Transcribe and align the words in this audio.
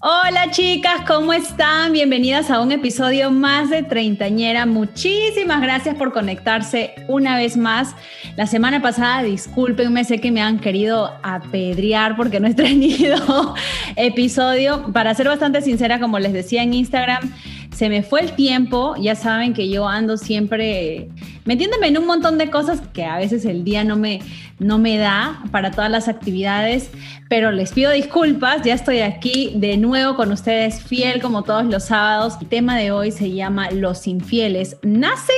Hola 0.00 0.52
chicas, 0.52 1.00
¿cómo 1.08 1.32
están? 1.32 1.92
Bienvenidas 1.92 2.52
a 2.52 2.60
un 2.60 2.70
episodio 2.70 3.32
más 3.32 3.68
de 3.68 3.82
Treintañera. 3.82 4.64
Muchísimas 4.64 5.60
gracias 5.60 5.96
por 5.96 6.12
conectarse 6.12 6.94
una 7.08 7.36
vez 7.36 7.56
más. 7.56 7.96
La 8.36 8.46
semana 8.46 8.80
pasada, 8.80 9.24
discúlpenme, 9.24 10.04
sé 10.04 10.20
que 10.20 10.30
me 10.30 10.40
han 10.40 10.60
querido 10.60 11.18
apedrear 11.24 12.16
porque 12.16 12.38
no 12.38 12.46
he 12.46 12.54
tenido 12.54 13.56
episodio. 13.96 14.92
Para 14.92 15.12
ser 15.16 15.26
bastante 15.26 15.62
sincera, 15.62 15.98
como 15.98 16.20
les 16.20 16.32
decía 16.32 16.62
en 16.62 16.74
Instagram, 16.74 17.32
se 17.74 17.88
me 17.88 18.02
fue 18.02 18.20
el 18.20 18.32
tiempo, 18.32 18.94
ya 19.00 19.14
saben 19.14 19.54
que 19.54 19.68
yo 19.68 19.86
ando 19.86 20.16
siempre 20.16 21.08
metiéndome 21.44 21.88
en 21.88 21.98
un 21.98 22.06
montón 22.06 22.38
de 22.38 22.50
cosas 22.50 22.80
que 22.92 23.04
a 23.04 23.16
veces 23.16 23.44
el 23.44 23.64
día 23.64 23.84
no 23.84 23.96
me, 23.96 24.20
no 24.58 24.78
me 24.78 24.98
da 24.98 25.42
para 25.50 25.70
todas 25.70 25.90
las 25.90 26.08
actividades, 26.08 26.90
pero 27.28 27.52
les 27.52 27.72
pido 27.72 27.92
disculpas, 27.92 28.62
ya 28.62 28.74
estoy 28.74 29.00
aquí 29.00 29.52
de 29.56 29.76
nuevo 29.76 30.16
con 30.16 30.32
ustedes, 30.32 30.82
fiel 30.82 31.20
como 31.20 31.44
todos 31.44 31.64
los 31.64 31.84
sábados. 31.84 32.34
El 32.40 32.48
tema 32.48 32.76
de 32.76 32.90
hoy 32.90 33.12
se 33.12 33.30
llama 33.32 33.70
Los 33.70 34.06
infieles, 34.06 34.76
¿nacen 34.82 35.36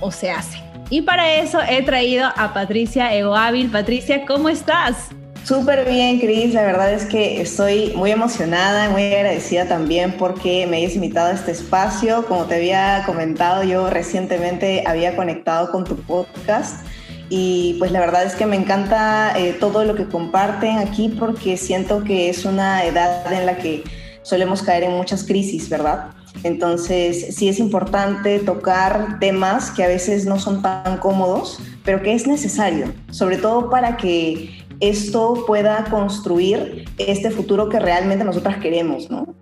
o 0.00 0.10
se 0.10 0.30
hacen? 0.30 0.62
Y 0.90 1.02
para 1.02 1.36
eso 1.36 1.58
he 1.66 1.82
traído 1.82 2.28
a 2.36 2.52
Patricia 2.52 3.14
Egoávil. 3.14 3.70
Patricia, 3.70 4.26
¿cómo 4.26 4.48
estás? 4.48 5.10
Súper 5.44 5.88
bien, 5.90 6.20
Cris. 6.20 6.54
La 6.54 6.62
verdad 6.62 6.92
es 6.92 7.04
que 7.04 7.40
estoy 7.40 7.92
muy 7.96 8.12
emocionada, 8.12 8.88
muy 8.90 9.12
agradecida 9.12 9.66
también 9.66 10.16
porque 10.16 10.68
me 10.68 10.76
hayas 10.76 10.94
invitado 10.94 11.28
a 11.28 11.32
este 11.32 11.50
espacio. 11.50 12.24
Como 12.26 12.44
te 12.44 12.54
había 12.54 13.02
comentado, 13.06 13.64
yo 13.64 13.90
recientemente 13.90 14.84
había 14.86 15.16
conectado 15.16 15.72
con 15.72 15.84
tu 15.84 15.96
podcast 15.96 16.86
y 17.28 17.74
pues 17.80 17.90
la 17.90 17.98
verdad 17.98 18.24
es 18.24 18.34
que 18.34 18.46
me 18.46 18.56
encanta 18.56 19.32
eh, 19.36 19.56
todo 19.58 19.84
lo 19.84 19.96
que 19.96 20.06
comparten 20.06 20.78
aquí 20.78 21.08
porque 21.08 21.56
siento 21.56 22.04
que 22.04 22.28
es 22.28 22.44
una 22.44 22.84
edad 22.84 23.32
en 23.32 23.46
la 23.46 23.56
que 23.56 23.82
solemos 24.22 24.62
caer 24.62 24.84
en 24.84 24.92
muchas 24.92 25.24
crisis, 25.24 25.68
¿verdad? 25.68 26.10
Entonces 26.44 27.34
sí 27.34 27.48
es 27.48 27.58
importante 27.58 28.38
tocar 28.38 29.18
temas 29.18 29.70
que 29.70 29.84
a 29.84 29.88
veces 29.88 30.26
no 30.26 30.38
son 30.38 30.62
tan 30.62 30.98
cómodos, 30.98 31.58
pero 31.84 32.02
que 32.02 32.14
es 32.14 32.26
necesario, 32.26 32.92
sobre 33.10 33.36
todo 33.36 33.70
para 33.70 33.96
que 33.96 34.61
esto 34.82 35.44
pueda 35.46 35.84
construir 35.84 36.84
este 36.98 37.30
futuro 37.30 37.68
que 37.68 37.78
realmente 37.78 38.24
nosotras 38.24 38.58
queremos, 38.58 39.10
¿no? 39.10 39.34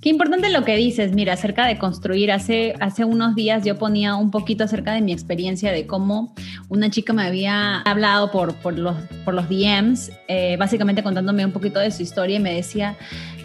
Qué 0.00 0.08
importante 0.08 0.48
lo 0.48 0.64
que 0.64 0.76
dices, 0.76 1.12
mira, 1.12 1.34
acerca 1.34 1.66
de 1.66 1.76
construir. 1.76 2.32
Hace, 2.32 2.74
hace 2.80 3.04
unos 3.04 3.34
días 3.34 3.64
yo 3.66 3.76
ponía 3.76 4.14
un 4.14 4.30
poquito 4.30 4.64
acerca 4.64 4.94
de 4.94 5.02
mi 5.02 5.12
experiencia 5.12 5.72
de 5.72 5.86
cómo 5.86 6.34
una 6.70 6.88
chica 6.88 7.12
me 7.12 7.22
había 7.24 7.80
hablado 7.82 8.30
por, 8.30 8.54
por, 8.54 8.78
los, 8.78 8.96
por 9.26 9.34
los 9.34 9.50
DMs, 9.50 10.10
eh, 10.28 10.56
básicamente 10.56 11.02
contándome 11.02 11.44
un 11.44 11.52
poquito 11.52 11.80
de 11.80 11.90
su 11.90 12.02
historia 12.02 12.36
y 12.36 12.40
me 12.40 12.54
decía, 12.54 12.96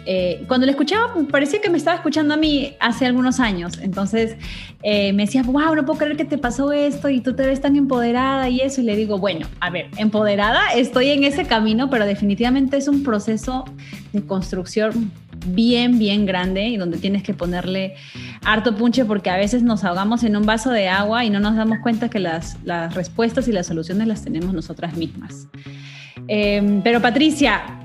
eh, 0.06 0.44
cuando 0.46 0.66
le 0.66 0.72
escuchaba, 0.72 1.12
parecía 1.30 1.60
que 1.60 1.68
me 1.68 1.78
estaba 1.78 1.96
escuchando 1.96 2.34
a 2.34 2.36
mí 2.36 2.74
hace 2.78 3.06
algunos 3.06 3.40
años. 3.40 3.78
Entonces 3.82 4.36
eh, 4.82 5.12
me 5.12 5.26
decía, 5.26 5.42
wow, 5.42 5.74
no 5.74 5.84
puedo 5.84 5.98
creer 5.98 6.16
que 6.16 6.24
te 6.24 6.38
pasó 6.38 6.72
esto 6.72 7.08
y 7.08 7.20
tú 7.20 7.34
te 7.34 7.44
ves 7.44 7.60
tan 7.60 7.74
empoderada 7.74 8.48
y 8.48 8.60
eso. 8.60 8.80
Y 8.80 8.84
le 8.84 8.94
digo, 8.94 9.18
bueno, 9.18 9.48
a 9.60 9.70
ver, 9.70 9.88
empoderada, 9.96 10.72
estoy 10.74 11.10
en 11.10 11.24
ese 11.24 11.44
camino, 11.44 11.90
pero 11.90 12.06
definitivamente 12.06 12.76
es 12.76 12.86
un 12.86 13.02
proceso 13.02 13.64
de 14.12 14.24
construcción 14.24 15.10
bien, 15.48 15.98
bien 15.98 16.24
grande 16.24 16.68
y 16.68 16.76
donde 16.76 16.98
tienes 16.98 17.22
que 17.24 17.34
ponerle 17.34 17.94
harto 18.44 18.76
punche 18.76 19.04
porque 19.04 19.30
a 19.30 19.36
veces 19.36 19.62
nos 19.62 19.84
ahogamos 19.84 20.22
en 20.22 20.36
un 20.36 20.46
vaso 20.46 20.70
de 20.70 20.88
agua 20.88 21.24
y 21.24 21.30
no 21.30 21.40
nos 21.40 21.56
damos 21.56 21.78
cuenta 21.80 22.08
que 22.08 22.20
las, 22.20 22.56
respuestas 22.94 23.48
y 23.48 23.52
las 23.52 23.66
soluciones 23.66 24.06
las 24.06 24.22
tenemos 24.22 24.54
nosotras 24.54 24.96
mismas. 24.96 25.48
Eh, 26.28 26.80
pero 26.82 27.02
Patricia, 27.02 27.75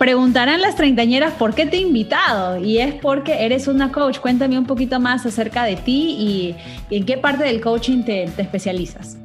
Preguntarán 0.00 0.60
las 0.62 0.76
treintañeras 0.76 1.34
por 1.34 1.54
qué 1.54 1.66
te 1.66 1.76
he 1.76 1.80
invitado 1.80 2.56
y 2.56 2.78
es 2.78 2.94
porque 2.94 3.44
eres 3.44 3.68
una 3.68 3.92
coach. 3.92 4.18
Cuéntame 4.18 4.58
un 4.58 4.64
poquito 4.64 4.98
más 4.98 5.26
acerca 5.26 5.64
de 5.64 5.76
ti 5.76 6.16
y, 6.18 6.56
en 6.90 7.04
qué 7.04 7.18
parte 7.18 7.44
del 7.44 7.60
coaching 7.60 8.04
te, 8.04 8.24
especializas. 8.24 9.18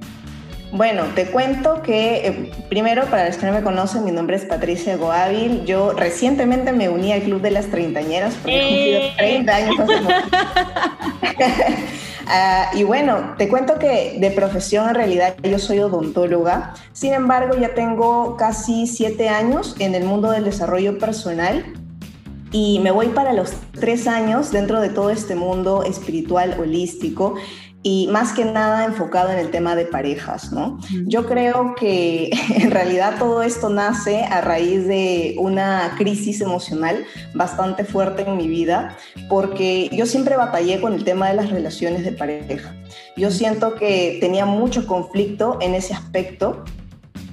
Bueno, 0.73 1.03
te 1.15 1.27
cuento 1.27 1.81
que 1.81 2.27
eh, 2.27 2.51
primero, 2.67 3.05
para 3.05 3.27
los 3.27 3.37
que 3.37 3.45
no 3.45 3.53
me 3.53 3.61
conocen, 3.61 4.03
mi 4.03 4.11
nombre 4.11 4.35
es 4.35 4.43
Patricia 4.43 4.97
Goávil. 4.97 5.63
Yo 5.63 5.93
recientemente 5.93 6.73
me 6.73 6.89
uní 6.89 7.13
al 7.13 7.21
Club 7.21 7.39
de 7.39 7.51
las 7.51 7.67
Treintañeras 7.67 8.33
porque 8.33 8.57
he 8.57 8.67
cumplido 8.67 8.99
30 9.15 9.55
años 9.55 9.75
Ah, 12.27 12.71
y 12.73 12.83
bueno, 12.83 13.35
te 13.37 13.47
cuento 13.47 13.77
que 13.77 14.17
de 14.19 14.31
profesión 14.31 14.89
en 14.89 14.95
realidad 14.95 15.35
yo 15.43 15.59
soy 15.59 15.79
odontóloga, 15.79 16.73
sin 16.91 17.13
embargo 17.13 17.55
ya 17.55 17.75
tengo 17.75 18.35
casi 18.35 18.87
siete 18.87 19.29
años 19.29 19.75
en 19.79 19.93
el 19.93 20.05
mundo 20.05 20.31
del 20.31 20.43
desarrollo 20.43 20.97
personal 20.97 21.65
y 22.51 22.79
me 22.79 22.91
voy 22.91 23.09
para 23.09 23.33
los 23.33 23.51
tres 23.73 24.07
años 24.07 24.51
dentro 24.51 24.79
de 24.79 24.89
todo 24.89 25.09
este 25.09 25.35
mundo 25.35 25.83
espiritual 25.83 26.55
holístico 26.59 27.35
y 27.87 28.07
más 28.07 28.33
que 28.33 28.45
nada 28.45 28.83
enfocado 28.85 29.29
en 29.31 29.37
el 29.37 29.51
tema 29.51 29.75
de 29.75 29.85
parejas, 29.85 30.51
¿no? 30.51 30.79
Yo 31.05 31.27
creo 31.27 31.75
que 31.75 32.31
en 32.55 32.71
realidad 32.71 33.19
todo 33.19 33.43
esto 33.43 33.69
nace 33.69 34.23
a 34.23 34.41
raíz 34.41 34.87
de 34.87 35.35
una 35.37 35.93
crisis 35.95 36.41
emocional 36.41 37.05
bastante 37.35 37.85
fuerte 37.85 38.23
en 38.23 38.37
mi 38.37 38.47
vida, 38.47 38.97
porque 39.29 39.91
yo 39.93 40.07
siempre 40.07 40.35
batallé 40.35 40.81
con 40.81 40.93
el 40.93 41.03
tema 41.03 41.27
de 41.29 41.35
las 41.35 41.51
relaciones 41.51 42.03
de 42.03 42.11
pareja. 42.11 42.75
Yo 43.17 43.29
siento 43.29 43.75
que 43.75 44.17
tenía 44.19 44.47
mucho 44.47 44.87
conflicto 44.87 45.59
en 45.61 45.75
ese 45.75 45.93
aspecto 45.93 46.63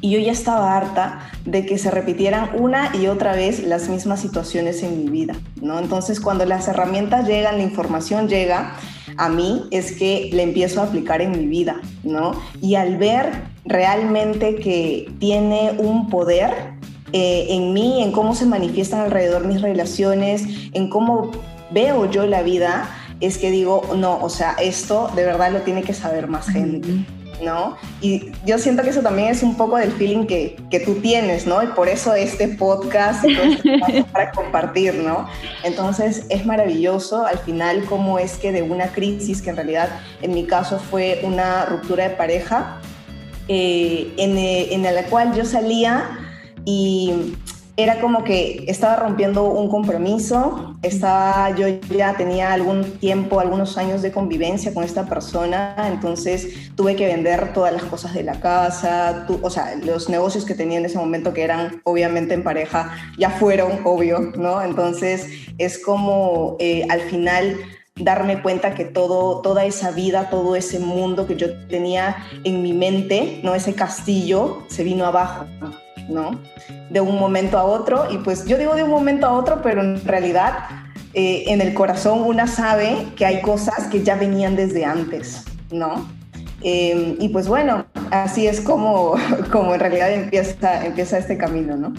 y 0.02 0.10
yo 0.10 0.18
ya 0.18 0.32
estaba 0.32 0.76
harta 0.76 1.30
de 1.46 1.64
que 1.64 1.78
se 1.78 1.90
repitieran 1.90 2.50
una 2.58 2.94
y 2.94 3.06
otra 3.06 3.34
vez 3.34 3.64
las 3.64 3.88
mismas 3.88 4.20
situaciones 4.20 4.82
en 4.82 5.04
mi 5.04 5.10
vida, 5.10 5.34
¿no? 5.62 5.78
Entonces, 5.78 6.20
cuando 6.20 6.44
las 6.44 6.66
herramientas 6.68 7.26
llegan, 7.26 7.56
la 7.56 7.62
información 7.62 8.28
llega, 8.28 8.74
a 9.16 9.28
mí 9.28 9.68
es 9.70 9.92
que 9.92 10.28
le 10.32 10.42
empiezo 10.42 10.80
a 10.80 10.84
aplicar 10.84 11.22
en 11.22 11.30
mi 11.30 11.46
vida, 11.46 11.80
¿no? 12.02 12.32
Y 12.60 12.74
al 12.74 12.96
ver 12.96 13.30
realmente 13.64 14.56
que 14.56 15.08
tiene 15.20 15.76
un 15.78 16.10
poder 16.10 16.72
eh, 17.12 17.46
en 17.50 17.72
mí, 17.72 18.02
en 18.02 18.10
cómo 18.10 18.34
se 18.34 18.44
manifiestan 18.44 19.00
alrededor 19.02 19.46
mis 19.46 19.62
relaciones, 19.62 20.44
en 20.72 20.90
cómo 20.90 21.30
veo 21.70 22.10
yo 22.10 22.26
la 22.26 22.42
vida, 22.42 22.90
es 23.20 23.38
que 23.38 23.52
digo, 23.52 23.82
no, 23.96 24.18
o 24.20 24.28
sea, 24.28 24.56
esto 24.60 25.10
de 25.14 25.24
verdad 25.24 25.52
lo 25.52 25.60
tiene 25.60 25.82
que 25.82 25.94
saber 25.94 26.26
más 26.26 26.48
gente. 26.48 27.04
¿No? 27.40 27.76
Y 28.00 28.32
yo 28.44 28.58
siento 28.58 28.82
que 28.82 28.90
eso 28.90 29.00
también 29.00 29.28
es 29.28 29.42
un 29.42 29.56
poco 29.56 29.76
del 29.76 29.92
feeling 29.92 30.26
que, 30.26 30.56
que 30.70 30.80
tú 30.80 30.96
tienes, 30.96 31.46
¿no? 31.46 31.62
Y 31.62 31.68
por 31.68 31.88
eso 31.88 32.14
este 32.14 32.48
podcast 32.48 33.24
para 34.12 34.32
compartir, 34.32 34.94
¿no? 34.94 35.28
Entonces 35.64 36.26
es 36.28 36.44
maravilloso 36.44 37.26
al 37.26 37.38
final 37.38 37.84
cómo 37.86 38.18
es 38.18 38.36
que 38.38 38.52
de 38.52 38.62
una 38.62 38.88
crisis, 38.88 39.42
que 39.42 39.50
en 39.50 39.56
realidad 39.56 39.88
en 40.20 40.34
mi 40.34 40.44
caso 40.44 40.78
fue 40.78 41.20
una 41.22 41.64
ruptura 41.66 42.08
de 42.08 42.16
pareja, 42.16 42.80
eh, 43.48 44.12
en, 44.16 44.38
eh, 44.38 44.72
en 44.72 44.82
la 44.82 45.04
cual 45.04 45.34
yo 45.34 45.44
salía 45.44 46.18
y 46.64 47.34
era 47.76 48.00
como 48.00 48.22
que 48.22 48.64
estaba 48.68 48.96
rompiendo 48.96 49.44
un 49.44 49.68
compromiso, 49.70 50.76
estaba, 50.82 51.54
yo 51.56 51.66
ya 51.94 52.14
tenía 52.14 52.52
algún 52.52 52.84
tiempo, 52.98 53.40
algunos 53.40 53.78
años 53.78 54.02
de 54.02 54.12
convivencia 54.12 54.74
con 54.74 54.84
esta 54.84 55.06
persona, 55.06 55.74
entonces 55.90 56.72
tuve 56.76 56.96
que 56.96 57.06
vender 57.06 57.52
todas 57.54 57.72
las 57.72 57.84
cosas 57.84 58.12
de 58.12 58.24
la 58.24 58.40
casa, 58.40 59.26
o 59.40 59.50
sea, 59.50 59.74
los 59.76 60.10
negocios 60.10 60.44
que 60.44 60.54
tenía 60.54 60.78
en 60.78 60.84
ese 60.84 60.98
momento 60.98 61.32
que 61.32 61.42
eran 61.42 61.80
obviamente 61.84 62.34
en 62.34 62.42
pareja, 62.42 62.94
ya 63.18 63.30
fueron, 63.30 63.80
obvio, 63.84 64.20
¿no? 64.36 64.62
Entonces 64.62 65.28
es 65.56 65.78
como 65.78 66.56
eh, 66.58 66.86
al 66.90 67.00
final 67.00 67.56
darme 67.96 68.42
cuenta 68.42 68.74
que 68.74 68.84
todo, 68.84 69.40
toda 69.40 69.64
esa 69.64 69.90
vida, 69.92 70.28
todo 70.30 70.56
ese 70.56 70.78
mundo 70.78 71.26
que 71.26 71.36
yo 71.36 71.66
tenía 71.68 72.16
en 72.44 72.62
mi 72.62 72.72
mente, 72.74 73.40
¿no? 73.42 73.54
Ese 73.54 73.74
castillo 73.74 74.62
se 74.68 74.84
vino 74.84 75.06
abajo. 75.06 75.46
¿No? 76.12 76.40
De 76.90 77.00
un 77.00 77.18
momento 77.18 77.58
a 77.58 77.64
otro, 77.64 78.06
y 78.10 78.18
pues 78.18 78.44
yo 78.46 78.58
digo 78.58 78.74
de 78.74 78.84
un 78.84 78.90
momento 78.90 79.26
a 79.26 79.32
otro, 79.32 79.60
pero 79.62 79.80
en 79.82 80.04
realidad 80.04 80.66
eh, 81.14 81.44
en 81.48 81.60
el 81.60 81.74
corazón 81.74 82.22
una 82.22 82.46
sabe 82.46 83.08
que 83.16 83.26
hay 83.26 83.42
cosas 83.42 83.86
que 83.88 84.02
ya 84.02 84.16
venían 84.16 84.56
desde 84.56 84.84
antes, 84.84 85.44
¿no? 85.70 86.08
Em, 86.62 87.16
y 87.18 87.28
pues 87.30 87.48
bueno, 87.48 87.86
así 88.10 88.46
es 88.46 88.60
como, 88.60 89.14
como 89.52 89.74
en 89.74 89.80
realidad 89.80 90.12
empieza, 90.12 90.86
empieza 90.86 91.18
este 91.18 91.36
camino, 91.36 91.76
¿no? 91.76 91.92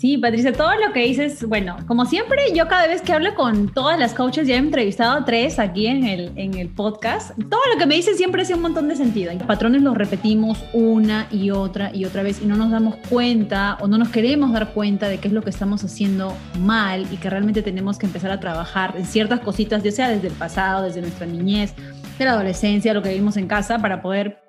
Sí, 0.00 0.16
Patricia, 0.16 0.54
todo 0.54 0.70
lo 0.76 0.94
que 0.94 1.00
dices, 1.00 1.44
bueno, 1.44 1.76
como 1.86 2.06
siempre, 2.06 2.54
yo 2.54 2.68
cada 2.68 2.86
vez 2.86 3.02
que 3.02 3.12
hablo 3.12 3.34
con 3.34 3.68
todas 3.68 3.98
las 3.98 4.14
coaches, 4.14 4.48
ya 4.48 4.54
he 4.54 4.56
entrevistado 4.56 5.12
a 5.12 5.26
tres 5.26 5.58
aquí 5.58 5.88
en 5.88 6.04
el, 6.04 6.32
en 6.36 6.54
el 6.54 6.70
podcast, 6.70 7.32
todo 7.50 7.60
lo 7.70 7.78
que 7.78 7.84
me 7.84 7.96
dicen 7.96 8.16
siempre 8.16 8.40
hace 8.40 8.54
un 8.54 8.62
montón 8.62 8.88
de 8.88 8.96
sentido. 8.96 9.30
Los 9.34 9.42
patrones 9.42 9.82
los 9.82 9.94
repetimos 9.94 10.64
una 10.72 11.26
y 11.30 11.50
otra 11.50 11.94
y 11.94 12.06
otra 12.06 12.22
vez 12.22 12.40
y 12.40 12.46
no 12.46 12.56
nos 12.56 12.70
damos 12.70 12.96
cuenta 13.10 13.76
o 13.82 13.88
no 13.88 13.98
nos 13.98 14.08
queremos 14.08 14.54
dar 14.54 14.72
cuenta 14.72 15.06
de 15.06 15.18
qué 15.18 15.28
es 15.28 15.34
lo 15.34 15.42
que 15.42 15.50
estamos 15.50 15.84
haciendo 15.84 16.34
mal 16.60 17.06
y 17.12 17.18
que 17.18 17.28
realmente 17.28 17.60
tenemos 17.60 17.98
que 17.98 18.06
empezar 18.06 18.30
a 18.30 18.40
trabajar 18.40 18.94
en 18.96 19.04
ciertas 19.04 19.40
cositas, 19.40 19.82
ya 19.82 19.92
sea 19.92 20.08
desde 20.08 20.28
el 20.28 20.34
pasado, 20.34 20.82
desde 20.82 21.02
nuestra 21.02 21.26
niñez, 21.26 21.74
de 22.18 22.24
la 22.24 22.30
adolescencia, 22.30 22.94
lo 22.94 23.02
que 23.02 23.10
vivimos 23.10 23.36
en 23.36 23.46
casa, 23.46 23.78
para 23.80 24.00
poder, 24.00 24.40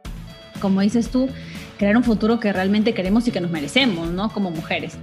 como 0.62 0.80
dices 0.80 1.10
tú, 1.10 1.28
crear 1.82 1.98
un 1.98 2.04
futuro 2.04 2.40
que 2.40 2.54
realmente 2.54 2.94
queremos 2.94 3.28
y 3.28 3.32
que 3.32 3.42
nos 3.42 3.50
merecemos, 3.50 4.12
¿no? 4.12 4.30
Como 4.30 4.52
mujeres. 4.52 4.94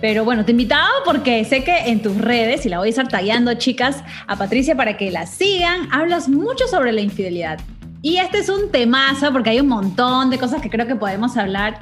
Pero 0.00 0.24
bueno, 0.24 0.44
te 0.44 0.50
invitaba 0.50 0.88
porque 1.04 1.44
sé 1.44 1.62
que 1.62 1.76
en 1.76 2.02
tus 2.02 2.18
redes, 2.18 2.66
y 2.66 2.68
la 2.68 2.78
voy 2.78 2.88
a 2.88 2.90
estar 2.90 3.06
tallando, 3.06 3.54
chicas, 3.54 4.02
a 4.26 4.34
Patricia 4.34 4.74
para 4.74 4.96
que 4.96 5.12
la 5.12 5.26
sigan, 5.26 5.86
hablas 5.92 6.28
mucho 6.28 6.66
sobre 6.66 6.90
la 6.90 7.02
infidelidad. 7.02 7.60
Y 8.02 8.16
este 8.16 8.38
es 8.38 8.48
un 8.48 8.72
temazo 8.72 9.32
porque 9.32 9.50
hay 9.50 9.60
un 9.60 9.68
montón 9.68 10.30
de 10.30 10.38
cosas 10.38 10.60
que 10.60 10.70
creo 10.70 10.88
que 10.88 10.96
podemos 10.96 11.36
hablar. 11.36 11.78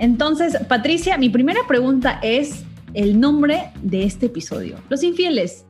Entonces, 0.00 0.58
Patricia, 0.66 1.16
mi 1.16 1.28
primera 1.28 1.60
pregunta 1.68 2.18
es 2.20 2.64
el 2.94 3.20
nombre 3.20 3.70
de 3.80 4.02
este 4.02 4.26
episodio. 4.26 4.74
Los 4.88 5.04
infieles. 5.04 5.67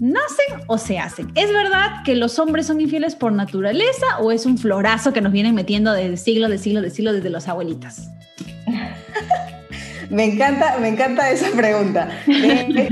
¿Nacen 0.00 0.62
o 0.68 0.78
se 0.78 0.98
hacen? 0.98 1.32
¿Es 1.34 1.52
verdad 1.52 2.04
que 2.04 2.14
los 2.14 2.38
hombres 2.38 2.66
son 2.66 2.80
infieles 2.80 3.16
por 3.16 3.32
naturaleza 3.32 4.18
o 4.20 4.30
es 4.30 4.46
un 4.46 4.56
florazo 4.56 5.12
que 5.12 5.20
nos 5.20 5.32
vienen 5.32 5.56
metiendo 5.56 5.92
desde 5.92 6.16
siglos, 6.16 6.50
de 6.50 6.58
siglos, 6.58 6.84
de 6.84 6.90
siglos, 6.90 7.14
desde 7.14 7.30
los 7.30 7.48
abuelitas? 7.48 8.08
me 10.10 10.24
encanta, 10.24 10.76
me 10.78 10.88
encanta 10.88 11.30
esa 11.30 11.50
pregunta. 11.50 12.10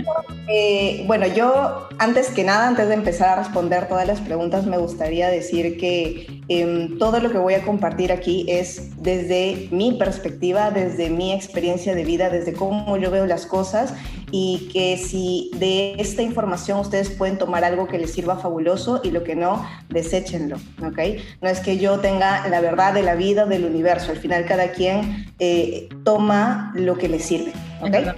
Eh, 0.49 1.03
bueno, 1.09 1.27
yo 1.27 1.89
antes 1.99 2.29
que 2.29 2.45
nada, 2.45 2.69
antes 2.69 2.87
de 2.87 2.95
empezar 2.95 3.31
a 3.31 3.43
responder 3.43 3.89
todas 3.89 4.07
las 4.07 4.21
preguntas, 4.21 4.65
me 4.65 4.79
gustaría 4.79 5.29
decir 5.29 5.77
que 5.77 6.41
em, 6.47 6.99
todo 6.99 7.19
lo 7.19 7.33
que 7.33 7.39
voy 7.39 7.55
a 7.55 7.63
compartir 7.63 8.13
aquí 8.13 8.47
es 8.49 9.03
desde 9.03 9.67
mi 9.73 9.95
perspectiva, 9.95 10.71
desde 10.71 11.11
mi 11.11 11.33
experiencia 11.33 11.97
de 11.97 12.05
vida, 12.05 12.31
desde 12.31 12.53
cómo 12.53 12.97
yo 12.97 13.11
veo 13.11 13.27
las 13.27 13.45
cosas 13.45 13.93
y 14.39 14.69
que 14.71 14.99
si 14.99 15.51
de 15.57 15.95
esta 15.97 16.21
información 16.21 16.79
ustedes 16.79 17.09
pueden 17.09 17.39
tomar 17.39 17.65
algo 17.65 17.89
que 17.89 17.99
les 17.99 18.13
sirva 18.13 18.37
fabuloso 18.37 19.01
y 19.03 19.11
lo 19.11 19.25
que 19.25 19.35
no, 19.35 19.67
deséchenlo, 19.89 20.57
¿ok? 20.85 20.99
No 21.41 21.49
es 21.49 21.61
que 21.61 21.79
yo 21.79 22.01
tenga 22.01 22.47
la 22.49 22.61
verdad 22.61 22.93
de 22.93 23.03
la 23.03 23.15
vida, 23.15 23.47
del 23.47 23.65
universo, 23.65 24.11
al 24.11 24.19
final 24.19 24.45
cada 24.45 24.73
quien 24.73 25.33
eh, 25.39 25.89
toma 26.05 26.71
lo 26.75 26.99
que 26.99 27.09
le 27.09 27.19
sirve, 27.19 27.55
¿ok? 27.81 28.15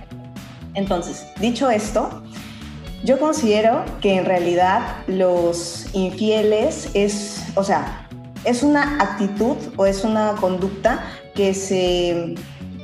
Entonces, 0.75 1.25
dicho 1.41 1.71
esto, 1.71 2.25
yo 3.05 3.21
considero 3.21 3.85
que 4.01 4.17
en 4.17 4.25
realidad 4.25 4.97
los 5.07 5.87
infieles 5.93 6.91
es, 6.95 7.45
o 7.55 7.63
sea, 7.63 8.09
es 8.43 8.65
una 8.65 9.01
actitud 9.01 9.57
o 9.77 9.87
es 9.87 10.03
una 10.03 10.35
conducta 10.41 11.01
que 11.37 11.55
se 11.55 12.35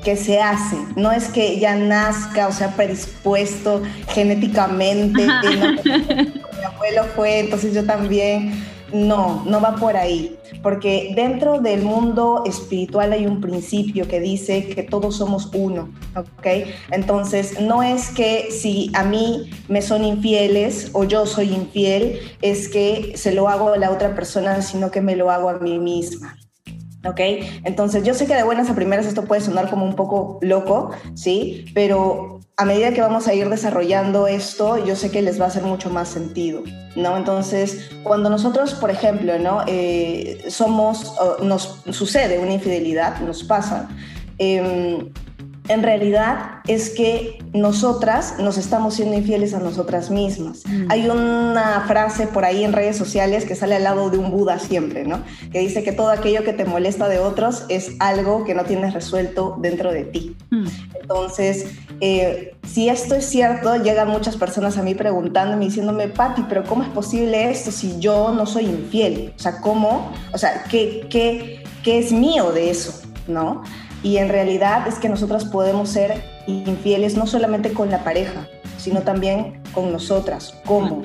que 0.04 0.16
se 0.16 0.40
hace, 0.40 0.76
no 0.96 1.10
es 1.10 1.28
que 1.28 1.58
ya 1.58 1.74
nazca 1.74 2.46
o 2.46 2.52
sea 2.52 2.76
predispuesto 2.76 3.82
genéticamente, 4.08 5.26
mi 5.26 6.64
abuelo 6.64 7.04
fue, 7.16 7.40
entonces 7.40 7.74
yo 7.74 7.84
también, 7.84 8.52
no, 8.92 9.42
no 9.46 9.60
va 9.60 9.74
por 9.76 9.96
ahí, 9.96 10.36
porque 10.62 11.12
dentro 11.16 11.60
del 11.60 11.82
mundo 11.82 12.44
espiritual 12.46 13.12
hay 13.12 13.26
un 13.26 13.40
principio 13.40 14.06
que 14.06 14.20
dice 14.20 14.68
que 14.68 14.82
todos 14.82 15.16
somos 15.16 15.50
uno, 15.52 15.90
¿ok? 16.14 16.68
Entonces, 16.92 17.60
no 17.60 17.82
es 17.82 18.10
que 18.10 18.50
si 18.50 18.90
a 18.94 19.02
mí 19.02 19.50
me 19.68 19.82
son 19.82 20.04
infieles 20.04 20.90
o 20.92 21.04
yo 21.04 21.26
soy 21.26 21.52
infiel, 21.52 22.20
es 22.40 22.68
que 22.68 23.14
se 23.16 23.32
lo 23.32 23.48
hago 23.48 23.72
a 23.72 23.78
la 23.78 23.90
otra 23.90 24.14
persona, 24.14 24.62
sino 24.62 24.90
que 24.90 25.00
me 25.00 25.16
lo 25.16 25.30
hago 25.30 25.48
a 25.48 25.58
mí 25.58 25.78
misma. 25.78 26.38
¿Ok? 27.04 27.20
Entonces 27.64 28.04
yo 28.04 28.14
sé 28.14 28.26
que 28.26 28.34
de 28.34 28.42
buenas 28.42 28.70
a 28.70 28.74
primeras 28.74 29.06
esto 29.06 29.24
puede 29.24 29.40
sonar 29.40 29.70
como 29.70 29.84
un 29.84 29.96
poco 29.96 30.38
loco, 30.42 30.90
¿sí? 31.14 31.66
Pero 31.74 32.40
a 32.56 32.64
medida 32.64 32.92
que 32.92 33.00
vamos 33.00 33.26
a 33.26 33.34
ir 33.34 33.48
desarrollando 33.48 34.26
esto, 34.26 34.84
yo 34.84 34.94
sé 34.94 35.10
que 35.10 35.22
les 35.22 35.40
va 35.40 35.46
a 35.46 35.48
hacer 35.48 35.64
mucho 35.64 35.90
más 35.90 36.08
sentido, 36.08 36.62
¿no? 36.94 37.16
Entonces, 37.16 37.90
cuando 38.02 38.30
nosotros, 38.30 38.74
por 38.74 38.90
ejemplo, 38.90 39.38
¿no? 39.38 39.62
Eh, 39.66 40.44
somos, 40.48 41.14
nos 41.42 41.82
sucede 41.90 42.38
una 42.38 42.52
infidelidad, 42.52 43.18
nos 43.20 43.42
pasa, 43.42 43.88
eh, 44.38 45.10
en 45.68 45.82
realidad 45.82 46.60
es 46.66 46.90
que 46.90 47.38
nosotras 47.54 48.34
nos 48.38 48.58
estamos 48.58 48.94
siendo 48.94 49.16
infieles 49.16 49.54
a 49.54 49.60
nosotras 49.60 50.10
mismas. 50.10 50.62
Mm. 50.66 50.90
Hay 50.90 51.08
una 51.08 51.84
frase 51.86 52.26
por 52.26 52.44
ahí 52.44 52.64
en 52.64 52.72
redes 52.72 52.96
sociales 52.96 53.46
que 53.46 53.54
sale 53.54 53.76
al 53.76 53.84
lado 53.84 54.10
de 54.10 54.18
un 54.18 54.30
Buda 54.30 54.58
siempre, 54.58 55.04
¿no? 55.04 55.22
Que 55.52 55.60
dice 55.60 55.82
que 55.82 55.92
todo 55.92 56.10
aquello 56.10 56.44
que 56.44 56.52
te 56.52 56.66
molesta 56.66 57.08
de 57.08 57.18
otros 57.18 57.64
es 57.68 57.92
algo 57.98 58.44
que 58.44 58.54
no 58.54 58.64
tienes 58.64 58.92
resuelto 58.92 59.56
dentro 59.58 59.90
de 59.90 60.04
ti. 60.04 60.36
Mm. 60.50 60.66
Entonces, 61.00 61.66
eh, 62.00 62.54
si 62.66 62.90
esto 62.90 63.14
es 63.14 63.24
cierto, 63.24 63.76
llegan 63.76 64.08
muchas 64.08 64.36
personas 64.36 64.76
a 64.76 64.82
mí 64.82 64.94
preguntándome, 64.94 65.64
diciéndome, 65.64 66.08
Pati, 66.08 66.44
pero 66.48 66.64
¿cómo 66.64 66.82
es 66.82 66.90
posible 66.90 67.50
esto 67.50 67.70
si 67.70 67.98
yo 67.98 68.32
no 68.34 68.44
soy 68.44 68.66
infiel? 68.66 69.32
O 69.36 69.38
sea, 69.38 69.60
¿cómo? 69.60 70.12
O 70.32 70.38
sea, 70.38 70.64
¿qué, 70.70 71.06
qué, 71.08 71.62
qué 71.82 71.98
es 71.98 72.12
mío 72.12 72.52
de 72.52 72.70
eso? 72.70 73.00
¿No? 73.26 73.62
Y 74.04 74.18
en 74.18 74.28
realidad 74.28 74.86
es 74.86 74.96
que 74.96 75.08
nosotras 75.08 75.46
podemos 75.46 75.88
ser 75.88 76.22
infieles 76.46 77.16
no 77.16 77.26
solamente 77.26 77.72
con 77.72 77.90
la 77.90 78.04
pareja, 78.04 78.46
sino 78.76 79.00
también 79.00 79.62
con 79.72 79.90
nosotras. 79.90 80.54
¿Cómo? 80.66 81.02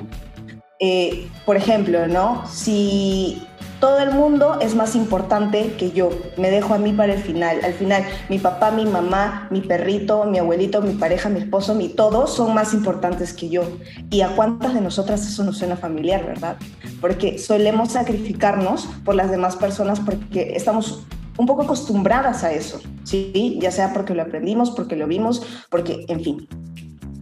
Eh, 0.78 1.26
por 1.46 1.56
ejemplo, 1.56 2.06
¿no? 2.08 2.46
Si 2.46 3.42
todo 3.80 4.00
el 4.00 4.12
mundo 4.12 4.58
es 4.60 4.74
más 4.74 4.94
importante 4.94 5.72
que 5.78 5.92
yo, 5.92 6.10
me 6.36 6.50
dejo 6.50 6.74
a 6.74 6.78
mí 6.78 6.92
para 6.92 7.14
el 7.14 7.22
final. 7.22 7.60
Al 7.64 7.72
final, 7.72 8.04
mi 8.28 8.38
papá, 8.38 8.70
mi 8.70 8.84
mamá, 8.84 9.48
mi 9.50 9.62
perrito, 9.62 10.24
mi 10.24 10.36
abuelito, 10.36 10.82
mi 10.82 10.92
pareja, 10.92 11.30
mi 11.30 11.40
esposo, 11.40 11.74
mi 11.74 11.88
todos 11.88 12.34
son 12.34 12.52
más 12.52 12.74
importantes 12.74 13.32
que 13.32 13.48
yo. 13.48 13.62
¿Y 14.10 14.20
a 14.20 14.36
cuántas 14.36 14.74
de 14.74 14.82
nosotras 14.82 15.26
eso 15.26 15.42
nos 15.42 15.56
suena 15.56 15.76
familiar, 15.76 16.26
verdad? 16.26 16.58
Porque 17.00 17.38
solemos 17.38 17.92
sacrificarnos 17.92 18.86
por 19.06 19.14
las 19.14 19.30
demás 19.30 19.56
personas 19.56 20.00
porque 20.00 20.52
estamos 20.54 21.06
un 21.36 21.46
poco 21.46 21.62
acostumbradas 21.62 22.44
a 22.44 22.52
eso, 22.52 22.80
¿sí? 23.04 23.58
Ya 23.60 23.70
sea 23.70 23.92
porque 23.92 24.14
lo 24.14 24.22
aprendimos, 24.22 24.70
porque 24.70 24.96
lo 24.96 25.06
vimos, 25.06 25.42
porque, 25.70 26.04
en 26.08 26.20
fin. 26.22 26.48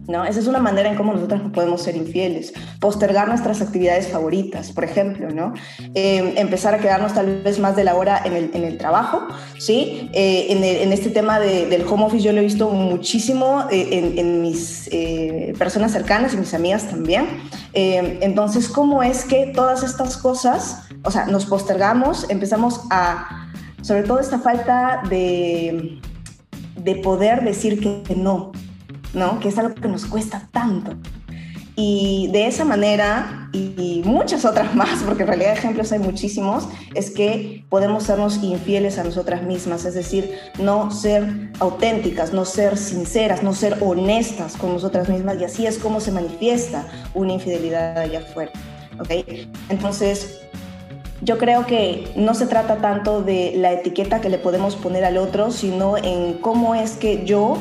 ¿No? 0.07 0.25
Esa 0.25 0.39
es 0.39 0.47
una 0.47 0.57
manera 0.57 0.89
en 0.89 0.95
cómo 0.95 1.13
nosotros 1.13 1.39
podemos 1.53 1.83
ser 1.83 1.95
infieles. 1.95 2.51
Postergar 2.79 3.27
nuestras 3.27 3.61
actividades 3.61 4.07
favoritas, 4.07 4.71
por 4.71 4.83
ejemplo, 4.83 5.29
¿no? 5.29 5.53
Em, 5.93 6.35
empezar 6.35 6.73
a 6.73 6.79
quedarnos 6.79 7.13
tal 7.13 7.43
vez 7.43 7.59
más 7.59 7.75
de 7.75 7.83
la 7.83 7.93
hora 7.93 8.19
en 8.25 8.33
el, 8.33 8.49
en 8.55 8.63
el 8.63 8.79
trabajo, 8.79 9.27
¿sí? 9.59 10.09
Eh, 10.13 10.47
en, 10.49 10.63
en, 10.63 10.91
este 10.93 11.11
tema 11.11 11.39
de, 11.39 11.67
del 11.67 11.85
home 11.87 12.05
office 12.05 12.23
yo 12.23 12.33
lo 12.33 12.39
he 12.39 12.43
visto 12.43 12.71
muchísimo 12.71 13.67
eh, 13.69 14.15
en, 14.17 14.41
mis 14.41 14.89
eh, 14.91 15.53
personas 15.59 15.91
cercanas 15.91 16.33
y 16.33 16.37
mis 16.37 16.55
amigas 16.55 16.89
también. 16.89 17.27
Em, 17.73 18.17
entonces, 18.21 18.67
¿cómo 18.67 19.03
es 19.03 19.25
que 19.25 19.51
todas 19.53 19.83
estas 19.83 20.17
cosas, 20.17 20.87
o 21.03 21.11
sea, 21.11 21.27
nos 21.27 21.45
postergamos, 21.45 22.27
empezamos 22.31 22.81
a 22.89 23.45
sobre 23.81 24.03
todo 24.03 24.19
esta 24.19 24.39
falta 24.39 25.01
de, 25.09 25.99
de 26.75 26.95
poder 26.95 27.43
decir 27.43 27.79
que 27.79 28.15
no, 28.15 28.51
¿no? 29.13 29.39
Que 29.39 29.49
es 29.49 29.57
algo 29.57 29.75
que 29.75 29.87
nos 29.87 30.05
cuesta 30.05 30.47
tanto. 30.51 30.95
Y 31.81 32.27
de 32.33 32.45
esa 32.45 32.65
manera, 32.65 33.49
y 33.53 34.01
muchas 34.03 34.43
otras 34.43 34.75
más, 34.81 35.01
porque 35.03 35.23
en 35.23 35.29
realidad 35.29 35.53
ejemplos 35.53 35.93
hay 35.93 35.99
muchísimos, 35.99 36.67
es 36.93 37.09
que 37.09 37.63
podemos 37.69 38.03
sernos 38.03 38.43
infieles 38.43 38.97
a 38.99 39.05
nosotras 39.05 39.43
mismas, 39.43 39.85
es 39.85 39.93
decir, 39.93 40.37
no 40.57 40.91
ser 40.91 41.51
auténticas, 41.59 42.33
no 42.33 42.43
ser 42.43 42.77
sinceras, 42.77 43.43
no 43.43 43.53
ser 43.53 43.77
honestas 43.79 44.57
con 44.57 44.73
nosotras 44.73 45.07
mismas, 45.07 45.39
y 45.39 45.45
así 45.45 45.65
es 45.65 45.77
como 45.77 46.01
se 46.01 46.11
manifiesta 46.11 46.85
una 47.13 47.31
infidelidad 47.31 47.97
allá 47.97 48.19
afuera. 48.19 48.51
¿ok? 48.99 49.11
Entonces, 49.69 50.41
yo 51.21 51.37
creo 51.37 51.65
que 51.65 52.11
no 52.15 52.33
se 52.33 52.47
trata 52.47 52.77
tanto 52.77 53.21
de 53.21 53.53
la 53.55 53.73
etiqueta 53.73 54.21
que 54.21 54.29
le 54.29 54.37
podemos 54.37 54.75
poner 54.75 55.03
al 55.03 55.17
otro, 55.17 55.51
sino 55.51 55.97
en 55.97 56.33
cómo 56.35 56.75
es 56.75 56.91
que 56.91 57.25
yo 57.25 57.57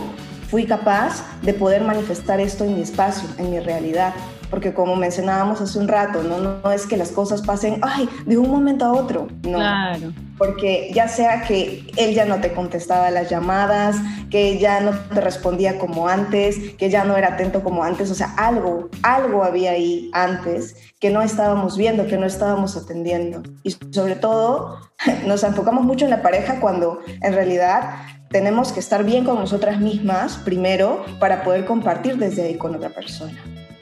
fui 0.49 0.65
capaz 0.65 1.25
de 1.43 1.55
poder 1.55 1.83
manifestar 1.83 2.41
esto 2.41 2.65
en 2.65 2.75
mi 2.75 2.83
espacio, 2.83 3.29
en 3.39 3.51
mi 3.51 3.61
realidad. 3.61 4.15
Porque 4.51 4.73
como 4.73 4.97
mencionábamos 4.97 5.61
hace 5.61 5.79
un 5.79 5.89
rato, 5.89 6.23
no, 6.23 6.39
no, 6.39 6.71
es 6.73 6.87
que 6.87 6.97
las 6.97 7.11
cosas 7.11 7.43
pasen, 7.43 7.79
ay, 7.83 8.09
de 8.27 8.39
un 8.39 8.51
momento 8.51 8.85
a 8.85 8.93
otro. 8.93 9.29
No. 9.43 9.59
Claro. 9.59 10.13
Porque 10.37 10.91
ya 10.95 11.09
sea 11.09 11.43
que 11.43 11.85
él 11.97 12.15
ya 12.15 12.25
no 12.25 12.41
te 12.41 12.53
contestaba 12.53 13.11
las 13.11 13.29
llamadas, 13.29 13.97
que 14.31 14.59
ya 14.59 14.81
no 14.81 14.93
te 14.93 15.21
respondía 15.21 15.79
como 15.79 16.09
antes, 16.09 16.57
que 16.77 16.91
ya 16.91 17.05
no 17.05 17.17
era 17.17 17.35
atento 17.35 17.63
como 17.63 17.83
antes, 17.83 18.11
o 18.11 18.15
sea, 18.15 18.35
algo, 18.37 18.89
algo 19.03 19.43
había 19.43 19.73
ahí 19.73 20.11
antes 20.13 20.77
que 21.01 21.11
no 21.11 21.23
estábamos 21.23 21.77
viendo, 21.77 22.07
que 22.07 22.17
no 22.17 22.27
estábamos 22.27 22.77
atendiendo. 22.77 23.43
Y 23.63 23.73
sobre 23.91 24.15
todo, 24.15 24.79
nos 25.27 25.43
enfocamos 25.43 25.85
mucho 25.85 26.05
en 26.05 26.11
la 26.11 26.23
pareja 26.23 26.61
cuando 26.61 27.01
en 27.21 27.33
realidad 27.33 28.03
tenemos 28.31 28.73
que 28.73 28.81
estar 28.81 29.05
bien 29.05 29.25
con 29.25 29.37
nosotras 29.37 29.81
mismas 29.81 30.37
primero 30.37 31.05
para 31.19 31.43
poder 31.43 31.65
compartir 31.65 32.17
desde 32.19 32.43
ahí 32.43 32.57
con 32.57 32.75
otra 32.75 32.91
persona. 32.91 33.39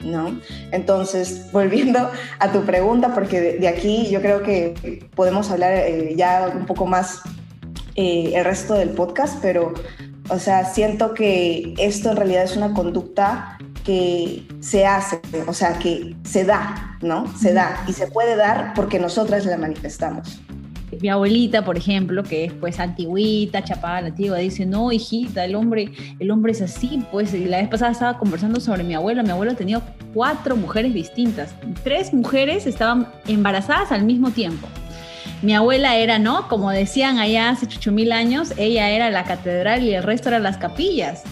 ¿No? 0.07 0.39
Entonces, 0.71 1.47
volviendo 1.51 2.09
a 2.39 2.51
tu 2.51 2.63
pregunta, 2.63 3.13
porque 3.13 3.57
de, 3.59 3.67
aquí 3.67 4.07
yo 4.09 4.21
creo 4.21 4.41
que 4.41 5.07
podemos 5.15 5.51
hablar 5.51 5.73
eh, 5.73 6.13
ya 6.15 6.51
un 6.55 6.65
poco 6.65 6.85
más 6.85 7.21
eh, 7.95 8.31
el 8.35 8.45
resto 8.45 8.73
del 8.73 8.89
podcast, 8.89 9.39
pero, 9.41 9.73
o 10.29 10.39
sea, 10.39 10.65
siento 10.65 11.13
que 11.13 11.73
esto 11.77 12.11
en 12.11 12.17
realidad 12.17 12.43
es 12.43 12.55
una 12.55 12.73
conducta 12.73 13.57
que 13.83 14.45
se 14.59 14.85
hace, 14.85 15.21
o 15.47 15.53
sea, 15.53 15.79
que 15.79 16.15
se 16.23 16.43
da, 16.43 16.97
¿no? 17.01 17.25
Se 17.37 17.53
da 17.53 17.83
y 17.87 17.93
se 17.93 18.07
puede 18.07 18.35
dar 18.35 18.73
porque 18.75 18.99
nosotras 18.99 19.45
la 19.45 19.57
manifestamos. 19.57 20.41
Mi 21.01 21.09
abuelita, 21.09 21.63
por 21.63 21.77
ejemplo, 21.77 22.23
que 22.23 22.45
es 22.45 22.53
pues 22.53 22.79
antigüita, 22.79 23.63
chapada 23.63 24.01
la 24.01 24.07
antigua, 24.07 24.37
dice, 24.37 24.65
no, 24.65 24.91
hijita, 24.91 25.45
el 25.45 25.55
hombre, 25.55 25.91
el 26.19 26.31
hombre 26.31 26.51
es 26.51 26.61
así, 26.61 27.03
pues, 27.11 27.33
y 27.33 27.45
la 27.45 27.57
vez 27.57 27.69
pasada 27.69 27.91
estaba 27.91 28.17
conversando 28.17 28.59
sobre 28.59 28.83
mi 28.83 28.93
abuela, 28.93 29.23
mi 29.23 29.29
abuela 29.29 29.53
tenía 29.55 29.81
cuatro 30.13 30.55
mujeres 30.55 30.93
distintas, 30.93 31.53
tres 31.83 32.13
mujeres 32.13 32.65
estaban 32.65 33.07
embarazadas 33.27 33.91
al 33.91 34.03
mismo 34.03 34.31
tiempo. 34.31 34.67
Mi 35.43 35.53
abuela 35.53 35.95
era, 35.97 36.17
¿no? 36.17 36.47
Como 36.47 36.71
decían 36.71 37.19
allá 37.19 37.49
hace 37.49 37.91
mil 37.91 38.11
años, 38.11 38.53
ella 38.57 38.89
era 38.89 39.11
la 39.11 39.23
catedral 39.23 39.83
y 39.83 39.93
el 39.93 40.01
resto 40.01 40.29
eran 40.29 40.41
las 40.43 40.57
capillas. 40.57 41.23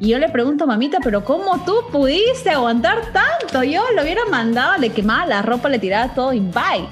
Y 0.00 0.08
yo 0.08 0.18
le 0.18 0.28
pregunto, 0.28 0.66
mamita, 0.66 0.98
pero 1.02 1.24
¿cómo 1.24 1.64
tú 1.64 1.74
pudiste 1.90 2.50
aguantar 2.50 3.12
tanto? 3.12 3.62
Yo 3.62 3.82
lo 3.94 4.02
hubiera 4.02 4.22
mandado, 4.30 4.76
le 4.78 4.90
quemaba 4.90 5.24
la 5.26 5.42
ropa, 5.42 5.68
le 5.68 5.78
tiraba 5.78 6.12
todo 6.14 6.32
y 6.32 6.40
bye. 6.40 6.86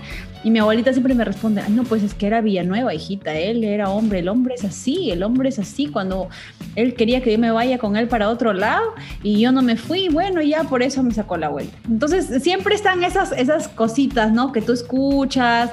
Y 0.44 0.50
mi 0.50 0.58
abuelita 0.58 0.92
siempre 0.92 1.14
me 1.14 1.25
responde, 1.25 1.62
no, 1.68 1.84
pues 1.84 2.02
es 2.02 2.14
que 2.14 2.26
era 2.26 2.40
Villanueva, 2.40 2.92
hijita, 2.94 3.34
él 3.34 3.62
era 3.62 3.90
hombre, 3.90 4.18
el 4.18 4.28
hombre 4.28 4.54
es 4.54 4.64
así, 4.64 5.11
el 5.11 5.22
hombre 5.22 5.49
es 5.49 5.58
así, 5.58 5.87
cuando 5.87 6.28
él 6.75 6.94
quería 6.94 7.22
que 7.22 7.32
yo 7.32 7.38
me 7.38 7.50
vaya 7.50 7.78
con 7.78 7.96
él 7.96 8.08
para 8.08 8.28
otro 8.28 8.52
lado 8.52 8.94
y 9.22 9.40
yo 9.40 9.52
no 9.52 9.62
me 9.62 9.76
fui, 9.76 10.08
bueno, 10.08 10.42
ya 10.42 10.64
por 10.64 10.82
eso 10.82 11.02
me 11.02 11.12
sacó 11.12 11.37
la 11.37 11.49
vuelta. 11.49 11.76
Entonces, 11.88 12.42
siempre 12.42 12.75
están 12.75 13.04
esas, 13.04 13.32
esas 13.32 13.68
cositas, 13.68 14.32
¿no? 14.32 14.52
Que 14.52 14.62
tú 14.62 14.72
escuchas, 14.72 15.70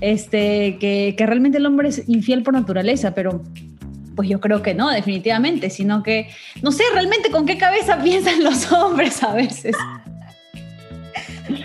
este, 0.00 0.78
que, 0.78 1.14
que 1.16 1.26
realmente 1.26 1.58
el 1.58 1.66
hombre 1.66 1.88
es 1.88 2.08
infiel 2.08 2.42
por 2.42 2.54
naturaleza, 2.54 3.14
pero 3.14 3.42
pues 4.14 4.28
yo 4.28 4.40
creo 4.40 4.62
que 4.62 4.74
no, 4.74 4.90
definitivamente, 4.90 5.70
sino 5.70 6.02
que 6.02 6.28
no 6.62 6.72
sé 6.72 6.84
realmente 6.92 7.30
con 7.30 7.46
qué 7.46 7.58
cabeza 7.58 7.98
piensan 8.02 8.44
los 8.44 8.70
hombres 8.72 9.22
a 9.22 9.32
veces. 9.34 9.76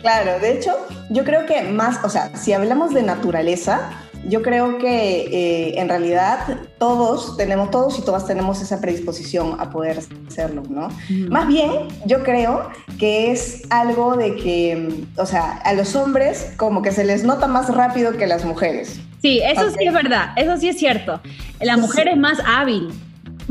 Claro, 0.02 0.40
de 0.40 0.54
hecho, 0.54 0.76
yo 1.10 1.24
creo 1.24 1.46
que 1.46 1.62
más, 1.64 2.04
o 2.04 2.10
sea, 2.10 2.36
si 2.36 2.54
hablamos 2.54 2.94
de 2.94 3.04
naturaleza, 3.04 3.90
yo 4.28 4.42
creo 4.42 4.78
que 4.78 5.22
eh, 5.32 5.80
en 5.80 5.90
realidad 5.90 6.40
todos 6.78 7.38
tenemos, 7.38 7.72
todos 7.72 7.98
y 8.00 8.02
todas 8.02 8.26
tenemos 8.26 8.62
esa 8.62 8.82
predisposición 8.82 9.60
a 9.60 9.70
poder 9.70 10.00
hacerlo, 10.28 10.64
¿no? 10.70 10.90
Más 11.30 11.48
bien, 11.48 11.72
yo 12.06 12.24
creo 12.24 12.70
que 13.00 13.32
es 13.32 13.64
algo 13.70 14.18
de 14.18 14.36
que, 14.36 15.06
o 15.18 15.26
sea, 15.26 15.58
a 15.64 15.74
los 15.74 15.96
hombres 15.96 16.54
como 16.58 16.82
que 16.82 16.92
se 16.92 17.06
les 17.06 17.24
nota 17.24 17.48
más 17.48 17.74
rápido 17.74 18.18
que 18.18 18.26
a 18.26 18.28
las 18.28 18.44
mujeres. 18.44 19.00
Sí, 19.22 19.42
eso 19.44 19.70
sí 19.72 19.86
es 19.86 19.94
verdad, 19.94 20.32
eso 20.36 20.58
sí 20.58 20.70
es 20.70 20.78
cierto. 20.78 21.22
La 21.60 21.78
mujer 21.78 22.08
es 22.08 22.18
más 22.18 22.40
hábil 22.46 22.90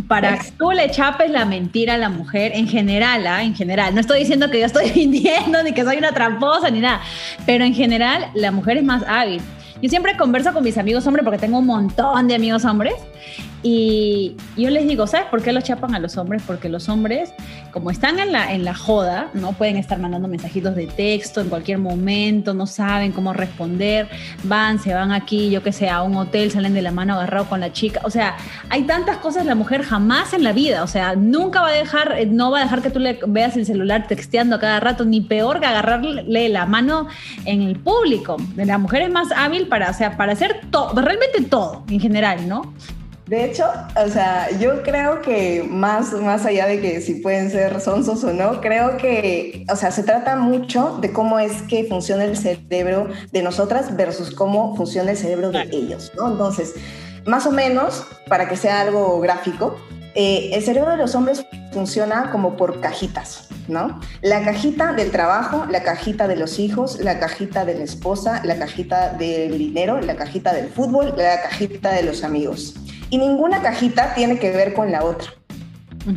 para 0.08 0.38
que 0.38 0.50
tú 0.52 0.70
le 0.70 0.90
chapes 0.90 1.30
la 1.30 1.44
mentira 1.44 1.94
a 1.94 1.98
la 1.98 2.08
mujer 2.08 2.52
en 2.54 2.68
general, 2.68 3.26
¿ah? 3.26 3.42
en 3.42 3.54
general. 3.54 3.94
No 3.94 4.00
estoy 4.00 4.20
diciendo 4.20 4.50
que 4.50 4.60
yo 4.60 4.66
estoy 4.66 4.92
mintiendo 4.94 5.62
ni 5.62 5.72
que 5.72 5.84
soy 5.84 5.96
una 5.96 6.12
tramposa 6.12 6.70
ni 6.70 6.80
nada, 6.80 7.00
pero 7.44 7.64
en 7.64 7.74
general 7.74 8.30
la 8.34 8.50
mujer 8.50 8.76
es 8.78 8.84
más 8.84 9.02
hábil. 9.06 9.40
Yo 9.82 9.90
siempre 9.90 10.16
converso 10.16 10.52
con 10.52 10.64
mis 10.64 10.78
amigos 10.78 11.06
hombres 11.06 11.24
porque 11.24 11.38
tengo 11.38 11.58
un 11.58 11.66
montón 11.66 12.28
de 12.28 12.34
amigos 12.34 12.64
hombres 12.64 12.94
y 13.68 14.36
yo 14.56 14.70
les 14.70 14.86
digo, 14.86 15.08
¿sabes 15.08 15.26
por 15.26 15.42
qué 15.42 15.52
los 15.52 15.64
chapan 15.64 15.92
a 15.96 15.98
los 15.98 16.16
hombres? 16.16 16.40
Porque 16.46 16.68
los 16.68 16.88
hombres, 16.88 17.32
como 17.72 17.90
están 17.90 18.20
en 18.20 18.30
la, 18.30 18.52
en 18.52 18.64
la 18.64 18.76
joda, 18.76 19.28
no 19.34 19.54
pueden 19.54 19.76
estar 19.76 19.98
mandando 19.98 20.28
mensajitos 20.28 20.76
de 20.76 20.86
texto 20.86 21.40
en 21.40 21.48
cualquier 21.48 21.78
momento, 21.78 22.54
no 22.54 22.68
saben 22.68 23.10
cómo 23.10 23.32
responder, 23.32 24.08
van, 24.44 24.78
se 24.78 24.94
van 24.94 25.10
aquí, 25.10 25.50
yo 25.50 25.64
que 25.64 25.72
sé, 25.72 25.88
a 25.88 26.02
un 26.02 26.14
hotel, 26.14 26.52
salen 26.52 26.74
de 26.74 26.82
la 26.82 26.92
mano 26.92 27.14
agarrado 27.14 27.46
con 27.46 27.58
la 27.58 27.72
chica. 27.72 28.00
O 28.04 28.10
sea, 28.10 28.36
hay 28.70 28.84
tantas 28.84 29.16
cosas 29.16 29.44
la 29.44 29.56
mujer 29.56 29.82
jamás 29.82 30.32
en 30.32 30.44
la 30.44 30.52
vida. 30.52 30.84
O 30.84 30.86
sea, 30.86 31.16
nunca 31.16 31.60
va 31.60 31.70
a 31.70 31.72
dejar, 31.72 32.14
no 32.28 32.52
va 32.52 32.60
a 32.60 32.62
dejar 32.62 32.82
que 32.82 32.90
tú 32.90 33.00
le 33.00 33.18
veas 33.26 33.56
el 33.56 33.66
celular 33.66 34.06
texteando 34.06 34.54
a 34.54 34.60
cada 34.60 34.78
rato, 34.78 35.04
ni 35.04 35.22
peor 35.22 35.58
que 35.58 35.66
agarrarle 35.66 36.48
la 36.50 36.66
mano 36.66 37.08
en 37.44 37.62
el 37.62 37.80
público. 37.80 38.36
La 38.54 38.78
mujer 38.78 39.02
es 39.02 39.10
más 39.10 39.32
hábil 39.32 39.66
para, 39.66 39.90
o 39.90 39.94
sea, 39.94 40.16
para 40.16 40.34
hacer 40.34 40.60
todo, 40.70 40.92
realmente 41.00 41.42
todo 41.42 41.82
en 41.88 41.98
general, 41.98 42.48
¿no? 42.48 42.72
De 43.26 43.44
hecho, 43.44 43.64
o 43.96 44.08
sea, 44.08 44.56
yo 44.60 44.84
creo 44.84 45.20
que 45.20 45.66
más, 45.68 46.12
más 46.12 46.46
allá 46.46 46.66
de 46.66 46.80
que 46.80 47.00
si 47.00 47.14
pueden 47.14 47.50
ser 47.50 47.80
sonsos 47.80 48.22
o 48.22 48.32
no, 48.32 48.60
creo 48.60 48.96
que, 48.98 49.66
o 49.68 49.74
sea, 49.74 49.90
se 49.90 50.04
trata 50.04 50.36
mucho 50.36 50.98
de 51.00 51.12
cómo 51.12 51.40
es 51.40 51.62
que 51.62 51.84
funciona 51.84 52.22
el 52.22 52.36
cerebro 52.36 53.08
de 53.32 53.42
nosotras 53.42 53.96
versus 53.96 54.30
cómo 54.30 54.76
funciona 54.76 55.10
el 55.10 55.16
cerebro 55.16 55.50
de 55.50 55.68
ellos, 55.72 56.12
¿no? 56.16 56.30
Entonces, 56.30 56.74
más 57.26 57.46
o 57.46 57.50
menos, 57.50 58.06
para 58.28 58.48
que 58.48 58.56
sea 58.56 58.82
algo 58.82 59.18
gráfico, 59.18 59.76
eh, 60.14 60.50
el 60.52 60.62
cerebro 60.62 60.92
de 60.92 60.98
los 60.98 61.16
hombres 61.16 61.44
funciona 61.72 62.30
como 62.30 62.56
por 62.56 62.80
cajitas, 62.80 63.48
¿no? 63.66 63.98
La 64.22 64.44
cajita 64.44 64.92
del 64.92 65.10
trabajo, 65.10 65.66
la 65.68 65.82
cajita 65.82 66.28
de 66.28 66.36
los 66.36 66.60
hijos, 66.60 67.00
la 67.00 67.18
cajita 67.18 67.64
de 67.64 67.74
la 67.74 67.82
esposa, 67.82 68.40
la 68.44 68.56
cajita 68.56 69.14
del 69.14 69.58
dinero, 69.58 70.00
la 70.00 70.14
cajita 70.14 70.54
del 70.54 70.68
fútbol, 70.68 71.12
la 71.16 71.42
cajita 71.42 71.90
de 71.90 72.04
los 72.04 72.22
amigos 72.22 72.76
y 73.10 73.18
ninguna 73.18 73.62
cajita 73.62 74.14
tiene 74.14 74.38
que 74.38 74.50
ver 74.50 74.74
con 74.74 74.90
la 74.90 75.04
otra. 75.04 75.30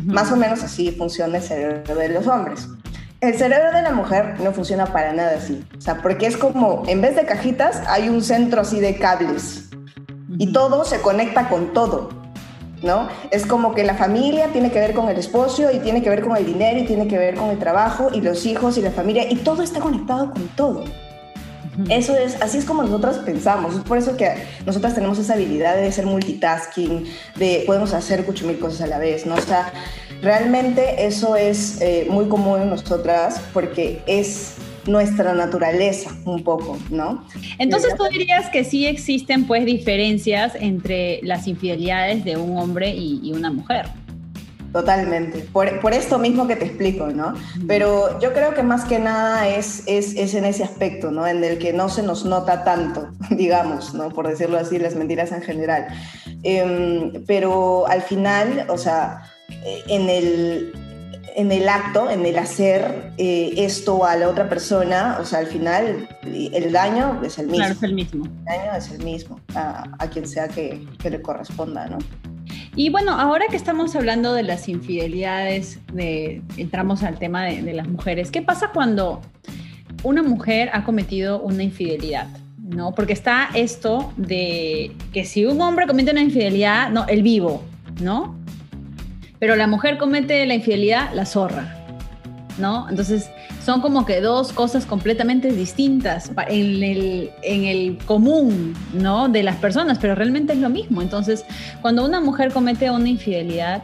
Más 0.06 0.30
o 0.30 0.36
menos 0.36 0.62
así 0.62 0.92
funciona 0.92 1.38
el 1.38 1.42
cerebro 1.42 1.94
de 1.96 2.08
los 2.08 2.26
hombres. 2.26 2.68
El 3.20 3.36
cerebro 3.36 3.72
de 3.72 3.82
la 3.82 3.90
mujer 3.90 4.36
no 4.40 4.52
funciona 4.52 4.86
para 4.86 5.12
nada 5.12 5.36
así. 5.36 5.64
O 5.76 5.80
sea, 5.80 6.00
porque 6.00 6.26
es 6.26 6.36
como, 6.36 6.84
en 6.86 7.02
vez 7.02 7.16
de 7.16 7.26
cajitas, 7.26 7.82
hay 7.88 8.08
un 8.08 8.22
centro 8.22 8.60
así 8.60 8.80
de 8.80 8.96
cables. 8.96 9.68
Y 10.38 10.52
todo 10.52 10.84
se 10.84 11.00
conecta 11.00 11.48
con 11.48 11.72
todo. 11.72 12.08
¿No? 12.82 13.08
Es 13.30 13.44
como 13.44 13.74
que 13.74 13.84
la 13.84 13.94
familia 13.94 14.48
tiene 14.52 14.70
que 14.70 14.78
ver 14.78 14.94
con 14.94 15.10
el 15.10 15.18
esposo 15.18 15.70
y 15.70 15.80
tiene 15.80 16.02
que 16.02 16.08
ver 16.08 16.22
con 16.22 16.34
el 16.34 16.46
dinero 16.46 16.78
y 16.78 16.86
tiene 16.86 17.08
que 17.08 17.18
ver 17.18 17.34
con 17.34 17.50
el 17.50 17.58
trabajo 17.58 18.08
y 18.10 18.22
los 18.22 18.46
hijos 18.46 18.78
y 18.78 18.80
la 18.80 18.90
familia 18.90 19.30
y 19.30 19.36
todo 19.36 19.62
está 19.62 19.80
conectado 19.80 20.30
con 20.30 20.48
todo. 20.56 20.84
Eso 21.88 22.16
es, 22.16 22.40
así 22.42 22.58
es 22.58 22.64
como 22.64 22.82
nosotras 22.82 23.18
pensamos. 23.18 23.74
Es 23.74 23.82
por 23.82 23.98
eso 23.98 24.16
que 24.16 24.28
nosotras 24.66 24.94
tenemos 24.94 25.18
esa 25.18 25.34
habilidad 25.34 25.76
de 25.76 25.90
ser 25.92 26.06
multitasking, 26.06 27.04
de 27.36 27.64
podemos 27.66 27.92
hacer 27.94 28.26
mucho 28.26 28.46
mil 28.46 28.58
cosas 28.58 28.82
a 28.82 28.86
la 28.86 28.98
vez, 28.98 29.26
¿no? 29.26 29.34
O 29.34 29.40
sea, 29.40 29.72
realmente 30.22 31.06
eso 31.06 31.36
es 31.36 31.80
eh, 31.80 32.06
muy 32.10 32.28
común 32.28 32.62
en 32.62 32.70
nosotras 32.70 33.40
porque 33.52 34.02
es 34.06 34.54
nuestra 34.86 35.34
naturaleza 35.34 36.10
un 36.24 36.42
poco, 36.42 36.78
¿no? 36.90 37.24
Entonces 37.58 37.94
tú 37.96 38.04
dirías 38.10 38.48
que 38.50 38.64
sí 38.64 38.86
existen 38.86 39.46
pues 39.46 39.64
diferencias 39.64 40.54
entre 40.58 41.20
las 41.22 41.46
infidelidades 41.46 42.24
de 42.24 42.36
un 42.36 42.58
hombre 42.58 42.94
y 42.96 43.32
una 43.32 43.52
mujer. 43.52 43.86
Totalmente, 44.72 45.40
por, 45.52 45.80
por, 45.80 45.92
esto 45.92 46.18
mismo 46.18 46.46
que 46.46 46.54
te 46.54 46.66
explico, 46.66 47.08
¿no? 47.08 47.34
Pero 47.66 48.20
yo 48.20 48.32
creo 48.32 48.54
que 48.54 48.62
más 48.62 48.84
que 48.84 49.00
nada 49.00 49.48
es, 49.48 49.82
es, 49.86 50.14
es, 50.14 50.34
en 50.34 50.44
ese 50.44 50.62
aspecto, 50.62 51.10
¿no? 51.10 51.26
En 51.26 51.42
el 51.42 51.58
que 51.58 51.72
no 51.72 51.88
se 51.88 52.04
nos 52.04 52.24
nota 52.24 52.62
tanto, 52.62 53.08
digamos, 53.30 53.94
¿no? 53.94 54.10
Por 54.10 54.28
decirlo 54.28 54.58
así, 54.58 54.78
las 54.78 54.94
mentiras 54.94 55.32
en 55.32 55.42
general. 55.42 55.88
Em, 56.44 57.24
pero 57.26 57.86
al 57.88 58.02
final, 58.02 58.66
o 58.68 58.78
sea, 58.78 59.22
en 59.88 60.08
el, 60.08 60.72
en 61.34 61.50
el 61.50 61.68
acto, 61.68 62.08
en 62.08 62.24
el 62.24 62.38
hacer 62.38 63.12
eh, 63.18 63.54
esto 63.56 64.04
a 64.04 64.14
la 64.14 64.28
otra 64.28 64.48
persona, 64.48 65.18
o 65.20 65.24
sea, 65.24 65.40
al 65.40 65.46
final 65.46 66.08
el 66.22 66.72
daño 66.72 67.20
es 67.24 67.38
el 67.38 67.46
mismo. 67.48 67.64
Claro, 67.64 67.74
es 67.74 67.82
el 67.82 67.94
mismo. 67.94 68.24
El 68.24 68.44
daño 68.44 68.72
es 68.76 68.90
el 68.92 69.04
mismo 69.04 69.40
a, 69.54 69.84
a 69.98 70.06
quien 70.08 70.28
sea 70.28 70.46
que, 70.46 70.86
que 71.02 71.10
le 71.10 71.20
corresponda, 71.20 71.86
¿no? 71.86 71.98
Y 72.76 72.90
bueno, 72.90 73.12
ahora 73.12 73.46
que 73.50 73.56
estamos 73.56 73.96
hablando 73.96 74.32
de 74.32 74.44
las 74.44 74.68
infidelidades, 74.68 75.80
de, 75.92 76.42
entramos 76.56 77.02
al 77.02 77.18
tema 77.18 77.44
de, 77.44 77.72
las 77.72 77.88
mujeres, 77.88 78.30
¿qué 78.30 78.42
pasa 78.42 78.70
cuando 78.72 79.20
una 80.04 80.22
mujer 80.22 80.70
ha 80.72 80.84
cometido 80.84 81.40
una 81.40 81.62
infidelidad? 81.64 82.28
¿no? 82.58 82.92
Porque 82.92 83.12
está 83.12 83.48
esto 83.54 84.12
de 84.16 84.92
que 85.12 85.24
si 85.24 85.44
un 85.44 85.60
hombre 85.60 85.88
comete 85.88 86.12
una 86.12 86.22
infidelidad, 86.22 86.90
no, 86.90 87.06
el 87.08 87.22
vivo, 87.22 87.64
¿no? 88.00 88.36
Pero 89.40 89.56
la 89.56 89.66
mujer 89.66 89.98
comete 89.98 90.46
la 90.46 90.54
infidelidad, 90.54 91.12
la 91.12 91.26
zorra, 91.26 91.76
¿no? 92.58 92.88
Entonces, 92.88 93.30
son 93.64 93.80
como 93.80 94.06
que 94.06 94.20
dos 94.20 94.52
cosas 94.52 94.86
completamente 94.86 95.52
distintas 95.52 96.30
en 96.48 96.82
el, 96.82 97.30
en 97.42 97.64
el 97.64 97.98
común, 98.06 98.74
¿no? 98.94 99.28
De 99.28 99.42
las 99.42 99.56
personas, 99.56 99.98
pero 99.98 100.14
realmente 100.14 100.54
es 100.54 100.58
lo 100.58 100.70
mismo. 100.70 101.02
Entonces, 101.02 101.44
cuando 101.82 102.04
una 102.04 102.20
mujer 102.20 102.52
comete 102.52 102.90
una 102.90 103.08
infidelidad 103.08 103.82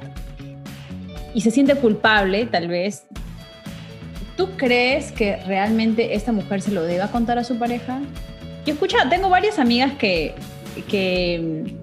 y 1.35 1.43
se 1.43 1.51
siente 1.51 1.75
culpable, 1.75 2.47
tal 2.47 2.69
vez, 2.69 3.05
¿tú 4.37 4.49
crees 4.57 5.13
que 5.13 5.37
realmente 5.47 6.15
esta 6.15 6.33
mujer 6.33 6.63
se 6.63 6.73
lo 6.73 6.83
deba 6.83 7.09
contar 7.09 7.39
a 7.39 7.45
su 7.45 7.59
pareja? 7.59 8.01
Yo 8.65 8.73
escucho, 8.73 8.97
tengo 9.11 9.29
varias 9.29 9.59
amigas 9.59 9.93
que, 9.99 10.35
que 10.89 11.77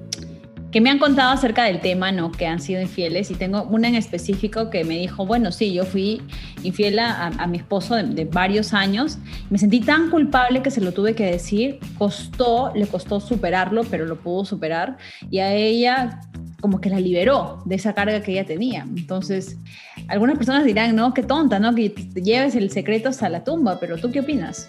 que 0.73 0.81
me 0.81 0.89
han 0.89 0.97
contado 0.97 1.29
acerca 1.31 1.65
del 1.65 1.79
tema, 1.81 2.11
¿no? 2.11 2.31
Que 2.31 2.47
han 2.47 2.59
sido 2.59 2.81
infieles 2.81 3.29
y 3.29 3.35
tengo 3.35 3.61
una 3.61 3.87
en 3.87 3.93
específico 3.93 4.71
que 4.71 4.83
me 4.83 4.97
dijo, 4.97 5.23
bueno, 5.23 5.51
sí, 5.51 5.71
yo 5.71 5.85
fui 5.85 6.19
infiel 6.63 6.97
a, 6.97 7.45
mi 7.47 7.57
esposo 7.57 7.93
de, 7.95 8.25
varios 8.25 8.73
años, 8.73 9.19
me 9.51 9.59
sentí 9.59 9.81
tan 9.81 10.09
culpable 10.09 10.63
que 10.63 10.71
se 10.71 10.81
lo 10.81 10.91
tuve 10.91 11.13
que 11.13 11.27
decir, 11.27 11.77
costó, 11.99 12.71
le 12.73 12.87
costó 12.87 13.19
superarlo, 13.19 13.83
pero 13.83 14.07
lo 14.07 14.19
pudo 14.19 14.45
superar 14.45 14.97
y 15.29 15.39
a 15.39 15.53
ella 15.53 16.21
como 16.59 16.81
que 16.81 16.89
la 16.89 16.99
liberó 16.99 17.61
de 17.65 17.75
esa 17.75 17.93
carga 17.93 18.23
que 18.23 18.31
ella 18.31 18.45
tenía. 18.45 18.87
Entonces, 18.97 19.59
algunas 20.07 20.37
personas 20.37 20.65
dirán, 20.65 20.95
no, 20.95 21.13
qué 21.13 21.21
tonta, 21.21 21.59
¿no? 21.59 21.75
Que 21.75 21.91
te 21.91 22.21
lleves 22.23 22.55
el 22.55 22.71
secreto 22.71 23.09
hasta 23.09 23.29
la 23.29 23.43
tumba, 23.43 23.79
pero 23.79 23.97
¿tú 23.97 24.11
qué 24.11 24.21
opinas? 24.21 24.67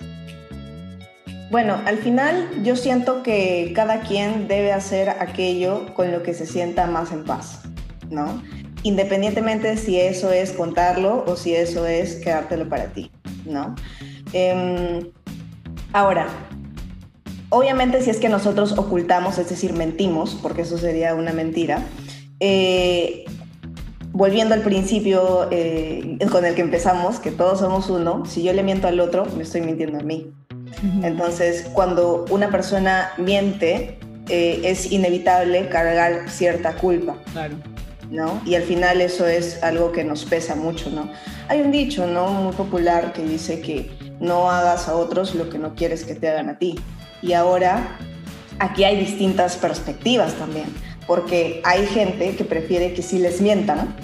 Bueno, 1.50 1.80
al 1.84 1.98
final 1.98 2.62
yo 2.62 2.74
siento 2.74 3.22
que 3.22 3.72
cada 3.74 4.00
quien 4.00 4.48
debe 4.48 4.72
hacer 4.72 5.10
aquello 5.10 5.94
con 5.94 6.10
lo 6.10 6.22
que 6.22 6.34
se 6.34 6.46
sienta 6.46 6.86
más 6.86 7.12
en 7.12 7.24
paz, 7.24 7.60
¿no? 8.10 8.42
Independientemente 8.82 9.68
de 9.68 9.76
si 9.76 10.00
eso 10.00 10.32
es 10.32 10.52
contarlo 10.52 11.24
o 11.26 11.36
si 11.36 11.54
eso 11.54 11.86
es 11.86 12.16
quedártelo 12.16 12.68
para 12.68 12.86
ti, 12.86 13.10
¿no? 13.44 13.74
Em, 14.32 15.10
ahora, 15.92 16.26
obviamente 17.50 18.02
si 18.02 18.10
es 18.10 18.18
que 18.18 18.28
nosotros 18.28 18.76
ocultamos, 18.78 19.38
es 19.38 19.48
decir, 19.48 19.74
mentimos, 19.74 20.36
porque 20.40 20.62
eso 20.62 20.78
sería 20.78 21.14
una 21.14 21.32
mentira, 21.32 21.82
eh, 22.40 23.24
volviendo 24.12 24.54
al 24.54 24.62
principio 24.62 25.48
eh, 25.50 26.18
con 26.32 26.44
el 26.44 26.54
que 26.54 26.62
empezamos, 26.62 27.20
que 27.20 27.30
todos 27.30 27.60
somos 27.60 27.90
uno, 27.90 28.24
si 28.26 28.42
yo 28.42 28.52
le 28.52 28.62
miento 28.62 28.88
al 28.88 28.98
otro, 28.98 29.26
me 29.36 29.42
estoy 29.42 29.60
mintiendo 29.60 29.98
a 29.98 30.02
mí. 30.02 30.32
Entonces, 31.02 31.66
cuando 31.72 32.26
una 32.30 32.50
persona 32.50 33.12
miente, 33.16 33.98
eh, 34.28 34.60
es 34.64 34.90
inevitable 34.90 35.68
cargar 35.68 36.28
cierta 36.28 36.74
culpa. 36.74 37.16
Claro. 37.32 37.56
¿no? 38.10 38.40
Y 38.44 38.54
al 38.54 38.62
final 38.62 39.00
eso 39.00 39.26
es 39.26 39.62
algo 39.62 39.92
que 39.92 40.04
nos 40.04 40.24
pesa 40.24 40.54
mucho, 40.54 40.90
¿no? 40.90 41.10
Hay 41.48 41.60
un 41.60 41.72
dicho, 41.72 42.06
¿no? 42.06 42.28
Muy 42.28 42.52
popular 42.52 43.12
que 43.12 43.22
dice 43.22 43.60
que 43.60 43.90
no 44.20 44.50
hagas 44.50 44.88
a 44.88 44.96
otros 44.96 45.34
lo 45.34 45.48
que 45.48 45.58
no 45.58 45.74
quieres 45.74 46.04
que 46.04 46.14
te 46.14 46.28
hagan 46.28 46.48
a 46.48 46.58
ti. 46.58 46.78
Y 47.22 47.32
ahora 47.32 47.98
aquí 48.58 48.84
hay 48.84 48.98
distintas 48.98 49.56
perspectivas 49.56 50.34
también, 50.34 50.66
porque 51.06 51.60
hay 51.64 51.86
gente 51.86 52.36
que 52.36 52.44
prefiere 52.44 52.94
que 52.94 53.02
sí 53.02 53.18
les 53.18 53.40
mientan, 53.40 53.94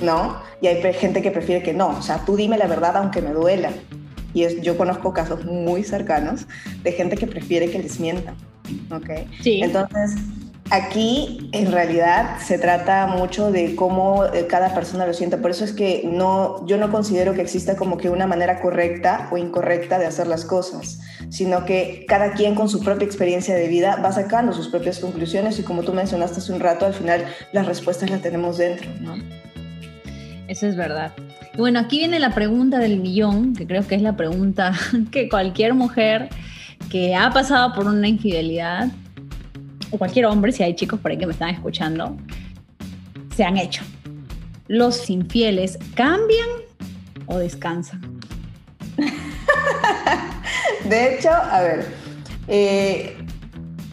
¿no? 0.00 0.42
Y 0.60 0.66
hay 0.66 0.94
gente 0.94 1.22
que 1.22 1.30
prefiere 1.30 1.62
que 1.62 1.74
no, 1.74 1.88
o 1.88 2.02
sea, 2.02 2.24
tú 2.24 2.36
dime 2.36 2.56
la 2.58 2.66
verdad 2.66 2.96
aunque 2.96 3.20
me 3.20 3.30
duela. 3.30 3.70
Y 4.34 4.44
es, 4.44 4.60
yo 4.60 4.76
conozco 4.76 5.14
casos 5.14 5.44
muy 5.44 5.84
cercanos 5.84 6.46
de 6.82 6.92
gente 6.92 7.16
que 7.16 7.26
prefiere 7.26 7.70
que 7.70 7.78
les 7.78 7.98
mientan. 7.98 8.34
¿ok? 8.90 9.10
Sí. 9.42 9.60
Entonces, 9.62 10.16
aquí 10.70 11.50
en 11.52 11.70
realidad 11.70 12.38
se 12.38 12.58
trata 12.58 13.06
mucho 13.06 13.50
de 13.50 13.76
cómo 13.76 14.24
eh, 14.26 14.46
cada 14.46 14.74
persona 14.74 15.06
lo 15.06 15.14
siente. 15.14 15.36
Por 15.36 15.50
eso 15.50 15.64
es 15.64 15.72
que 15.72 16.02
no, 16.04 16.66
yo 16.66 16.76
no 16.78 16.90
considero 16.90 17.34
que 17.34 17.42
exista 17.42 17.76
como 17.76 17.96
que 17.96 18.10
una 18.10 18.26
manera 18.26 18.60
correcta 18.60 19.28
o 19.30 19.38
incorrecta 19.38 19.98
de 19.98 20.06
hacer 20.06 20.26
las 20.26 20.44
cosas, 20.44 21.00
sino 21.30 21.64
que 21.64 22.04
cada 22.08 22.32
quien 22.32 22.54
con 22.54 22.68
su 22.68 22.80
propia 22.82 23.06
experiencia 23.06 23.54
de 23.54 23.68
vida 23.68 23.96
va 23.96 24.12
sacando 24.12 24.52
sus 24.52 24.68
propias 24.68 24.98
conclusiones 24.98 25.58
y 25.58 25.62
como 25.62 25.82
tú 25.82 25.92
mencionaste 25.92 26.38
hace 26.38 26.52
un 26.52 26.60
rato, 26.60 26.86
al 26.86 26.94
final 26.94 27.24
las 27.52 27.66
respuestas 27.66 28.10
las 28.10 28.22
tenemos 28.22 28.58
dentro, 28.58 28.90
¿no? 29.00 29.16
Eso 30.46 30.66
es 30.66 30.76
verdad. 30.76 31.12
Bueno, 31.56 31.78
aquí 31.78 31.98
viene 31.98 32.18
la 32.18 32.34
pregunta 32.34 32.78
del 32.78 32.98
millón, 32.98 33.54
que 33.54 33.64
creo 33.66 33.86
que 33.86 33.94
es 33.94 34.02
la 34.02 34.16
pregunta 34.16 34.72
que 35.12 35.28
cualquier 35.28 35.74
mujer 35.74 36.28
que 36.90 37.14
ha 37.14 37.30
pasado 37.30 37.72
por 37.74 37.86
una 37.86 38.08
infidelidad, 38.08 38.88
o 39.90 39.98
cualquier 39.98 40.26
hombre, 40.26 40.50
si 40.50 40.64
hay 40.64 40.74
chicos 40.74 40.98
por 40.98 41.12
ahí 41.12 41.16
que 41.16 41.26
me 41.26 41.32
están 41.32 41.50
escuchando, 41.50 42.16
se 43.36 43.44
han 43.44 43.56
hecho. 43.56 43.84
¿Los 44.66 45.08
infieles 45.10 45.78
cambian 45.94 46.48
o 47.26 47.38
descansan? 47.38 48.20
De 50.88 51.14
hecho, 51.14 51.30
a 51.30 51.60
ver, 51.62 51.86
eh, 52.48 53.16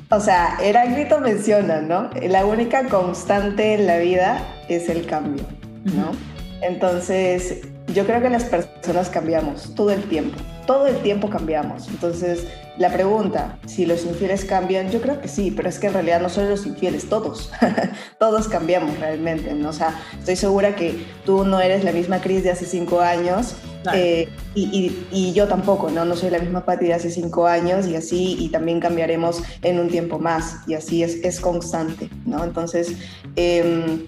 o 0.09 0.19
sea, 0.19 0.57
Heráclito 0.61 1.19
menciona, 1.19 1.81
¿no? 1.81 2.09
La 2.27 2.45
única 2.45 2.87
constante 2.87 3.75
en 3.75 3.85
la 3.85 3.97
vida 3.97 4.43
es 4.67 4.89
el 4.89 5.05
cambio, 5.05 5.45
¿no? 5.85 6.30
Entonces, 6.61 7.61
yo 7.93 8.05
creo 8.05 8.21
que 8.21 8.29
las 8.29 8.45
personas 8.45 9.09
cambiamos 9.09 9.73
todo 9.75 9.91
el 9.91 10.03
tiempo, 10.03 10.37
todo 10.65 10.87
el 10.87 10.97
tiempo 10.97 11.29
cambiamos. 11.29 11.87
Entonces, 11.89 12.47
la 12.77 12.91
pregunta, 12.91 13.57
si 13.65 13.85
los 13.85 14.05
infieles 14.05 14.45
cambian, 14.45 14.89
yo 14.91 15.01
creo 15.01 15.19
que 15.19 15.27
sí, 15.27 15.51
pero 15.51 15.69
es 15.69 15.79
que 15.79 15.87
en 15.87 15.93
realidad 15.93 16.21
no 16.21 16.29
solo 16.29 16.49
los 16.49 16.65
infieles, 16.65 17.09
todos, 17.09 17.51
todos 18.19 18.47
cambiamos 18.47 18.97
realmente, 18.99 19.53
¿no? 19.53 19.69
O 19.69 19.73
sea, 19.73 19.99
estoy 20.17 20.35
segura 20.35 20.75
que 20.75 21.05
tú 21.25 21.43
no 21.43 21.59
eres 21.59 21.83
la 21.83 21.91
misma 21.91 22.21
Cris 22.21 22.43
de 22.43 22.51
hace 22.51 22.65
cinco 22.65 23.01
años 23.01 23.55
eh, 23.93 24.29
y, 24.53 25.33
yo 25.33 25.47
tampoco, 25.47 25.89
¿no? 25.89 26.05
No 26.05 26.15
soy 26.15 26.29
la 26.29 26.39
misma 26.39 26.65
Patti 26.65 26.85
de 26.85 26.93
hace 26.93 27.09
cinco 27.09 27.47
años 27.47 27.87
y 27.87 27.95
así, 27.95 28.35
y 28.39 28.49
también 28.49 28.79
cambiaremos 28.79 29.41
en 29.63 29.79
un 29.79 29.89
tiempo 29.89 30.19
más 30.19 30.57
y 30.67 30.75
así 30.75 31.03
es, 31.03 31.15
es 31.23 31.39
constante, 31.39 32.09
¿no? 32.25 32.43
Entonces, 32.43 32.95
eh, 33.35 34.05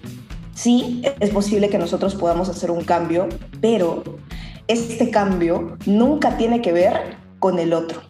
Sí, 0.54 1.02
es 1.20 1.30
posible 1.30 1.68
que 1.68 1.78
nosotros 1.78 2.14
podamos 2.14 2.48
hacer 2.48 2.70
un 2.70 2.84
cambio, 2.84 3.28
pero 3.60 4.04
este 4.68 5.10
cambio 5.10 5.76
nunca 5.84 6.36
tiene 6.36 6.62
que 6.62 6.72
ver 6.72 7.16
con 7.38 7.58
el 7.58 7.72
otro. 7.72 8.00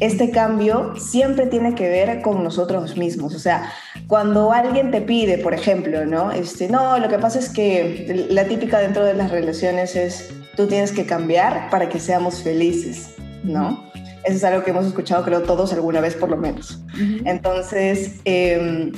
Este 0.00 0.30
cambio 0.30 0.94
siempre 0.96 1.46
tiene 1.46 1.76
que 1.76 1.88
ver 1.88 2.20
con 2.20 2.42
nosotros 2.42 2.96
mismos. 2.96 3.32
O 3.34 3.38
sea, 3.38 3.70
cuando 4.08 4.52
alguien 4.52 4.90
te 4.90 5.00
pide, 5.00 5.38
por 5.38 5.54
ejemplo, 5.54 6.04
¿no? 6.04 6.32
Este, 6.32 6.68
no, 6.68 6.98
lo 6.98 7.08
que 7.08 7.18
pasa 7.18 7.38
es 7.38 7.48
que 7.48 8.26
la 8.28 8.44
típica 8.46 8.80
dentro 8.80 9.04
de 9.04 9.14
las 9.14 9.30
relaciones 9.30 9.94
es, 9.94 10.34
tú 10.56 10.66
tienes 10.66 10.90
que 10.90 11.06
cambiar 11.06 11.70
para 11.70 11.88
que 11.88 12.00
seamos 12.00 12.42
felices, 12.42 13.14
¿no? 13.44 13.84
Eso 14.24 14.36
es 14.36 14.44
algo 14.44 14.64
que 14.64 14.70
hemos 14.70 14.86
escuchado, 14.86 15.24
creo, 15.24 15.42
todos 15.42 15.72
alguna 15.72 16.00
vez 16.00 16.16
por 16.16 16.28
lo 16.28 16.36
menos. 16.36 16.82
Entonces, 17.24 18.16
eh, 18.24 18.90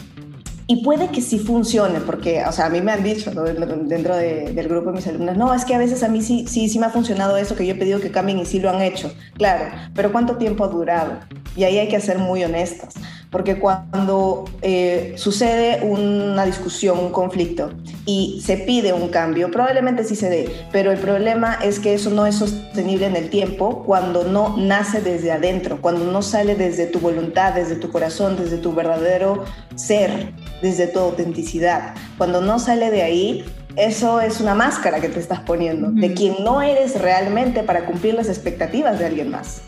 y 0.69 0.83
puede 0.83 1.09
que 1.11 1.21
sí 1.21 1.39
funcione, 1.39 2.01
porque, 2.01 2.43
o 2.45 2.51
sea, 2.51 2.67
a 2.67 2.71
mí 2.71 2.81
me 2.81 2.91
han 2.91 3.05
dicho 3.05 3.31
dentro 3.31 4.17
del 4.17 4.69
grupo 4.69 4.91
de 4.91 4.97
mis 4.97 5.07
alumnas, 5.07 5.37
no, 5.37 5.55
es 5.55 5.65
que 5.65 5.75
a 5.75 5.79
veces 5.79 6.03
a 6.03 6.09
mí 6.09 6.23
sí, 6.23 6.47
sí, 6.49 6.69
sí 6.69 6.79
me 6.81 6.87
ha 6.87 6.91
funcionado 6.91 7.37
eso, 7.37 7.55
que 7.55 7.65
yo 7.65 7.75
he 7.75 7.77
pedido 7.77 8.01
que 8.01 8.11
cambien 8.11 8.39
y 8.41 8.47
sí 8.47 8.59
lo 8.59 8.71
han 8.71 8.83
hecho. 8.83 9.13
Claro, 9.35 9.67
pero 9.95 10.11
¿cuánto 10.11 10.37
tiempo 10.37 10.65
ha 10.65 10.69
durado? 10.69 11.21
Y 11.55 11.65
ahí 11.65 11.79
hay 11.79 11.89
que 11.89 12.01
ser 12.01 12.19
muy 12.19 12.43
honestas, 12.43 12.95
porque 13.31 13.59
cuando 13.59 14.45
eh, 14.63 15.15
sucede 15.17 15.85
una 15.85 16.45
discusión, 16.45 16.99
un 16.99 17.11
conflicto, 17.11 17.73
y 18.05 18.41
se 18.45 18.57
pide 18.57 18.93
un 18.93 19.09
cambio, 19.09 19.51
probablemente 19.51 20.05
sí 20.05 20.15
se 20.15 20.31
dé, 20.31 20.49
pero 20.73 20.93
el 20.93 20.99
problema 20.99 21.59
es 21.63 21.81
que 21.81 21.95
eso 21.95 22.11
no 22.11 22.27
es 22.27 22.37
sostenible 22.37 23.07
en 23.07 23.17
el 23.17 23.31
tiempo 23.31 23.83
cuando 23.85 24.25
no 24.25 24.57
nace 24.57 25.01
desde 25.01 25.33
adentro, 25.33 25.81
cuando 25.81 26.11
no 26.11 26.23
sale 26.23 26.55
desde 26.55 26.87
tu 26.87 27.01
voluntad, 27.01 27.55
desde 27.55 27.77
tu 27.77 27.91
corazón, 27.91 28.37
desde 28.37 28.59
tu 28.59 28.73
verdadero 28.73 29.45
ser, 29.75 30.33
desde 30.63 30.87
tu 30.87 31.01
autenticidad. 31.01 31.95
Cuando 32.19 32.41
no 32.41 32.59
sale 32.59 32.91
de 32.91 33.03
ahí, 33.03 33.45
eso 33.77 34.21
es 34.21 34.41
una 34.41 34.55
máscara 34.55 35.01
que 35.01 35.09
te 35.09 35.21
estás 35.21 35.41
poniendo, 35.41 35.91
de 35.91 36.15
quien 36.15 36.37
no 36.43 36.63
eres 36.63 36.99
realmente 37.01 37.63
para 37.63 37.85
cumplir 37.85 38.15
las 38.15 38.29
expectativas 38.29 38.99
de 38.99 39.07
alguien 39.07 39.31
más. 39.31 39.63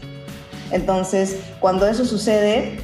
Entonces, 0.70 1.36
cuando 1.60 1.86
eso 1.86 2.04
sucede, 2.04 2.78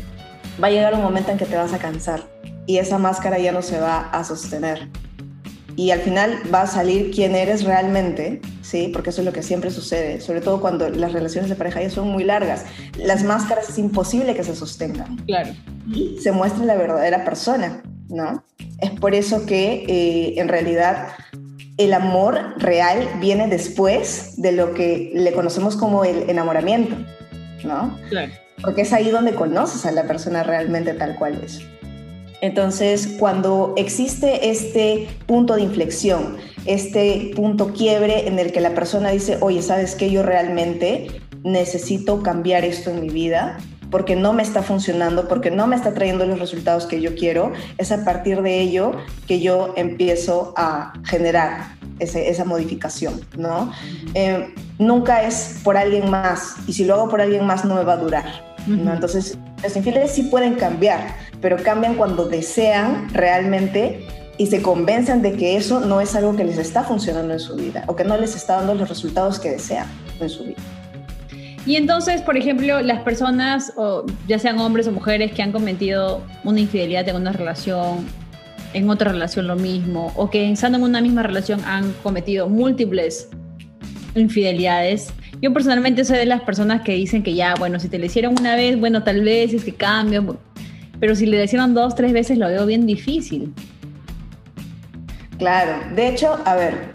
va 0.63 0.69
a 0.69 0.71
llegar 0.71 0.95
un 0.95 1.03
momento 1.03 1.31
en 1.31 1.39
que 1.39 1.47
te 1.47 1.57
vas 1.57 1.73
a 1.73 1.79
cansar 1.79 2.23
y 2.67 2.79
esa 2.79 2.99
máscara 2.99 3.39
ya 3.39 3.53
no 3.53 3.63
se 3.63 3.81
va 3.81 4.11
a 4.11 4.25
sostener. 4.25 4.89
Y 5.77 5.91
al 5.91 6.01
final 6.01 6.41
va 6.55 6.63
a 6.63 6.67
salir 6.69 7.11
quién 7.11 7.35
eres 7.35 7.65
realmente, 7.65 8.41
¿sí? 8.63 8.91
Porque 8.93 9.11
eso 9.11 9.23
es 9.23 9.25
lo 9.25 9.33
que 9.33 9.43
siempre 9.43 9.71
sucede, 9.71 10.21
sobre 10.21 10.41
todo 10.41 10.61
cuando 10.61 10.89
las 10.89 11.13
relaciones 11.13 11.51
de 11.51 11.57
pareja 11.57 11.83
ya 11.83 11.91
son 11.91 12.09
muy 12.09 12.23
largas. 12.23 12.65
Las 12.97 13.25
máscaras 13.25 13.69
es 13.71 13.79
imposible 13.79 14.37
que 14.37 14.45
se 14.45 14.55
sostengan. 14.55 15.17
Claro. 15.27 15.53
Y 15.93 16.19
se 16.21 16.31
muestra 16.31 16.65
la 16.65 16.77
verdadera 16.77 17.25
persona, 17.25 17.83
¿no? 18.09 18.45
Es 18.81 18.93
por 18.93 19.17
eso 19.17 19.47
que 19.47 19.85
eh, 19.89 20.41
en 20.41 20.47
realidad 20.47 21.09
el 21.77 21.93
amor 21.93 22.55
real 22.59 23.09
viene 23.21 23.49
después 23.49 24.41
de 24.41 24.53
lo 24.53 24.75
que 24.75 25.11
le 25.13 25.33
conocemos 25.33 25.75
como 25.75 26.05
el 26.05 26.31
enamoramiento. 26.31 26.95
¿no? 27.65 27.99
Claro. 28.09 28.33
Porque 28.65 28.83
es 28.83 28.93
ahí 28.93 29.11
donde 29.11 29.35
conoces 29.35 29.87
a 29.87 29.93
la 29.93 30.05
persona 30.05 30.43
realmente 30.43 30.95
tal 30.95 31.17
cual 31.17 31.41
es. 31.45 31.61
Entonces, 32.41 33.09
cuando 33.19 33.73
existe 33.77 34.51
este 34.51 35.09
punto 35.27 35.55
de 35.55 35.63
inflexión, 35.63 36.37
este 36.67 37.33
punto 37.35 37.73
quiebre 37.73 38.29
en 38.29 38.39
el 38.39 38.53
que 38.53 38.61
la 38.61 38.75
persona 38.75 39.11
dice, 39.11 39.39
oye, 39.41 39.63
¿sabes 39.63 39.95
qué? 39.95 40.11
Yo 40.11 40.23
realmente 40.23 41.07
necesito 41.43 42.23
cambiar 42.23 42.65
esto 42.65 42.91
en 42.91 43.01
mi 43.01 43.09
vida 43.09 43.59
porque 43.91 44.17
no 44.17 44.33
me 44.33 44.43
está 44.43 44.63
funcionando, 44.63 45.29
porque 45.29 45.51
no 45.51 45.67
me 45.67 45.77
está 45.77 45.95
trayendo 45.95 46.27
los 46.27 46.41
resultados 46.41 46.87
que 46.87 47.01
yo 47.01 47.15
quiero, 47.15 47.53
es 47.79 47.93
a 47.93 48.05
partir 48.05 48.43
de 48.43 48.61
ello 48.61 48.93
que 49.29 49.41
yo 49.41 49.73
empiezo 49.77 50.53
a 50.57 50.95
generar 51.05 51.77
esa 52.01 52.45
modificación, 52.45 53.21
¿no? 53.39 53.73
Eh, 54.15 54.53
nunca 54.79 55.23
es 55.23 55.61
por 55.63 55.77
alguien 55.77 56.11
más 56.11 56.57
y 56.67 56.73
si 56.73 56.85
lo 56.85 56.95
hago 56.95 57.09
por 57.09 57.21
alguien 57.21 57.47
más 57.47 57.65
no 57.65 57.77
me 57.77 57.85
va 57.85 57.93
a 57.93 57.99
durar, 57.99 58.54
¿no? 58.67 58.93
Entonces, 58.93 59.39
los 59.63 59.77
infieles 59.77 60.11
sí 60.11 60.25
pueden 60.25 60.55
cambiar, 60.55 61.17
pero 61.41 61.57
cambian 61.57 61.95
cuando 61.95 62.27
desean 62.27 63.09
realmente 63.13 64.07
y 64.37 64.47
se 64.47 64.63
convencen 64.63 65.23
de 65.23 65.33
que 65.33 65.57
eso 65.57 65.81
no 65.81 66.01
es 66.01 66.15
algo 66.15 66.35
que 66.37 66.45
les 66.45 66.59
está 66.59 66.83
funcionando 66.83 67.33
en 67.33 67.41
su 67.41 67.55
vida 67.55 67.85
o 67.87 67.95
que 67.95 68.05
no 68.05 68.17
les 68.17 68.35
está 68.35 68.57
dando 68.57 68.75
los 68.75 68.89
resultados 68.89 69.39
que 69.39 69.51
desean 69.51 69.87
en 70.21 70.29
su 70.29 70.45
vida. 70.45 70.59
Y 71.67 71.77
entonces, 71.77 72.21
por 72.21 72.37
ejemplo, 72.37 72.83
las 72.83 73.03
personas, 73.03 73.73
o 73.77 74.05
ya 74.29 74.39
sean 74.39 74.59
hombres 74.59 74.87
o 74.87 74.93
mujeres, 74.93 75.33
que 75.33 75.43
han 75.43 75.51
cometido 75.51 76.23
una 76.45 76.61
infidelidad 76.61 77.09
en 77.09 77.17
una 77.17 77.33
relación, 77.33 78.05
en 78.75 78.91
otra 78.91 79.13
relación 79.13 79.47
lo 79.47 79.57
mismo, 79.57 80.13
o 80.15 80.29
que 80.29 80.51
estando 80.51 80.77
en 80.77 80.85
una 80.85 81.01
misma 81.01 81.23
relación 81.23 81.65
han 81.65 81.93
cometido 82.03 82.49
múltiples 82.49 83.29
infidelidades. 84.15 85.13
Yo 85.45 85.53
personalmente 85.53 86.07
soy 86.07 86.17
de 86.17 86.25
las 86.25 86.41
personas 86.41 86.81
que 86.81 86.93
dicen 86.93 87.23
que 87.23 87.35
ya, 87.35 87.55
bueno, 87.59 87.79
si 87.79 87.91
te 87.91 87.99
lo 87.99 88.07
hicieron 88.07 88.35
una 88.41 88.57
vez, 88.57 88.81
bueno, 88.81 89.03
tal 89.05 89.21
vez 89.21 89.53
es 89.53 89.63
que 89.63 89.75
cambio, 89.75 90.39
pero 90.99 91.15
si 91.15 91.27
le 91.27 91.45
hicieron 91.45 91.75
dos, 91.75 91.95
tres 91.95 92.15
veces 92.15 92.39
lo 92.39 92.47
veo 92.47 92.65
bien 92.65 92.87
difícil. 92.87 93.53
Claro, 95.37 95.73
de 95.95 96.09
hecho, 96.09 96.41
a 96.47 96.55
ver, 96.55 96.95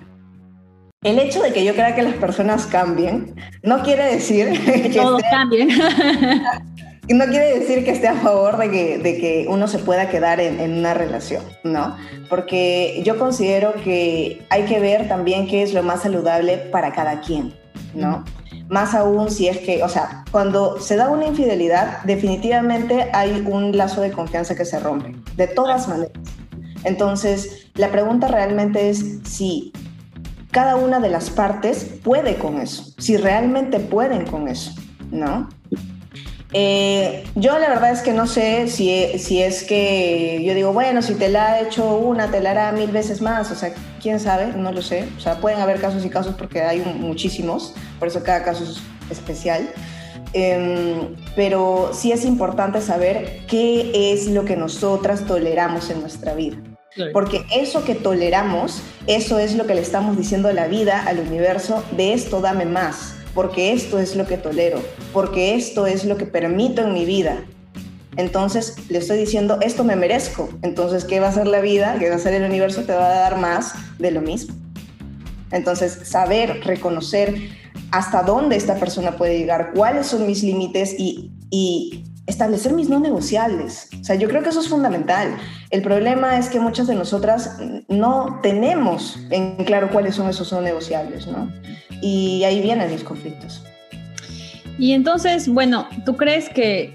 el 1.03 1.19
hecho 1.19 1.43
de 1.43 1.53
que 1.53 1.63
yo 1.63 1.75
crea 1.75 1.93
que 1.93 2.01
las 2.01 2.15
personas 2.15 2.65
cambien 2.65 3.35
no 3.61 3.83
quiere 3.83 4.05
decir 4.05 4.59
que 4.65 4.89
todos 4.95 5.21
cambien. 5.29 5.69
no 7.07 7.25
quiere 7.25 7.59
decir 7.59 7.85
que 7.85 7.91
esté 7.91 8.07
a 8.07 8.15
favor 8.15 8.57
de 8.57 8.71
que, 8.71 8.97
de 8.97 9.19
que 9.19 9.45
uno 9.47 9.67
se 9.67 9.77
pueda 9.77 10.09
quedar 10.09 10.39
en, 10.39 10.59
en, 10.59 10.75
una 10.75 10.95
relación, 10.95 11.43
¿no? 11.63 11.95
Porque 12.29 13.03
yo 13.05 13.19
considero 13.19 13.75
que 13.83 14.41
hay 14.49 14.63
que 14.63 14.79
ver 14.79 15.07
también 15.07 15.45
qué 15.45 15.61
es 15.61 15.71
lo 15.75 15.83
más 15.83 16.01
saludable 16.01 16.57
para 16.57 16.93
cada 16.93 17.21
quien, 17.21 17.53
¿no? 17.93 18.23
Más 18.69 18.93
aún 18.93 19.31
si 19.31 19.47
es 19.47 19.59
que, 19.59 19.83
o 19.83 19.89
sea, 19.89 20.23
cuando 20.31 20.79
se 20.79 20.95
da 20.95 21.09
una 21.09 21.25
infidelidad, 21.25 22.03
definitivamente 22.03 23.09
hay 23.13 23.43
un 23.47 23.75
lazo 23.75 24.01
de 24.01 24.11
confianza 24.11 24.55
que 24.55 24.65
se 24.65 24.79
rompe, 24.79 25.15
de 25.35 25.47
todas 25.47 25.87
maneras. 25.87 26.13
Entonces, 26.83 27.67
la 27.75 27.91
pregunta 27.91 28.27
realmente 28.27 28.89
es 28.89 29.19
si 29.23 29.73
cada 30.51 30.75
una 30.75 30.99
de 30.99 31.09
las 31.09 31.29
partes 31.29 31.85
puede 32.03 32.35
con 32.37 32.59
eso, 32.59 32.93
si 32.97 33.17
realmente 33.17 33.79
pueden 33.79 34.25
con 34.25 34.47
eso, 34.47 34.71
¿no? 35.11 35.49
Eh, 36.51 37.25
yo 37.35 37.59
la 37.59 37.69
verdad 37.69 37.91
es 37.91 38.01
que 38.01 38.11
no 38.11 38.25
sé 38.25 38.67
si, 38.67 39.19
si 39.19 39.41
es 39.41 39.63
que 39.63 40.41
yo 40.43 40.55
digo, 40.55 40.73
bueno, 40.73 41.01
si 41.01 41.13
te 41.13 41.29
la 41.29 41.53
ha 41.53 41.61
hecho 41.61 41.95
una, 41.97 42.31
te 42.31 42.41
la 42.41 42.51
hará 42.51 42.71
mil 42.71 42.91
veces 42.91 43.21
más, 43.21 43.51
o 43.51 43.55
sea, 43.55 43.73
quién 44.01 44.19
sabe, 44.19 44.47
no 44.47 44.71
lo 44.71 44.81
sé, 44.81 45.07
o 45.17 45.19
sea, 45.19 45.39
pueden 45.39 45.59
haber 45.59 45.79
casos 45.79 46.03
y 46.05 46.09
casos 46.09 46.35
porque 46.35 46.61
hay 46.61 46.79
muchísimos, 46.79 47.75
por 47.99 48.07
eso 48.07 48.23
cada 48.23 48.43
caso 48.43 48.63
es 48.63 48.81
especial. 49.11 49.69
Em, 50.33 51.15
pero 51.35 51.89
sí 51.91 52.11
es 52.11 52.23
importante 52.23 52.81
saber 52.81 53.41
qué 53.47 54.13
es 54.13 54.27
lo 54.27 54.45
que 54.45 54.55
nosotras 54.55 55.25
toleramos 55.25 55.89
en 55.89 56.01
nuestra 56.01 56.33
vida. 56.33 56.57
Porque 57.13 57.45
eso 57.55 57.85
que 57.85 57.95
toleramos, 57.95 58.81
eso 59.07 59.39
es 59.39 59.55
lo 59.55 59.65
que 59.65 59.75
le 59.75 59.81
estamos 59.81 60.17
diciendo 60.17 60.49
a 60.49 60.53
la 60.53 60.67
vida, 60.67 61.03
al 61.07 61.19
universo, 61.19 61.83
de 61.91 62.13
esto 62.13 62.41
dame 62.41 62.65
más, 62.65 63.15
porque 63.33 63.73
esto 63.73 63.99
es 63.99 64.15
lo 64.15 64.25
que 64.25 64.37
tolero, 64.37 64.81
porque 65.13 65.55
esto 65.55 65.87
es 65.87 66.05
lo 66.05 66.17
que 66.17 66.25
permito 66.25 66.81
en 66.81 66.93
mi 66.93 67.05
vida. 67.05 67.45
Entonces 68.17 68.75
le 68.89 68.97
estoy 68.97 69.17
diciendo, 69.17 69.59
esto 69.61 69.83
me 69.83 69.95
merezco. 69.95 70.49
Entonces, 70.61 71.05
¿qué 71.05 71.19
va 71.19 71.29
a 71.29 71.31
ser 71.31 71.47
la 71.47 71.61
vida? 71.61 71.95
¿Qué 71.99 72.09
va 72.09 72.15
a 72.15 72.19
ser 72.19 72.33
el 72.33 72.43
universo? 72.43 72.83
Te 72.83 72.93
va 72.93 73.05
a 73.05 73.19
dar 73.19 73.37
más 73.39 73.73
de 73.97 74.11
lo 74.11 74.21
mismo. 74.21 74.55
Entonces, 75.51 75.99
saber, 76.03 76.61
reconocer 76.65 77.35
hasta 77.91 78.23
dónde 78.23 78.55
esta 78.55 78.75
persona 78.75 79.15
puede 79.15 79.37
llegar, 79.37 79.71
cuáles 79.73 80.07
son 80.07 80.27
mis 80.27 80.43
límites 80.43 80.95
y, 80.97 81.31
y 81.49 82.03
establecer 82.29 82.73
mis 82.73 82.89
no 82.89 82.99
negociables. 82.99 83.89
O 83.99 84.03
sea, 84.03 84.15
yo 84.15 84.29
creo 84.29 84.43
que 84.43 84.49
eso 84.49 84.61
es 84.61 84.69
fundamental. 84.69 85.35
El 85.71 85.81
problema 85.81 86.37
es 86.37 86.47
que 86.49 86.59
muchas 86.59 86.87
de 86.87 86.95
nosotras 86.95 87.57
no 87.87 88.39
tenemos 88.43 89.19
en 89.31 89.55
claro 89.65 89.89
cuáles 89.89 90.15
son 90.15 90.29
esos 90.29 90.51
no 90.53 90.61
negociables, 90.61 91.27
¿no? 91.27 91.51
Y 92.01 92.43
ahí 92.43 92.61
vienen 92.61 92.91
los 92.91 93.03
conflictos. 93.03 93.63
Y 94.77 94.93
entonces, 94.93 95.49
bueno, 95.49 95.87
¿tú 96.05 96.15
crees 96.15 96.47
que 96.49 96.93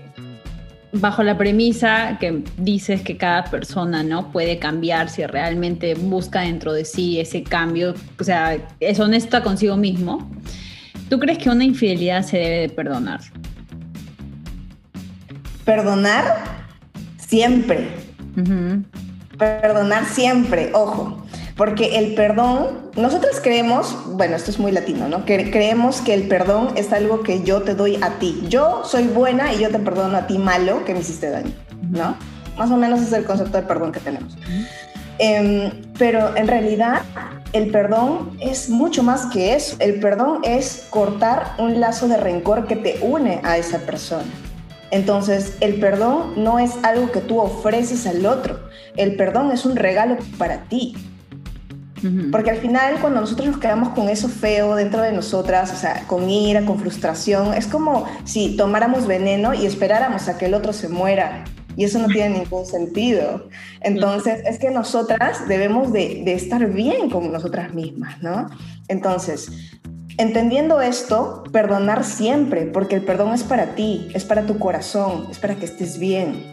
bajo 0.93 1.25
la 1.25 1.37
premisa 1.37 2.17
que 2.21 2.45
dices 2.57 3.03
que 3.03 3.17
cada 3.17 3.45
persona 3.45 4.05
no 4.05 4.31
puede 4.31 4.59
cambiar 4.61 5.11
si 5.11 5.27
realmente 5.27 5.95
busca 5.95 6.43
dentro 6.43 6.73
de 6.73 6.85
sí 6.85 7.19
ese 7.19 7.43
cambio, 7.43 7.95
o 8.21 8.25
sea, 8.25 8.57
es 8.79 9.01
honesta 9.01 9.43
consigo 9.43 9.77
mismo, 9.77 10.31
¿tú 11.09 11.19
crees 11.19 11.39
que 11.39 11.51
una 11.51 11.65
infidelidad 11.65 12.23
se 12.23 12.39
debe 12.39 12.61
de 12.61 12.69
perdonar? 12.69 13.21
Perdonar 15.65 16.45
siempre. 17.17 17.89
Perdonar 19.39 20.05
siempre, 20.07 20.71
ojo. 20.75 21.25
Porque 21.57 21.99
el 21.99 22.15
perdón, 22.15 22.91
nosotros 22.97 23.41
creemos, 23.41 23.97
bueno, 24.17 24.35
esto 24.35 24.51
es 24.51 24.59
muy 24.59 24.73
latino, 24.73 25.09
¿no? 25.09 25.25
Que 25.25 25.51
creemos 25.51 26.01
que 26.01 26.13
el 26.13 26.27
perdón 26.27 26.71
es 26.75 26.93
algo 26.93 27.23
que 27.23 27.45
yo 27.45 27.63
te 27.63 27.75
doy 27.75 27.97
a 28.03 28.19
ti. 28.19 28.45
Yo 28.49 28.83
soy 28.85 29.05
buena 29.05 29.53
y 29.53 29.61
yo 29.61 29.71
te 29.71 29.79
perdono 29.79 30.17
a 30.17 30.27
ti 30.27 30.39
malo 30.39 30.85
que 30.85 30.95
me 30.95 31.01
hiciste 31.01 31.31
daño, 31.31 31.53
¿no? 31.91 32.17
Más 32.59 32.71
o 32.71 32.77
menos 32.77 33.01
es 33.01 33.13
el 33.13 33.25
concepto 33.25 33.57
de 33.57 33.63
perdón 33.63 33.93
que 33.93 34.01
tenemos. 34.01 34.37
Em, 35.19 35.71
pero 35.97 36.37
en 36.37 36.49
realidad 36.49 37.03
el 37.53 37.71
perdón 37.71 38.37
es 38.41 38.69
mucho 38.69 39.05
más 39.05 39.27
que 39.27 39.55
eso. 39.55 39.77
El 39.79 40.01
perdón 40.01 40.41
es 40.43 40.87
cortar 40.91 41.55
un 41.59 41.79
lazo 41.79 42.09
de 42.09 42.17
rencor 42.17 42.67
que 42.67 42.75
te 42.75 42.99
une 43.01 43.41
a 43.45 43.59
esa 43.59 43.79
persona. 43.79 44.25
Entonces, 44.95 45.57
el 45.61 45.81
perdón 45.81 46.35
no 46.37 46.61
es 46.61 46.71
algo 46.85 47.11
que 47.11 47.19
tú 47.19 47.41
ofreces 47.41 48.07
al 48.07 48.25
otro, 48.27 48.61
el 48.97 49.17
perdón 49.17 49.51
es 49.51 49.67
un 49.67 49.75
regalo 49.75 50.17
para 50.39 50.69
ti. 50.69 50.95
Porque 52.31 52.51
al 52.51 52.59
final, 52.59 52.99
cuando 53.01 53.21
nosotros 53.23 53.49
nos 53.49 53.57
quedamos 53.57 53.89
con 53.89 54.09
eso 54.11 54.29
feo 54.29 54.77
dentro 54.77 55.03
de 55.03 55.11
nosotras, 55.11 55.73
o 55.73 55.77
sea, 55.77 56.05
con 56.07 56.29
ira, 56.29 56.65
con 56.65 56.79
frustración, 56.79 57.55
es 57.55 57.67
como 57.67 58.05
si 58.25 58.57
tomáramos 58.57 59.07
veneno 59.07 59.53
y 59.53 59.67
esperáramos 59.67 60.29
a 60.29 60.39
que 60.39 60.47
el 60.47 60.55
otro 60.55 60.73
se 60.73 60.89
muera. 60.89 61.45
Y 61.77 61.85
eso 61.85 61.99
no 61.99 62.07
tiene 62.07 62.39
ningún 62.41 62.67
sentido. 62.67 63.49
Entonces, 63.81 64.43
es 64.47 64.59
que 64.59 64.71
nosotras 64.71 65.49
debemos 65.49 65.93
de, 65.93 66.23
de 66.25 66.35
estar 66.35 66.65
bien 66.71 67.09
con 67.11 67.33
nosotras 67.33 67.73
mismas, 67.75 68.23
¿no? 68.23 68.49
Entonces, 68.87 69.51
Entendiendo 70.17 70.81
esto, 70.81 71.43
perdonar 71.51 72.05
siempre, 72.05 72.67
porque 72.67 72.95
el 72.95 73.03
perdón 73.03 73.35
es 73.35 73.43
para 73.43 73.75
ti, 73.75 74.09
es 74.15 74.25
para 74.25 74.47
tu 74.47 74.59
corazón, 74.59 75.27
es 75.31 75.39
para 75.39 75.57
que 75.57 75.65
estés 75.65 75.99
bien. 75.99 76.45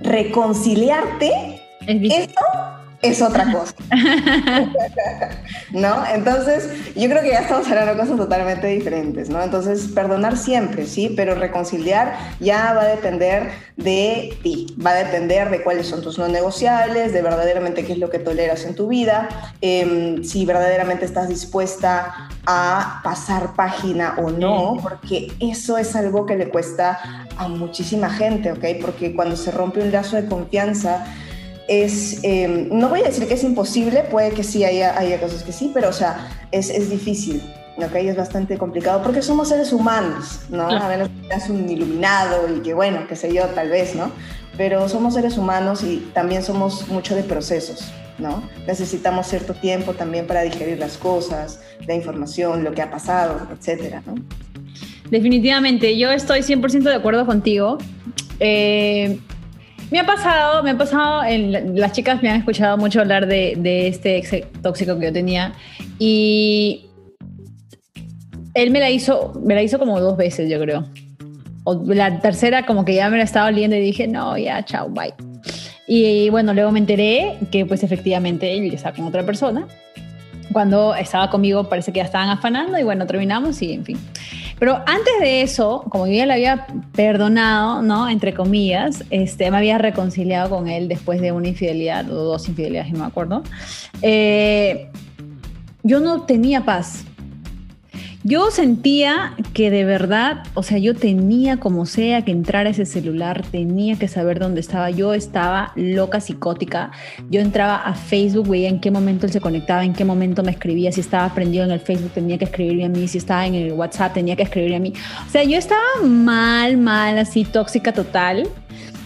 Reconciliarte, 0.00 1.60
esto 1.86 2.42
es 3.02 3.22
otra 3.22 3.52
cosa. 3.52 3.74
¿No? 5.72 6.04
Entonces, 6.06 6.68
yo 6.94 7.08
creo 7.08 7.22
que 7.22 7.30
ya 7.30 7.40
estamos 7.40 7.66
hablando 7.68 7.94
de 7.94 8.00
cosas 8.00 8.16
totalmente 8.16 8.66
diferentes, 8.68 9.28
¿no? 9.28 9.42
Entonces, 9.42 9.88
perdonar 9.94 10.36
siempre, 10.36 10.86
sí, 10.86 11.12
pero 11.16 11.34
reconciliar 11.34 12.16
ya 12.40 12.72
va 12.72 12.82
a 12.82 12.88
depender 12.88 13.50
de 13.76 14.36
ti, 14.42 14.74
va 14.84 14.90
a 14.90 14.94
depender 14.94 15.50
de 15.50 15.62
cuáles 15.62 15.86
son 15.86 16.02
tus 16.02 16.18
no 16.18 16.28
negociables, 16.28 17.12
de 17.12 17.22
verdaderamente 17.22 17.84
qué 17.84 17.92
es 17.92 17.98
lo 17.98 18.10
que 18.10 18.18
toleras 18.18 18.64
en 18.64 18.74
tu 18.74 18.88
vida, 18.88 19.28
em, 19.60 20.24
si 20.24 20.46
verdaderamente 20.46 21.04
estás 21.04 21.28
dispuesta 21.28 22.28
a 22.46 23.00
pasar 23.02 23.54
página 23.54 24.14
o 24.18 24.30
no, 24.30 24.78
porque 24.82 25.32
eso 25.40 25.76
es 25.78 25.94
algo 25.96 26.26
que 26.26 26.36
le 26.36 26.48
cuesta 26.48 26.98
a 27.36 27.48
muchísima 27.48 28.08
gente, 28.08 28.52
¿ok? 28.52 28.64
Porque 28.80 29.14
cuando 29.14 29.36
se 29.36 29.50
rompe 29.50 29.80
un 29.80 29.92
lazo 29.92 30.16
de 30.16 30.26
confianza, 30.26 31.04
es, 31.68 32.20
em, 32.22 32.68
no 32.70 32.88
voy 32.88 33.00
a 33.00 33.04
decir 33.04 33.26
que 33.26 33.34
es 33.34 33.44
imposible, 33.44 34.04
puede 34.10 34.30
que 34.30 34.42
sí 34.42 34.64
haya, 34.64 34.98
haya 34.98 35.20
cosas 35.20 35.42
que 35.42 35.52
sí, 35.52 35.70
pero 35.74 35.88
o 35.88 35.92
sea, 35.92 36.28
es, 36.52 36.70
es 36.70 36.90
difícil, 36.90 37.42
¿ok? 37.76 37.94
Es 37.96 38.16
bastante 38.16 38.56
complicado 38.56 39.02
porque 39.02 39.22
somos 39.22 39.48
seres 39.48 39.72
humanos, 39.72 40.40
¿no? 40.48 40.68
A 40.68 40.88
menos 40.88 41.08
que 41.08 41.28
seas 41.28 41.50
un 41.50 41.68
iluminado 41.68 42.54
y 42.54 42.60
que 42.60 42.74
bueno, 42.74 43.06
qué 43.08 43.16
sé 43.16 43.32
yo, 43.32 43.44
tal 43.46 43.70
vez, 43.70 43.94
¿no? 43.94 44.12
Pero 44.56 44.88
somos 44.88 45.14
seres 45.14 45.36
humanos 45.36 45.82
y 45.82 46.08
también 46.14 46.42
somos 46.42 46.88
mucho 46.88 47.14
de 47.14 47.22
procesos, 47.22 47.90
¿no? 48.18 48.42
Necesitamos 48.66 49.26
cierto 49.26 49.54
tiempo 49.54 49.92
también 49.94 50.26
para 50.26 50.42
digerir 50.42 50.78
las 50.78 50.96
cosas, 50.96 51.60
la 51.86 51.94
información, 51.94 52.64
lo 52.64 52.72
que 52.72 52.82
ha 52.82 52.90
pasado, 52.90 53.48
etcétera, 53.52 54.02
¿no? 54.06 54.14
Definitivamente, 55.10 55.96
yo 55.98 56.10
estoy 56.10 56.40
100% 56.40 56.82
de 56.82 56.94
acuerdo 56.94 57.26
contigo. 57.26 57.78
Eh, 58.40 59.18
me 59.90 60.00
ha 60.00 60.06
pasado, 60.06 60.62
me 60.62 60.70
ha 60.70 60.78
pasado, 60.78 61.24
en, 61.24 61.78
las 61.78 61.92
chicas 61.92 62.22
me 62.22 62.28
han 62.28 62.38
escuchado 62.38 62.76
mucho 62.76 63.00
hablar 63.00 63.26
de, 63.26 63.88
este 63.88 64.16
ex 64.16 64.46
tóxico 64.62 64.98
que 64.98 65.06
yo 65.06 65.12
tenía 65.12 65.52
y 65.98 66.86
él 68.54 68.70
me 68.70 68.80
la 68.80 68.90
hizo, 68.90 69.40
me 69.44 69.54
la 69.54 69.62
hizo 69.62 69.78
como 69.78 70.00
dos 70.00 70.16
veces, 70.16 70.50
yo 70.50 70.58
creo. 70.60 70.86
O 71.64 71.82
la 71.86 72.20
tercera 72.20 72.64
como 72.64 72.84
que 72.84 72.94
ya 72.94 73.08
me 73.10 73.18
la 73.18 73.24
estaba 73.24 73.48
oliendo 73.48 73.76
y 73.76 73.80
dije, 73.80 74.06
no, 74.06 74.36
ya, 74.38 74.64
chao, 74.64 74.88
bye. 74.88 75.14
Y 75.86 76.30
bueno, 76.30 76.54
luego 76.54 76.72
me 76.72 76.78
enteré 76.78 77.38
que 77.50 77.64
pues 77.66 77.82
efectivamente 77.82 78.56
él 78.56 78.72
estaba 78.72 78.96
con 78.96 79.04
otra 79.04 79.24
persona. 79.24 79.66
Cuando 80.52 80.94
estaba 80.94 81.28
conmigo 81.30 81.68
parece 81.68 81.92
que 81.92 81.98
ya 81.98 82.04
estaban 82.04 82.30
afanando 82.30 82.78
y 82.78 82.82
bueno, 82.82 83.06
terminamos 83.06 83.60
y 83.62 83.74
en 83.74 83.84
fin. 83.84 83.98
Pero 84.58 84.76
antes 84.86 85.12
de 85.20 85.42
eso, 85.42 85.84
como 85.90 86.06
yo 86.06 86.14
ya 86.14 86.26
le 86.26 86.32
había 86.32 86.66
perdonado, 86.94 87.82
¿no? 87.82 88.08
Entre 88.08 88.32
comillas, 88.32 89.04
este, 89.10 89.50
me 89.50 89.58
había 89.58 89.76
reconciliado 89.76 90.48
con 90.48 90.68
él 90.68 90.88
después 90.88 91.20
de 91.20 91.32
una 91.32 91.48
infidelidad 91.48 92.10
o 92.10 92.14
dos 92.14 92.48
infidelidades, 92.48 92.92
no 92.92 93.00
me 93.00 93.04
acuerdo. 93.04 93.42
Eh, 94.00 94.88
yo 95.82 96.00
no 96.00 96.22
tenía 96.22 96.64
paz. 96.64 97.04
Yo 98.28 98.50
sentía 98.50 99.34
que 99.54 99.70
de 99.70 99.84
verdad, 99.84 100.42
o 100.54 100.64
sea, 100.64 100.78
yo 100.78 100.96
tenía 100.96 101.58
como 101.58 101.86
sea 101.86 102.24
que 102.24 102.32
entrar 102.32 102.66
a 102.66 102.70
ese 102.70 102.84
celular, 102.84 103.44
tenía 103.52 104.00
que 104.00 104.08
saber 104.08 104.40
dónde 104.40 104.58
estaba. 104.58 104.90
Yo 104.90 105.14
estaba 105.14 105.70
loca, 105.76 106.18
psicótica. 106.18 106.90
Yo 107.30 107.40
entraba 107.40 107.76
a 107.76 107.94
Facebook, 107.94 108.48
veía 108.48 108.68
en 108.68 108.80
qué 108.80 108.90
momento 108.90 109.26
él 109.26 109.32
se 109.32 109.40
conectaba, 109.40 109.84
en 109.84 109.92
qué 109.92 110.04
momento 110.04 110.42
me 110.42 110.50
escribía. 110.50 110.90
Si 110.90 111.02
estaba 111.02 111.32
prendido 111.32 111.62
en 111.62 111.70
el 111.70 111.78
Facebook, 111.78 112.10
tenía 112.14 112.36
que 112.36 112.46
escribirme 112.46 112.86
a 112.86 112.88
mí. 112.88 113.06
Si 113.06 113.18
estaba 113.18 113.46
en 113.46 113.54
el 113.54 113.72
WhatsApp, 113.74 114.14
tenía 114.14 114.34
que 114.34 114.42
escribirme 114.42 114.76
a 114.76 114.80
mí. 114.80 114.92
O 115.24 115.30
sea, 115.30 115.44
yo 115.44 115.56
estaba 115.56 116.02
mal, 116.02 116.78
mal, 116.78 117.18
así, 117.18 117.44
tóxica 117.44 117.92
total, 117.92 118.48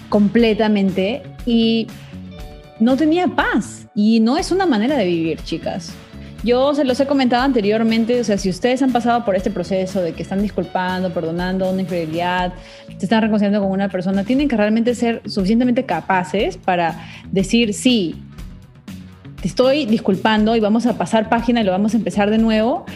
completamente. 0.09 1.23
Y 1.45 1.89
no 2.79 2.97
tenía 2.97 3.27
paz. 3.27 3.87
Y 3.95 4.21
no 4.21 4.39
es 4.39 4.51
una 4.51 4.65
manera 4.65 4.97
de 4.97 5.05
vivir, 5.05 5.43
chicas. 5.43 5.95
Yo 6.43 6.75
se 6.75 6.85
los 6.85 6.99
he 6.99 7.07
comentado 7.07 7.43
anteriormente, 7.43 8.19
o 8.19 8.25
sea, 8.25 8.39
si 8.39 8.49
ustedes 8.49 8.81
han 8.83 8.93
pasado 8.93 9.27
por 9.27 9.37
este 9.37 9.51
proceso 9.51 10.01
de 10.01 10.13
que 10.13 10.23
están 10.23 10.41
disculpando, 10.41 11.13
perdonando 11.13 11.71
una 11.71 11.83
infidelidad, 11.83 12.55
se 12.97 13.05
están 13.05 13.21
reconciliando 13.21 13.61
con 13.61 13.71
una 13.71 13.91
persona, 13.91 14.25
tienen 14.25 14.49
que 14.49 14.57
realmente 14.57 14.95
ser 14.95 15.21
suficientemente 15.27 15.85
capaces 15.85 16.57
para 16.57 16.99
decir, 17.31 17.75
sí, 17.75 18.23
te 19.43 19.49
estoy 19.49 19.85
disculpando 19.85 20.57
y 20.57 20.61
vamos 20.61 20.87
a 20.87 20.97
pasar 20.97 21.29
página 21.29 21.61
y 21.61 21.65
lo 21.65 21.73
vamos 21.73 21.93
a 21.93 21.99
empezar 21.99 22.31
de 22.31 22.39
nuevo. 22.39 22.87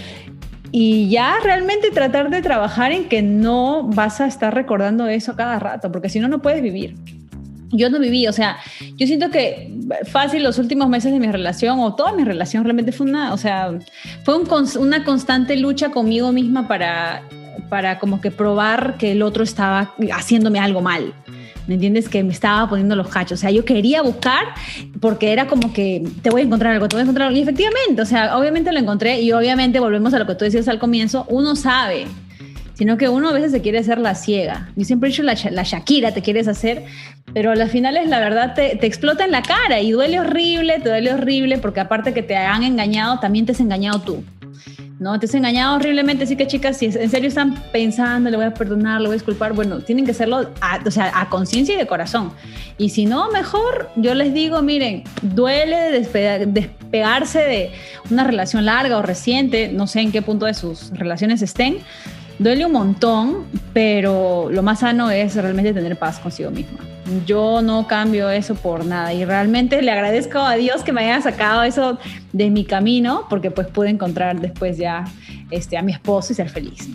Y 0.72 1.10
ya 1.10 1.34
realmente 1.42 1.90
tratar 1.90 2.30
de 2.30 2.40
trabajar 2.40 2.92
en 2.92 3.08
que 3.08 3.22
no 3.22 3.84
vas 3.84 4.22
a 4.22 4.26
estar 4.26 4.54
recordando 4.54 5.06
eso 5.06 5.36
cada 5.36 5.58
rato, 5.58 5.92
porque 5.92 6.08
si 6.08 6.18
no, 6.18 6.28
no 6.28 6.40
puedes 6.40 6.62
vivir 6.62 6.96
yo 7.70 7.90
no 7.90 7.98
viví, 7.98 8.26
o 8.26 8.32
sea, 8.32 8.58
yo 8.96 9.06
siento 9.06 9.30
que 9.30 9.72
fácil 10.10 10.42
los 10.42 10.58
últimos 10.58 10.88
meses 10.88 11.12
de 11.12 11.20
mi 11.20 11.30
relación 11.30 11.80
o 11.80 11.94
toda 11.94 12.12
mi 12.12 12.24
relación 12.24 12.64
realmente 12.64 12.92
fue 12.92 13.06
una, 13.06 13.32
o 13.32 13.38
sea, 13.38 13.72
fue 14.24 14.36
una 14.78 15.04
constante 15.04 15.56
lucha 15.56 15.90
conmigo 15.90 16.32
misma 16.32 16.68
para, 16.68 17.22
para 17.68 17.98
como 17.98 18.20
que 18.20 18.30
probar 18.30 18.96
que 18.98 19.12
el 19.12 19.22
otro 19.22 19.44
estaba 19.44 19.94
haciéndome 20.12 20.58
algo 20.58 20.80
mal. 20.80 21.14
¿Me 21.66 21.74
entiendes? 21.74 22.10
Que 22.10 22.22
me 22.22 22.32
estaba 22.32 22.68
poniendo 22.68 22.94
los 22.94 23.08
cachos. 23.08 23.38
O 23.38 23.40
sea, 23.40 23.50
yo 23.50 23.64
quería 23.64 24.02
buscar 24.02 24.48
porque 25.00 25.32
era 25.32 25.46
como 25.46 25.72
que 25.72 26.06
te 26.20 26.28
voy 26.28 26.42
a 26.42 26.44
encontrar 26.44 26.74
algo, 26.74 26.88
te 26.88 26.96
voy 26.96 27.00
a 27.00 27.04
encontrar 27.04 27.28
algo. 27.28 27.38
Y 27.38 27.42
efectivamente, 27.42 28.02
o 28.02 28.04
sea, 28.04 28.36
obviamente 28.36 28.70
lo 28.70 28.78
encontré 28.78 29.22
y 29.22 29.32
obviamente 29.32 29.80
volvemos 29.80 30.12
a 30.12 30.18
lo 30.18 30.26
que 30.26 30.34
tú 30.34 30.44
decías 30.44 30.68
al 30.68 30.78
comienzo, 30.78 31.24
uno 31.30 31.56
sabe 31.56 32.06
sino 32.74 32.96
que 32.96 33.08
uno 33.08 33.30
a 33.30 33.32
veces 33.32 33.52
se 33.52 33.62
quiere 33.62 33.78
hacer 33.78 33.98
la 33.98 34.14
ciega. 34.14 34.68
Yo 34.76 34.84
siempre 34.84 35.08
he 35.08 35.10
dicho 35.10 35.22
la, 35.22 35.36
la 35.50 35.62
Shakira 35.62 36.12
te 36.12 36.22
quieres 36.22 36.48
hacer, 36.48 36.84
pero 37.32 37.52
a 37.52 37.56
las 37.56 37.70
finales 37.70 38.08
la 38.08 38.20
verdad 38.20 38.54
te, 38.54 38.76
te, 38.76 38.86
explota 38.86 39.24
en 39.24 39.30
la 39.30 39.42
cara 39.42 39.80
y 39.80 39.92
duele 39.92 40.20
horrible, 40.20 40.80
te 40.80 40.88
duele 40.88 41.12
horrible, 41.12 41.58
porque 41.58 41.80
aparte 41.80 42.12
que 42.12 42.22
te 42.22 42.36
han 42.36 42.62
engañado, 42.62 43.18
también 43.20 43.46
te 43.46 43.52
has 43.52 43.60
engañado 43.60 44.00
tú. 44.00 44.24
¿no? 44.98 45.18
Te 45.18 45.26
has 45.26 45.34
engañado 45.34 45.76
horriblemente, 45.76 46.24
así 46.24 46.36
que 46.36 46.46
chicas, 46.46 46.78
si 46.78 46.86
en 46.86 47.10
serio 47.10 47.28
están 47.28 47.54
pensando, 47.72 48.30
le 48.30 48.36
voy 48.36 48.46
a 48.46 48.54
perdonar, 48.54 49.00
le 49.00 49.08
voy 49.08 49.14
a 49.14 49.18
disculpar, 49.18 49.52
bueno, 49.52 49.80
tienen 49.80 50.04
que 50.04 50.12
hacerlo 50.12 50.50
a, 50.60 50.80
o 50.84 50.90
sea, 50.90 51.12
a 51.14 51.28
conciencia 51.28 51.74
y 51.74 51.78
de 51.78 51.86
corazón. 51.86 52.32
Y 52.78 52.90
si 52.90 53.04
no, 53.04 53.30
mejor, 53.30 53.90
yo 53.96 54.14
les 54.14 54.32
digo, 54.32 54.62
miren, 54.62 55.04
duele 55.22 55.90
despegarse 56.46 57.40
de 57.40 57.70
una 58.10 58.24
relación 58.24 58.64
larga 58.64 58.96
o 58.98 59.02
reciente, 59.02 59.68
no 59.68 59.86
sé 59.86 60.00
en 60.00 60.12
qué 60.12 60.22
punto 60.22 60.46
de 60.46 60.54
sus 60.54 60.90
relaciones 60.90 61.42
estén, 61.42 61.78
Duele 62.38 62.66
un 62.66 62.72
montón, 62.72 63.44
pero 63.72 64.48
lo 64.50 64.62
más 64.62 64.80
sano 64.80 65.10
es 65.10 65.36
realmente 65.36 65.72
tener 65.72 65.96
paz 65.96 66.18
consigo 66.18 66.50
misma. 66.50 66.80
Yo 67.26 67.62
no 67.62 67.86
cambio 67.86 68.30
eso 68.30 68.54
por 68.54 68.84
nada 68.84 69.12
y 69.12 69.24
realmente 69.24 69.82
le 69.82 69.90
agradezco 69.92 70.38
a 70.38 70.54
Dios 70.54 70.82
que 70.82 70.92
me 70.92 71.02
haya 71.02 71.20
sacado 71.20 71.62
eso 71.62 71.98
de 72.32 72.50
mi 72.50 72.64
camino 72.64 73.26
porque 73.28 73.50
pues 73.50 73.68
pude 73.68 73.90
encontrar 73.90 74.40
después 74.40 74.78
ya 74.78 75.04
este, 75.50 75.76
a 75.76 75.82
mi 75.82 75.92
esposo 75.92 76.32
y 76.32 76.36
ser 76.36 76.48
feliz. 76.48 76.88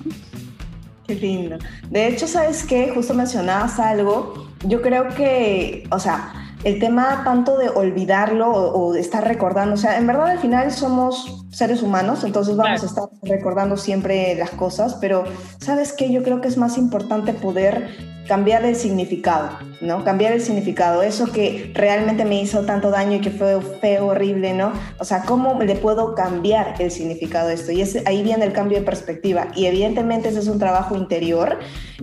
Qué 1.08 1.16
lindo. 1.16 1.58
De 1.90 2.08
hecho, 2.08 2.28
¿sabes 2.28 2.66
qué? 2.66 2.92
Justo 2.94 3.14
mencionabas 3.14 3.80
algo. 3.80 4.48
Yo 4.66 4.82
creo 4.82 5.10
que, 5.10 5.88
o 5.92 6.00
sea, 6.00 6.34
el 6.64 6.80
tema 6.80 7.22
tanto 7.24 7.58
de 7.58 7.70
olvidarlo 7.70 8.52
o, 8.52 8.94
de 8.94 9.00
estar 9.00 9.26
recordando, 9.26 9.76
o 9.76 9.78
sea, 9.78 9.98
en 9.98 10.08
verdad 10.08 10.28
al 10.28 10.40
final 10.40 10.72
somos 10.72 11.39
seres 11.52 11.82
humanos, 11.82 12.24
entonces 12.24 12.56
vamos 12.56 12.84
a 12.84 12.86
estar 12.86 13.06
recordando 13.24 13.78
siempre 13.78 14.36
las 14.36 14.52
cosas, 14.52 14.96
pero 14.96 15.24
¿sabes 15.60 15.94
qué? 15.94 16.12
Yo 16.12 16.24
creo 16.24 16.42
que 16.42 16.48
es 16.48 16.58
más 16.58 16.78
importante 16.78 17.34
poder 17.34 18.19
cambiar 18.30 18.64
el 18.64 18.76
significado, 18.76 19.50
¿no? 19.82 20.04
Cambiar 20.04 20.34
el 20.34 20.42
significado, 20.42 21.02
eso 21.02 21.32
que 21.32 21.72
realmente 21.74 22.26
me 22.26 22.40
hizo 22.40 22.64
tanto 22.64 22.92
daño 22.92 23.16
y 23.16 23.22
que 23.22 23.32
fue 23.32 23.60
feo, 23.82 24.06
horrible, 24.06 24.54
¿no? 24.54 24.72
O 25.00 25.04
sea, 25.04 25.24
¿cómo 25.24 25.60
le 25.60 25.74
puedo 25.74 26.14
cambiar 26.14 26.76
el 26.78 26.92
significado 26.92 27.48
de 27.48 27.56
esto? 27.56 27.72
Y 27.72 27.82
es, 27.82 27.98
ahí 28.06 28.22
viene 28.22 28.46
el 28.46 28.54
cambio 28.54 28.78
de 28.78 28.86
perspectiva. 28.86 29.48
Y 29.56 29.66
evidentemente 29.66 30.30
ese 30.30 30.40
es 30.40 30.48
un 30.48 30.60
trabajo 30.60 30.96
interior 30.96 31.58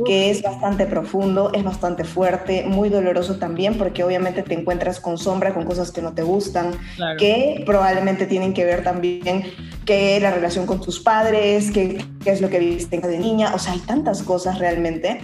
que 0.04 0.28
es 0.30 0.42
bastante 0.42 0.86
profundo, 0.86 1.52
es 1.54 1.62
bastante 1.62 2.02
fuerte, 2.02 2.64
muy 2.66 2.88
doloroso 2.88 3.36
también, 3.36 3.78
porque 3.78 4.02
obviamente 4.02 4.42
te 4.42 4.54
encuentras 4.54 4.98
con 4.98 5.18
sombra, 5.18 5.54
con 5.54 5.64
cosas 5.64 5.92
que 5.92 6.02
no 6.02 6.12
te 6.12 6.24
gustan, 6.24 6.72
que 7.20 7.62
probablemente 7.64 8.26
tienen 8.26 8.52
que 8.52 8.64
ver 8.64 8.82
también 8.82 9.44
que 9.84 10.18
la 10.18 10.32
relación 10.32 10.66
con 10.66 10.80
tus 10.80 10.98
padres, 10.98 11.70
qué 11.70 12.04
es 12.24 12.40
lo 12.40 12.50
que 12.50 12.58
viviste 12.58 12.98
de 12.98 13.18
niña, 13.18 13.54
o 13.54 13.60
sea, 13.60 13.74
hay 13.74 13.78
tantas 13.78 14.24
cosas 14.24 14.58
realmente 14.58 15.20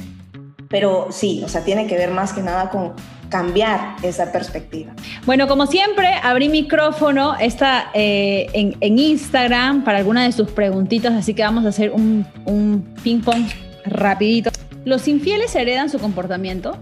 pero 0.73 1.09
sí, 1.11 1.43
o 1.45 1.49
sea, 1.49 1.63
tiene 1.63 1.87
que 1.87 1.97
ver 1.97 2.11
más 2.11 2.33
que 2.33 2.43
nada 2.43 2.71
con 2.71 2.95
cambiar 3.29 3.97
esa 4.03 4.33
perspectiva. 4.33 4.93
Bueno, 5.25 5.47
como 5.47 5.67
siempre, 5.67 6.09
abrí 6.23 6.49
micrófono 6.49 7.37
está, 7.39 7.91
eh, 7.95 8.49
en, 8.53 8.99
Instagram 8.99 9.85
para 9.85 9.99
alguna 9.99 10.25
de 10.25 10.33
sus 10.33 10.51
preguntitas, 10.51 11.13
así 11.13 11.33
que 11.35 11.43
vamos 11.43 11.65
a 11.65 11.69
hacer 11.69 11.93
un, 11.93 12.27
un 12.47 12.83
ping-pong 13.05 13.47
rapidito. 13.85 14.51
¿Los 14.85 15.07
infieles 15.09 15.55
heredan 15.55 15.89
su 15.89 15.99
comportamiento? 15.99 16.77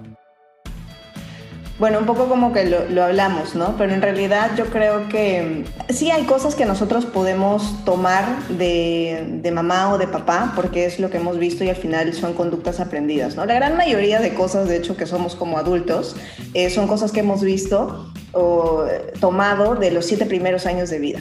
Bueno, 1.80 1.98
un 1.98 2.04
poco 2.04 2.28
como 2.28 2.52
que 2.52 2.66
lo, 2.66 3.02
hablamos, 3.02 3.54
¿no? 3.54 3.74
Pero 3.78 3.94
en 3.94 4.02
realidad 4.02 4.50
yo 4.54 4.66
creo 4.66 5.08
que 5.08 5.64
sí 5.88 6.10
hay 6.10 6.24
cosas 6.24 6.54
que 6.54 6.66
nosotros 6.66 7.06
podemos 7.06 7.74
tomar 7.86 8.46
de, 8.48 9.50
mamá 9.50 9.90
o 9.90 9.96
de 9.96 10.06
papá, 10.06 10.52
porque 10.54 10.84
es 10.84 11.00
lo 11.00 11.08
que 11.08 11.16
hemos 11.16 11.38
visto 11.38 11.64
y 11.64 11.70
al 11.70 11.76
final 11.76 12.12
son 12.12 12.34
conductas 12.34 12.80
aprendidas, 12.80 13.34
¿no? 13.34 13.46
La 13.46 13.54
gran 13.54 13.78
mayoría 13.78 14.20
de 14.20 14.34
cosas, 14.34 14.68
de 14.68 14.76
hecho, 14.76 14.98
que 14.98 15.06
somos 15.06 15.34
como 15.34 15.56
adultos, 15.56 16.16
eh, 16.52 16.68
son 16.68 16.86
cosas 16.86 17.12
que 17.12 17.20
hemos 17.20 17.40
visto 17.40 18.12
o 18.32 18.84
tomado 19.18 19.74
de 19.74 19.90
los 19.90 20.04
siete 20.04 20.26
primeros 20.26 20.66
años 20.66 20.90
de 20.90 20.98
vida. 20.98 21.20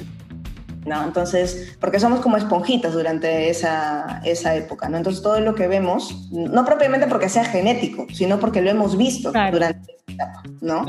¿No? 0.86 1.04
Entonces, 1.04 1.76
porque 1.80 2.00
somos 2.00 2.20
como 2.22 2.38
esponjitas 2.38 2.94
durante 2.94 3.50
esa, 3.50 4.22
esa 4.24 4.56
época, 4.56 4.89
¿no? 4.89 4.98
Entonces, 4.98 5.22
todo 5.22 5.39
lo 5.39 5.56
que 5.56 5.68
vemos, 5.68 6.30
no 6.32 6.65
propiamente 6.65 7.08
porque 7.08 7.30
sea 7.30 7.46
genético, 7.46 8.08
sino 8.13 8.39
porque 8.39 8.62
lo 8.62 8.70
hemos 8.70 8.98
visto 8.98 9.32
durante 9.32 9.92
esa 9.92 10.13
etapa, 10.13 10.44
¿no? 10.62 10.86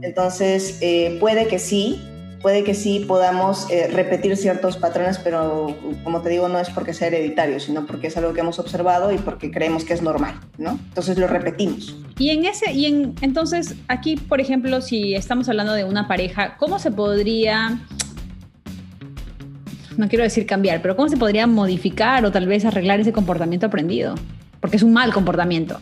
Entonces, 0.00 0.78
eh, 0.80 1.16
puede 1.20 1.46
que 1.46 1.58
sí, 1.58 2.00
puede 2.42 2.64
que 2.64 2.74
sí 2.74 3.04
podamos 3.06 3.68
eh, 3.70 3.88
repetir 3.88 4.36
ciertos 4.36 4.76
patrones, 4.76 5.18
pero 5.18 5.74
como 6.04 6.20
te 6.22 6.30
digo, 6.30 6.48
no 6.48 6.58
es 6.58 6.70
porque 6.70 6.94
sea 6.94 7.08
hereditario, 7.08 7.60
sino 7.60 7.86
porque 7.86 8.08
es 8.08 8.16
algo 8.16 8.32
que 8.32 8.40
hemos 8.40 8.58
observado 8.58 9.12
y 9.12 9.18
porque 9.18 9.50
creemos 9.50 9.84
que 9.84 9.94
es 9.94 10.02
normal, 10.02 10.34
¿no? 10.56 10.72
Entonces 10.88 11.18
lo 11.18 11.26
repetimos. 11.26 11.96
Y 12.18 12.30
en 12.30 12.44
ese, 12.44 12.72
y 12.72 12.86
en, 12.86 13.14
entonces 13.20 13.76
aquí, 13.88 14.16
por 14.16 14.40
ejemplo, 14.40 14.80
si 14.80 15.14
estamos 15.14 15.48
hablando 15.48 15.72
de 15.72 15.84
una 15.84 16.08
pareja, 16.08 16.56
¿cómo 16.58 16.78
se 16.78 16.90
podría 16.90 17.80
no 19.98 20.08
quiero 20.08 20.22
decir 20.22 20.46
cambiar, 20.46 20.80
pero 20.80 20.96
¿cómo 20.96 21.08
se 21.08 21.16
podría 21.16 21.46
modificar 21.46 22.24
o 22.24 22.30
tal 22.30 22.46
vez 22.46 22.64
arreglar 22.64 23.00
ese 23.00 23.12
comportamiento 23.12 23.66
aprendido? 23.66 24.14
Porque 24.60 24.76
es 24.76 24.82
un 24.82 24.92
mal 24.92 25.12
comportamiento. 25.12 25.80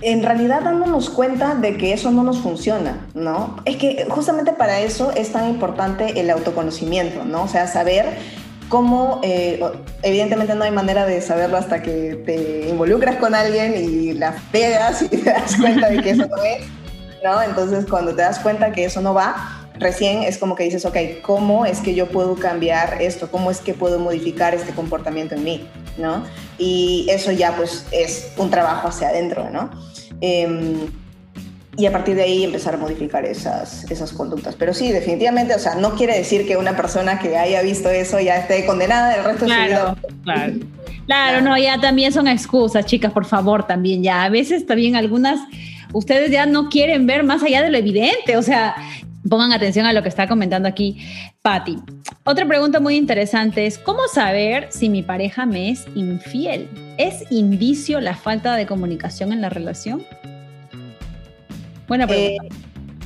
En 0.00 0.22
realidad 0.22 0.60
dándonos 0.62 1.10
cuenta 1.10 1.54
de 1.54 1.76
que 1.76 1.92
eso 1.92 2.10
no 2.10 2.22
nos 2.22 2.38
funciona, 2.38 3.06
¿no? 3.14 3.56
Es 3.64 3.76
que 3.76 4.06
justamente 4.10 4.52
para 4.52 4.80
eso 4.80 5.10
es 5.16 5.32
tan 5.32 5.48
importante 5.48 6.20
el 6.20 6.30
autoconocimiento, 6.30 7.24
¿no? 7.24 7.44
O 7.44 7.48
sea, 7.48 7.66
saber 7.66 8.06
cómo, 8.68 9.20
eh, 9.24 9.60
evidentemente 10.02 10.54
no 10.54 10.64
hay 10.64 10.70
manera 10.70 11.06
de 11.06 11.20
saberlo 11.22 11.56
hasta 11.56 11.82
que 11.82 12.22
te 12.26 12.68
involucras 12.68 13.16
con 13.16 13.34
alguien 13.34 13.74
y 13.76 14.12
la 14.12 14.34
pegas 14.52 15.02
y 15.02 15.08
te 15.08 15.30
das 15.30 15.56
cuenta 15.56 15.88
de 15.88 16.02
que 16.02 16.10
eso 16.10 16.26
no 16.28 16.36
es, 16.44 16.66
¿no? 17.24 17.42
Entonces 17.42 17.86
cuando 17.86 18.14
te 18.14 18.22
das 18.22 18.38
cuenta 18.38 18.72
que 18.72 18.84
eso 18.84 19.00
no 19.00 19.14
va, 19.14 19.57
recién 19.78 20.22
es 20.22 20.38
como 20.38 20.54
que 20.54 20.64
dices, 20.64 20.84
ok, 20.84 20.96
¿cómo 21.22 21.66
es 21.66 21.80
que 21.80 21.94
yo 21.94 22.08
puedo 22.08 22.36
cambiar 22.36 23.00
esto? 23.00 23.30
¿Cómo 23.30 23.50
es 23.50 23.60
que 23.60 23.74
puedo 23.74 23.98
modificar 23.98 24.54
este 24.54 24.72
comportamiento 24.72 25.34
en 25.34 25.44
mí? 25.44 25.66
¿No? 25.96 26.24
Y 26.58 27.06
eso 27.10 27.32
ya 27.32 27.56
pues 27.56 27.86
es 27.92 28.32
un 28.36 28.50
trabajo 28.50 28.88
hacia 28.88 29.08
adentro, 29.08 29.50
¿no? 29.50 29.70
Em, 30.20 30.88
y 31.76 31.86
a 31.86 31.92
partir 31.92 32.16
de 32.16 32.22
ahí 32.22 32.42
empezar 32.42 32.74
a 32.74 32.76
modificar 32.76 33.24
esas, 33.24 33.88
esas 33.88 34.12
conductas. 34.12 34.56
Pero 34.56 34.74
sí, 34.74 34.90
definitivamente, 34.90 35.54
o 35.54 35.58
sea, 35.60 35.76
no 35.76 35.94
quiere 35.94 36.18
decir 36.18 36.44
que 36.46 36.56
una 36.56 36.76
persona 36.76 37.20
que 37.20 37.36
haya 37.36 37.62
visto 37.62 37.88
eso 37.88 38.18
ya 38.18 38.36
esté 38.36 38.66
condenada 38.66 39.14
el 39.14 39.24
resto 39.24 39.44
de 39.44 39.54
su 39.54 39.60
vida. 39.60 39.96
Claro. 40.24 40.52
Claro, 41.08 41.40
no, 41.40 41.56
ya 41.56 41.80
también 41.80 42.12
son 42.12 42.28
excusas, 42.28 42.84
chicas, 42.84 43.12
por 43.12 43.24
favor, 43.24 43.66
también 43.66 44.02
ya. 44.02 44.24
A 44.24 44.28
veces 44.28 44.66
también 44.66 44.94
algunas, 44.94 45.40
ustedes 45.94 46.30
ya 46.30 46.44
no 46.44 46.68
quieren 46.68 47.06
ver 47.06 47.24
más 47.24 47.42
allá 47.42 47.62
de 47.62 47.70
lo 47.70 47.78
evidente, 47.78 48.36
o 48.36 48.42
sea, 48.42 48.76
pongan 49.28 49.52
atención 49.52 49.86
a 49.86 49.92
lo 49.92 50.02
que 50.02 50.08
está 50.08 50.28
comentando 50.28 50.68
aquí 50.68 50.98
Patti. 51.42 51.78
Otra 52.24 52.46
pregunta 52.46 52.80
muy 52.80 52.96
interesante 52.96 53.66
es, 53.66 53.78
¿cómo 53.78 54.00
saber 54.12 54.68
si 54.70 54.88
mi 54.88 55.02
pareja 55.02 55.46
me 55.46 55.70
es 55.70 55.86
infiel? 55.94 56.68
¿Es 56.98 57.24
indicio 57.30 58.00
la 58.00 58.14
falta 58.14 58.56
de 58.56 58.66
comunicación 58.66 59.32
en 59.32 59.40
la 59.40 59.48
relación? 59.48 60.04
Buena 61.86 62.06
pregunta. 62.06 62.44
Eh, 62.44 62.48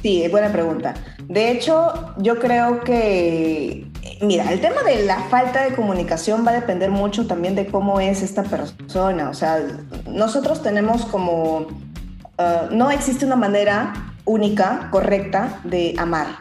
sí, 0.02 0.28
buena 0.28 0.50
pregunta. 0.50 0.94
De 1.28 1.52
hecho, 1.52 2.14
yo 2.18 2.38
creo 2.38 2.80
que 2.80 3.86
Mira, 4.20 4.52
el 4.52 4.60
tema 4.60 4.82
de 4.82 5.04
la 5.04 5.20
falta 5.22 5.64
de 5.64 5.74
comunicación 5.74 6.46
va 6.46 6.52
a 6.52 6.54
depender 6.54 6.90
mucho 6.90 7.26
también 7.26 7.56
de 7.56 7.66
cómo 7.66 7.98
es 7.98 8.22
esta 8.22 8.44
persona. 8.44 9.28
O 9.28 9.34
sea, 9.34 9.60
nosotros 10.06 10.62
tenemos 10.62 11.04
como, 11.06 11.58
uh, 11.58 12.70
no 12.70 12.90
existe 12.90 13.26
una 13.26 13.36
manera 13.36 14.11
única, 14.24 14.88
correcta 14.90 15.60
de 15.64 15.94
amar. 15.98 16.40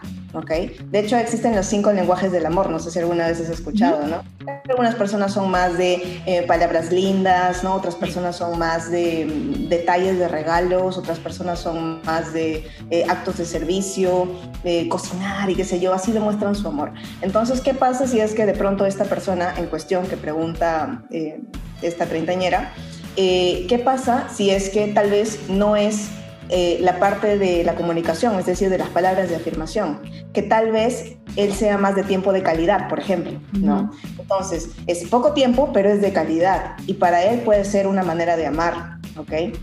De 0.91 0.99
hecho, 0.99 1.17
existen 1.17 1.55
los 1.55 1.65
cinco 1.65 1.91
lenguajes 1.91 2.31
del 2.31 2.45
amor, 2.45 2.69
no 2.69 2.79
sé 2.79 2.89
si 2.89 2.99
alguna 2.99 3.27
vez 3.27 3.41
has 3.41 3.49
escuchado, 3.49 4.07
¿no? 4.07 4.23
Algunas 4.69 4.95
personas 4.95 5.33
son 5.33 5.51
más 5.51 5.77
de 5.77 6.21
eh, 6.25 6.43
palabras 6.47 6.89
lindas, 6.89 7.65
¿no? 7.65 7.75
Otras 7.75 7.95
personas 7.95 8.37
son 8.37 8.57
más 8.57 8.89
de 8.89 9.25
mm, 9.25 9.67
detalles 9.67 10.17
de 10.19 10.29
regalos, 10.29 10.97
otras 10.97 11.19
personas 11.19 11.59
son 11.59 12.01
más 12.03 12.31
de 12.31 12.65
eh, 12.89 13.03
actos 13.09 13.37
de 13.37 13.45
servicio, 13.45 14.29
de 14.63 14.87
cocinar 14.87 15.49
y 15.49 15.55
qué 15.55 15.65
sé 15.65 15.81
yo, 15.81 15.93
así 15.93 16.13
demuestran 16.13 16.55
su 16.55 16.65
amor. 16.65 16.93
Entonces, 17.21 17.59
¿qué 17.59 17.73
pasa 17.73 18.07
si 18.07 18.21
es 18.21 18.33
que 18.33 18.45
de 18.45 18.53
pronto 18.53 18.85
esta 18.85 19.03
persona 19.03 19.53
en 19.57 19.65
cuestión 19.65 20.07
que 20.07 20.15
pregunta 20.15 21.03
eh, 21.11 21.41
esta 21.81 22.05
treintañera, 22.05 22.71
¿qué 23.17 23.81
pasa 23.83 24.29
si 24.33 24.49
es 24.49 24.69
que 24.69 24.87
tal 24.87 25.09
vez 25.09 25.49
no 25.49 25.75
es 25.75 26.09
eh, 26.53 26.79
la 26.81 26.99
parte 26.99 27.37
de 27.37 27.63
la 27.63 27.75
comunicación, 27.75 28.37
es 28.37 28.45
decir, 28.45 28.69
de 28.69 28.77
las 28.77 28.89
palabras 28.89 29.29
de 29.29 29.37
afirmación, 29.37 30.01
que 30.33 30.41
tal 30.41 30.71
vez 30.71 31.15
él 31.37 31.53
sea 31.53 31.77
más 31.77 31.95
de 31.95 32.03
tiempo 32.03 32.33
de 32.33 32.43
calidad, 32.43 32.89
por 32.89 32.99
ejemplo, 32.99 33.39
¿no? 33.53 33.89
Entonces, 34.19 34.71
es 34.85 35.07
poco 35.07 35.31
tiempo, 35.31 35.69
pero 35.71 35.89
es 35.89 36.01
de 36.01 36.11
calidad 36.11 36.75
y 36.87 36.95
para 36.95 37.23
él 37.23 37.39
puede 37.39 37.63
ser 37.63 37.87
una 37.87 38.03
manera 38.03 38.35
de 38.35 38.47
amar, 38.47 38.97
¿ok? 39.17 39.55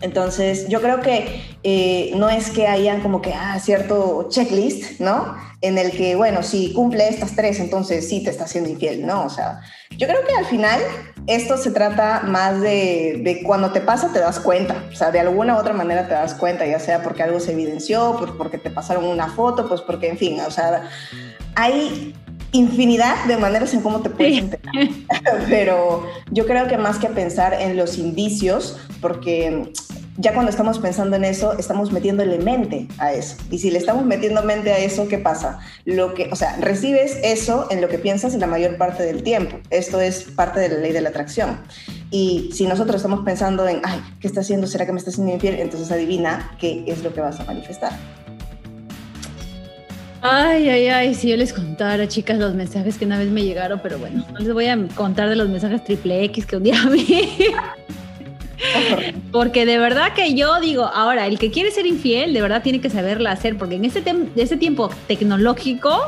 Entonces, 0.00 0.68
yo 0.68 0.80
creo 0.80 1.00
que 1.00 1.42
eh, 1.62 2.12
no 2.16 2.28
es 2.28 2.50
que 2.50 2.66
hayan 2.66 3.00
como 3.00 3.22
que, 3.22 3.32
ah, 3.32 3.58
cierto 3.58 4.26
checklist, 4.28 5.00
¿no? 5.00 5.36
En 5.60 5.78
el 5.78 5.92
que, 5.92 6.14
bueno, 6.14 6.42
si 6.42 6.72
cumple 6.72 7.08
estas 7.08 7.34
tres, 7.34 7.58
entonces 7.58 8.08
sí 8.08 8.22
te 8.22 8.30
está 8.30 8.46
siendo 8.46 8.68
infiel, 8.68 9.06
¿no? 9.06 9.24
O 9.24 9.30
sea, 9.30 9.60
yo 9.96 10.06
creo 10.06 10.24
que 10.26 10.34
al 10.34 10.44
final 10.44 10.78
esto 11.26 11.56
se 11.56 11.70
trata 11.70 12.22
más 12.26 12.60
de, 12.60 13.20
de, 13.24 13.42
cuando 13.42 13.72
te 13.72 13.80
pasa 13.80 14.12
te 14.12 14.18
das 14.18 14.40
cuenta, 14.40 14.84
o 14.92 14.94
sea, 14.94 15.10
de 15.10 15.20
alguna 15.20 15.56
u 15.56 15.58
otra 15.58 15.72
manera 15.72 16.06
te 16.06 16.14
das 16.14 16.34
cuenta, 16.34 16.66
ya 16.66 16.78
sea 16.78 17.02
porque 17.02 17.22
algo 17.22 17.40
se 17.40 17.52
evidenció, 17.52 18.16
pues 18.18 18.30
porque 18.32 18.58
te 18.58 18.70
pasaron 18.70 19.04
una 19.04 19.28
foto, 19.28 19.66
pues 19.68 19.80
porque, 19.80 20.08
en 20.08 20.18
fin, 20.18 20.38
o 20.46 20.50
sea, 20.50 20.90
hay 21.54 22.14
infinidad 22.54 23.24
de 23.24 23.36
maneras 23.36 23.74
en 23.74 23.80
cómo 23.82 24.00
te 24.00 24.10
puedes 24.10 24.38
enterar. 24.38 24.72
Pero 25.48 26.06
yo 26.30 26.46
creo 26.46 26.66
que 26.68 26.78
más 26.78 26.98
que 26.98 27.08
pensar 27.08 27.52
en 27.60 27.76
los 27.76 27.98
indicios, 27.98 28.78
porque 29.00 29.72
ya 30.16 30.32
cuando 30.32 30.50
estamos 30.50 30.78
pensando 30.78 31.16
en 31.16 31.24
eso, 31.24 31.58
estamos 31.58 31.90
metiéndole 31.90 32.38
mente 32.38 32.86
a 32.98 33.12
eso. 33.12 33.36
Y 33.50 33.58
si 33.58 33.70
le 33.70 33.78
estamos 33.78 34.04
metiendo 34.04 34.42
mente 34.44 34.72
a 34.72 34.78
eso, 34.78 35.08
¿qué 35.08 35.18
pasa? 35.18 35.58
Lo 35.84 36.14
que, 36.14 36.28
o 36.30 36.36
sea, 36.36 36.56
recibes 36.60 37.18
eso 37.24 37.66
en 37.70 37.80
lo 37.80 37.88
que 37.88 37.98
piensas 37.98 38.34
la 38.34 38.46
mayor 38.46 38.78
parte 38.78 39.02
del 39.02 39.24
tiempo. 39.24 39.58
Esto 39.70 40.00
es 40.00 40.22
parte 40.22 40.60
de 40.60 40.68
la 40.68 40.76
ley 40.76 40.92
de 40.92 41.00
la 41.00 41.08
atracción. 41.08 41.60
Y 42.10 42.50
si 42.52 42.66
nosotros 42.66 42.96
estamos 42.96 43.24
pensando 43.24 43.66
en, 43.66 43.80
ay, 43.82 44.00
¿qué 44.20 44.28
está 44.28 44.40
haciendo? 44.40 44.68
¿Será 44.68 44.86
que 44.86 44.92
me 44.92 44.98
está 44.98 45.10
haciendo 45.10 45.32
infiel? 45.32 45.58
Entonces 45.58 45.90
adivina 45.90 46.56
qué 46.60 46.84
es 46.86 47.02
lo 47.02 47.12
que 47.12 47.20
vas 47.20 47.40
a 47.40 47.44
manifestar. 47.44 47.92
Ay, 50.26 50.70
ay, 50.70 50.86
ay, 50.88 51.14
si 51.14 51.28
yo 51.28 51.36
les 51.36 51.52
contara, 51.52 52.08
chicas, 52.08 52.38
los 52.38 52.54
mensajes 52.54 52.96
que 52.96 53.04
una 53.04 53.18
vez 53.18 53.28
me 53.28 53.44
llegaron, 53.44 53.78
pero 53.82 53.98
bueno, 53.98 54.24
no 54.32 54.38
les 54.38 54.54
voy 54.54 54.64
a 54.64 54.88
contar 54.94 55.28
de 55.28 55.36
los 55.36 55.50
mensajes 55.50 55.84
triple 55.84 56.24
X 56.24 56.46
que 56.46 56.56
un 56.56 56.62
día 56.62 56.82
vi. 56.90 57.28
Porque 59.30 59.66
de 59.66 59.76
verdad 59.76 60.14
que 60.14 60.34
yo 60.34 60.58
digo, 60.60 60.86
ahora, 60.86 61.26
el 61.26 61.38
que 61.38 61.50
quiere 61.50 61.70
ser 61.70 61.84
infiel, 61.84 62.32
de 62.32 62.40
verdad 62.40 62.62
tiene 62.62 62.80
que 62.80 62.88
saberla 62.88 63.32
hacer, 63.32 63.58
porque 63.58 63.74
en 63.74 63.84
ese, 63.84 64.02
ese 64.34 64.56
tiempo 64.56 64.88
tecnológico, 65.08 66.00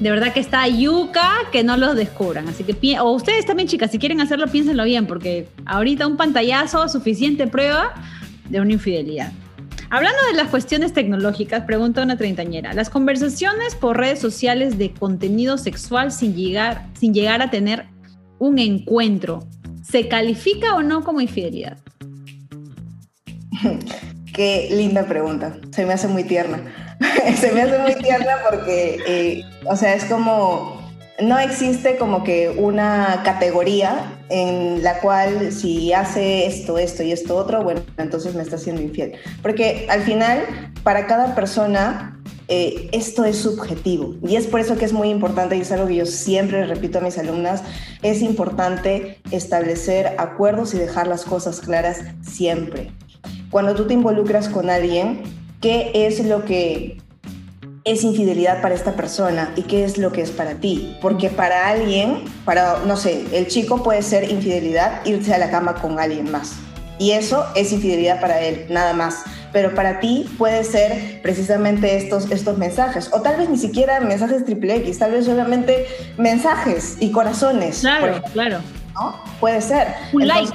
de 0.00 0.10
verdad 0.10 0.34
que 0.34 0.40
está 0.40 0.68
yuca 0.68 1.32
que 1.50 1.64
no 1.64 1.78
los 1.78 1.96
descubran. 1.96 2.46
Así 2.48 2.62
que, 2.62 3.00
o 3.00 3.10
ustedes 3.12 3.46
también, 3.46 3.70
chicas, 3.70 3.90
si 3.90 3.98
quieren 3.98 4.20
hacerlo, 4.20 4.48
piénsenlo 4.48 4.84
bien, 4.84 5.06
porque 5.06 5.48
ahorita 5.64 6.06
un 6.06 6.18
pantallazo, 6.18 6.90
suficiente 6.90 7.46
prueba 7.46 7.94
de 8.50 8.60
una 8.60 8.74
infidelidad. 8.74 9.32
Hablando 9.96 10.18
de 10.30 10.34
las 10.34 10.48
cuestiones 10.48 10.92
tecnológicas, 10.92 11.64
pregunta 11.64 12.02
una 12.02 12.18
treintañera, 12.18 12.74
¿las 12.74 12.90
conversaciones 12.90 13.74
por 13.74 13.96
redes 13.96 14.18
sociales 14.18 14.76
de 14.76 14.92
contenido 14.92 15.56
sexual 15.56 16.12
sin 16.12 16.34
llegar, 16.34 16.84
sin 17.00 17.14
llegar 17.14 17.40
a 17.40 17.48
tener 17.48 17.86
un 18.38 18.58
encuentro 18.58 19.48
¿Se 19.82 20.06
califica 20.06 20.74
o 20.74 20.82
no 20.82 21.02
como 21.02 21.22
infidelidad? 21.22 21.78
Qué 24.34 24.68
linda 24.70 25.06
pregunta. 25.06 25.56
Se 25.70 25.86
me 25.86 25.94
hace 25.94 26.08
muy 26.08 26.24
tierna. 26.24 26.60
Se 27.40 27.52
me 27.52 27.62
hace 27.62 27.78
muy 27.78 27.94
tierna 27.94 28.32
porque, 28.50 28.98
eh, 29.08 29.44
o 29.64 29.76
sea, 29.76 29.94
es 29.94 30.04
como, 30.04 30.75
no 31.20 31.38
existe 31.38 31.96
como 31.96 32.24
que 32.24 32.50
una 32.50 33.22
categoría 33.24 34.18
en 34.28 34.82
la 34.82 35.00
cual 35.00 35.52
si 35.52 35.92
hace 35.92 36.46
esto, 36.46 36.78
esto 36.78 37.02
y 37.02 37.12
esto 37.12 37.36
otro, 37.36 37.62
bueno, 37.62 37.82
entonces 37.96 38.34
me 38.34 38.42
está 38.42 38.58
siendo 38.58 38.82
infiel. 38.82 39.12
Porque 39.42 39.86
al 39.88 40.02
final, 40.02 40.44
para 40.82 41.06
cada 41.06 41.34
persona, 41.34 42.20
eh, 42.48 42.88
esto 42.92 43.24
es 43.24 43.38
subjetivo. 43.38 44.14
Y 44.26 44.36
es 44.36 44.46
por 44.46 44.60
eso 44.60 44.76
que 44.76 44.84
es 44.84 44.92
muy 44.92 45.08
importante, 45.08 45.56
y 45.56 45.60
es 45.60 45.72
algo 45.72 45.86
que 45.86 45.96
yo 45.96 46.06
siempre 46.06 46.66
repito 46.66 46.98
a 46.98 47.02
mis 47.02 47.18
alumnas, 47.18 47.62
es 48.02 48.20
importante 48.22 49.18
establecer 49.30 50.14
acuerdos 50.18 50.74
y 50.74 50.78
dejar 50.78 51.06
las 51.06 51.24
cosas 51.24 51.60
claras 51.60 52.00
siempre. 52.22 52.92
Cuando 53.50 53.74
tú 53.74 53.86
te 53.86 53.94
involucras 53.94 54.48
con 54.48 54.70
alguien, 54.70 55.22
¿qué 55.60 55.92
es 55.94 56.24
lo 56.24 56.44
que 56.44 56.98
es 57.86 58.04
infidelidad 58.04 58.60
para 58.60 58.74
esta 58.74 58.92
persona 58.92 59.52
y 59.56 59.62
qué 59.62 59.84
es 59.84 59.96
lo 59.96 60.12
que 60.12 60.20
es 60.20 60.30
para 60.30 60.56
ti. 60.56 60.98
Porque 61.00 61.30
para 61.30 61.68
alguien, 61.68 62.24
para, 62.44 62.80
no 62.80 62.96
sé, 62.96 63.24
el 63.32 63.46
chico 63.46 63.82
puede 63.82 64.02
ser 64.02 64.30
infidelidad 64.30 65.06
irse 65.06 65.32
a 65.32 65.38
la 65.38 65.50
cama 65.50 65.76
con 65.76 65.98
alguien 65.98 66.30
más. 66.30 66.56
Y 66.98 67.12
eso 67.12 67.46
es 67.54 67.72
infidelidad 67.72 68.20
para 68.20 68.40
él, 68.40 68.66
nada 68.68 68.92
más 68.92 69.24
pero 69.56 69.74
para 69.74 70.00
ti 70.00 70.26
puede 70.36 70.64
ser 70.64 71.22
precisamente 71.22 71.96
estos, 71.96 72.30
estos 72.30 72.58
mensajes, 72.58 73.08
o 73.10 73.22
tal 73.22 73.38
vez 73.38 73.48
ni 73.48 73.56
siquiera 73.56 74.00
mensajes 74.00 74.44
triple 74.44 74.76
X, 74.76 74.98
tal 74.98 75.12
vez 75.12 75.24
solamente 75.24 75.86
mensajes 76.18 76.98
y 77.00 77.10
corazones. 77.10 77.80
Claro, 77.80 78.20
claro. 78.34 78.58
¿no? 78.92 79.18
Puede 79.40 79.62
ser. 79.62 79.94
Un 80.12 80.26
like. 80.26 80.52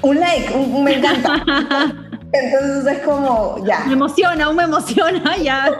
Un 0.00 0.18
like, 0.18 0.54
un, 0.54 0.82
me 0.82 0.94
encanta. 0.94 1.44
Entonces 2.32 2.92
es 2.92 2.98
como, 3.00 3.64
ya. 3.64 3.84
Me 3.86 3.94
emociona, 3.94 4.48
un 4.48 4.56
me 4.56 4.64
emociona, 4.64 5.36
ya. 5.38 5.70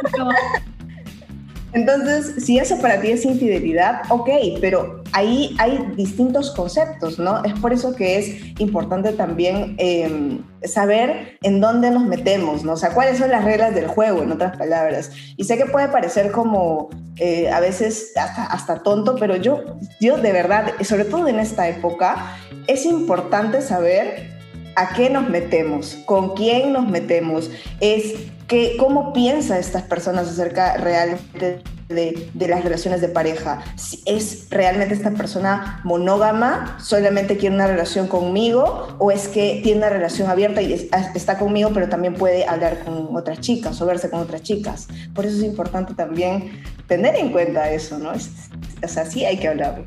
Entonces, 1.77 2.43
si 2.43 2.59
eso 2.59 2.79
para 2.81 3.03
ti 3.03 3.11
es 3.11 3.27
infidelidad, 3.27 4.01
ok, 4.09 4.31
pero 4.63 5.03
ahí 5.13 5.55
hay 5.59 5.79
distintos 5.95 6.53
conceptos, 6.53 7.19
¿no? 7.19 7.45
Es 7.45 7.53
por 7.61 7.75
eso 7.75 7.95
que 7.95 8.19
es 8.19 8.59
importante 8.59 9.13
también 9.13 9.75
em, 9.77 10.43
saber 10.65 11.37
en 11.43 11.61
dónde 11.61 11.91
nos 11.91 12.05
metemos, 12.05 12.65
¿no? 12.65 12.73
O 12.73 12.77
sea, 12.79 12.95
cuáles 12.95 13.19
son 13.19 13.31
las 13.31 13.45
reglas 13.45 13.75
del 13.75 13.89
juego, 13.89 14.23
en 14.23 14.33
otras 14.33 14.57
palabras. 14.57 15.11
Y 15.37 15.45
sé 15.45 15.59
que 15.59 15.67
puede 15.67 15.89
parecer 15.89 16.33
como 16.33 16.89
eh, 17.17 17.51
a 17.51 17.61
veces 17.61 18.13
hasta, 18.17 18.45
hasta 18.45 18.83
tonto, 18.83 19.17
pero 19.17 19.37
yo, 19.37 19.79
yo 20.01 20.17
de 20.17 20.33
verdad, 20.33 20.73
sobre 20.83 21.05
todo 21.05 21.29
en 21.29 21.41
esta 21.41 21.69
época, 21.69 22.39
es 22.69 22.87
importante 22.87 23.61
saber 23.61 24.36
a 24.77 24.95
qué 24.95 25.11
nos 25.11 25.29
metemos, 25.29 25.99
con 26.05 26.35
quién 26.35 26.73
nos 26.73 26.87
metemos, 26.87 27.51
es 27.81 28.15
que, 28.47 28.77
cómo 28.79 29.13
piensa 29.13 29.59
estas 29.59 29.83
personas 29.83 30.29
acerca 30.29 30.77
realmente 30.77 31.63
de, 31.89 32.49
las 32.49 32.65
relaciones 32.65 33.01
de 33.01 33.09
pareja. 33.09 33.63
¿Es 34.05 34.49
realmente 34.51 34.95
esta 34.95 35.11
persona 35.13 35.81
monógama, 35.85 36.77
solamente 36.81 37.37
quiere 37.37 37.55
una 37.55 37.67
relación 37.67 38.07
conmigo 38.07 38.97
o 38.99 39.11
es 39.11 39.29
que 39.29 39.61
tiene 39.63 39.79
una 39.79 39.89
relación 39.89 40.29
abierta 40.29 40.63
y 40.63 40.73
está 40.73 41.39
conmigo 41.39 41.71
pero 41.73 41.89
también 41.89 42.15
puede 42.15 42.47
hablar 42.47 42.85
con 42.85 43.17
otras 43.17 43.41
chicas 43.41 43.81
o 43.81 43.87
verse 43.87 44.11
con 44.11 44.21
otras 44.21 44.43
chicas? 44.43 44.89
Por 45.15 45.27
eso 45.27 45.39
es 45.39 45.45
importante 45.45 45.95
también 45.95 46.63
tener 46.87 47.17
en 47.17 47.33
cuenta 47.33 47.71
eso, 47.71 47.99
¿no? 47.99 48.11
o 48.11 48.89
sea, 48.89 49.07
sí 49.07 49.25
hay 49.25 49.39
que 49.39 49.49
hablar. 49.49 49.85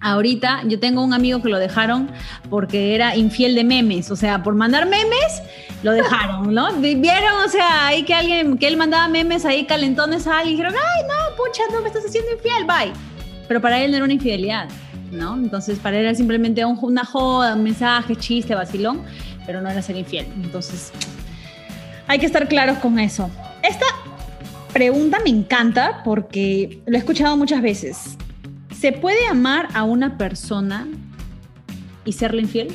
Ahorita 0.00 0.62
yo 0.66 0.80
tengo 0.80 1.04
un 1.04 1.12
amigo 1.12 1.42
que 1.42 1.48
lo 1.48 1.58
dejaron 1.58 2.10
porque 2.48 2.94
era 2.94 3.16
infiel 3.16 3.54
de 3.54 3.64
memes, 3.64 4.10
o 4.10 4.16
sea, 4.16 4.42
por 4.42 4.54
mandar 4.54 4.86
memes 4.86 5.42
lo 5.82 5.92
dejaron, 5.92 6.54
¿no? 6.54 6.72
Vieron, 6.80 7.44
o 7.44 7.48
sea, 7.48 7.86
ahí 7.86 8.02
que 8.02 8.14
alguien, 8.14 8.56
que 8.58 8.66
él 8.66 8.76
mandaba 8.76 9.08
memes 9.08 9.44
ahí 9.44 9.64
calentones 9.66 10.26
a 10.26 10.38
alguien 10.38 10.54
y 10.54 10.56
dijeron, 10.56 10.74
ay, 10.74 11.02
no, 11.06 11.36
pucha, 11.36 11.62
no 11.72 11.80
me 11.82 11.88
estás 11.88 12.04
haciendo 12.06 12.32
infiel, 12.32 12.64
bye. 12.64 12.92
Pero 13.46 13.60
para 13.60 13.80
él 13.80 13.90
no 13.90 13.96
era 13.96 14.04
una 14.04 14.14
infidelidad. 14.14 14.68
¿no? 15.10 15.36
Entonces 15.36 15.78
para 15.78 15.98
él 15.98 16.04
era 16.04 16.14
simplemente 16.14 16.64
una 16.64 17.04
joda, 17.04 17.54
un 17.54 17.62
mensaje, 17.62 18.16
chiste, 18.16 18.54
vacilón, 18.54 19.02
pero 19.46 19.60
no 19.60 19.68
era 19.68 19.82
ser 19.82 19.96
infiel. 19.96 20.26
Entonces 20.42 20.92
hay 22.06 22.18
que 22.18 22.26
estar 22.26 22.48
claros 22.48 22.78
con 22.78 22.98
eso. 22.98 23.30
Esta 23.62 23.86
pregunta 24.72 25.18
me 25.22 25.30
encanta 25.30 26.02
porque 26.04 26.80
lo 26.86 26.96
he 26.96 26.98
escuchado 26.98 27.36
muchas 27.36 27.62
veces. 27.62 28.16
¿Se 28.80 28.92
puede 28.92 29.26
amar 29.26 29.68
a 29.74 29.84
una 29.84 30.16
persona 30.16 30.88
y 32.06 32.14
serle 32.14 32.40
infiel? 32.40 32.68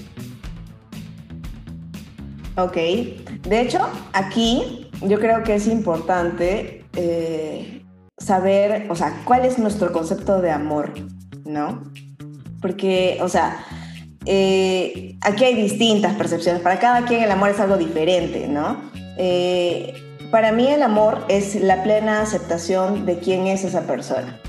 Ok, 2.58 2.76
de 2.76 3.62
hecho, 3.62 3.80
aquí 4.14 4.88
yo 5.02 5.20
creo 5.20 5.42
que 5.42 5.56
es 5.56 5.66
importante 5.66 6.86
eh, 6.96 7.84
saber, 8.20 8.86
o 8.92 8.96
sea, 8.96 9.20
cuál 9.26 9.46
es 9.46 9.58
nuestro 9.58 9.92
concepto 9.92 10.42
de 10.42 10.52
amor, 10.52 10.94
¿no? 11.44 11.92
Porque, 12.62 13.18
o 13.24 13.28
sea, 13.28 13.66
eh, 14.28 15.18
aquí 15.22 15.44
hay 15.44 15.56
distintas 15.56 16.14
percepciones, 16.14 16.62
para 16.62 16.78
cada 16.78 17.06
quien 17.06 17.24
el 17.24 17.32
amor 17.32 17.50
es 17.50 17.60
algo 17.60 17.78
diferente, 17.78 18.48
¿no? 18.48 18.80
Eh, 19.18 19.96
para 20.30 20.52
mí 20.52 20.68
el 20.68 20.84
amor 20.84 21.26
es 21.30 21.56
la 21.56 21.82
plena 21.82 22.22
aceptación 22.22 23.08
de 23.08 23.18
quién 23.18 23.48
es 23.48 23.64
esa 23.64 23.88
persona, 23.88 24.40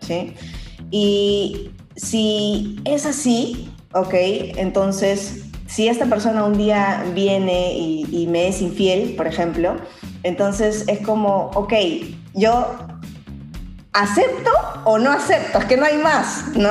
¿sí? 0.00 0.34
Y 0.96 1.72
si 1.96 2.80
es 2.84 3.04
así, 3.04 3.68
ok, 3.94 4.14
entonces 4.14 5.42
si 5.66 5.88
esta 5.88 6.06
persona 6.06 6.44
un 6.44 6.56
día 6.56 7.04
viene 7.16 7.72
y, 7.76 8.28
me 8.30 8.46
es 8.46 8.62
infiel, 8.62 9.16
por 9.16 9.26
ejemplo, 9.26 9.74
entonces 10.22 10.84
es 10.86 11.00
como, 11.00 11.50
ok, 11.56 11.72
yo 12.34 12.76
acepto 13.92 14.52
o 14.84 15.00
no 15.00 15.10
acepto, 15.10 15.58
es 15.58 15.64
que 15.64 15.76
no 15.76 15.84
hay 15.84 15.98
más, 15.98 16.54
¿no? 16.54 16.70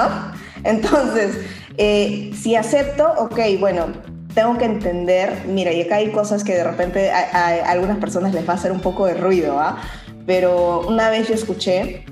Entonces, 0.64 1.40
eh, 1.78 2.32
si 2.34 2.56
acepto, 2.56 3.06
ok, 3.18 3.40
bueno, 3.60 3.88
tengo 4.34 4.58
que 4.58 4.64
entender, 4.64 5.44
mira, 5.48 5.74
y 5.74 5.82
acá 5.82 5.96
hay 5.96 6.14
cosas 6.14 6.46
que 6.46 6.54
de 6.54 6.64
repente 6.64 7.12
a, 7.12 7.70
algunas 7.70 7.98
personas 7.98 8.34
les 8.34 8.48
va 8.48 8.54
a 8.54 8.56
hacer 8.56 8.72
un 8.72 8.80
poco 8.80 9.06
de 9.06 9.16
ruido, 9.16 9.60
¿ah? 9.60 9.82
Pero 10.26 10.88
una 10.88 11.10
vez 11.10 11.28
yo 11.28 11.34
escuché 11.34 12.06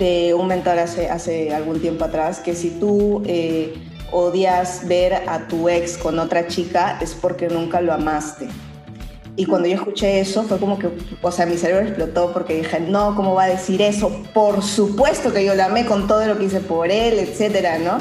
de 0.00 0.34
un 0.34 0.48
mentor 0.48 0.80
hace, 0.80 1.08
hace 1.08 1.54
algún 1.54 1.80
tiempo 1.80 2.04
atrás 2.04 2.40
que 2.40 2.56
si 2.56 2.70
tú... 2.70 3.22
Eh, 3.26 3.86
odias 4.12 4.86
ver 4.88 5.14
a 5.28 5.46
tu 5.46 5.68
ex 5.68 5.96
con 5.96 6.18
otra 6.18 6.46
chica 6.46 6.98
es 7.00 7.14
porque 7.14 7.48
nunca 7.48 7.80
lo 7.80 7.92
amaste. 7.92 8.48
Y 9.36 9.46
cuando 9.46 9.68
yo 9.68 9.76
escuché 9.76 10.20
eso 10.20 10.42
fue 10.42 10.58
como 10.58 10.78
que, 10.78 10.90
o 11.22 11.30
sea, 11.30 11.46
mi 11.46 11.56
cerebro 11.56 11.86
explotó 11.86 12.32
porque 12.32 12.56
dije, 12.56 12.80
no, 12.80 13.14
¿cómo 13.14 13.34
va 13.34 13.44
a 13.44 13.48
decir 13.48 13.80
eso? 13.80 14.10
Por 14.34 14.62
supuesto 14.62 15.32
que 15.32 15.44
yo 15.44 15.54
la 15.54 15.66
amé 15.66 15.86
con 15.86 16.06
todo 16.06 16.26
lo 16.26 16.36
que 16.36 16.44
hice 16.44 16.60
por 16.60 16.90
él, 16.90 17.18
etcétera, 17.18 17.78
¿no? 17.78 17.98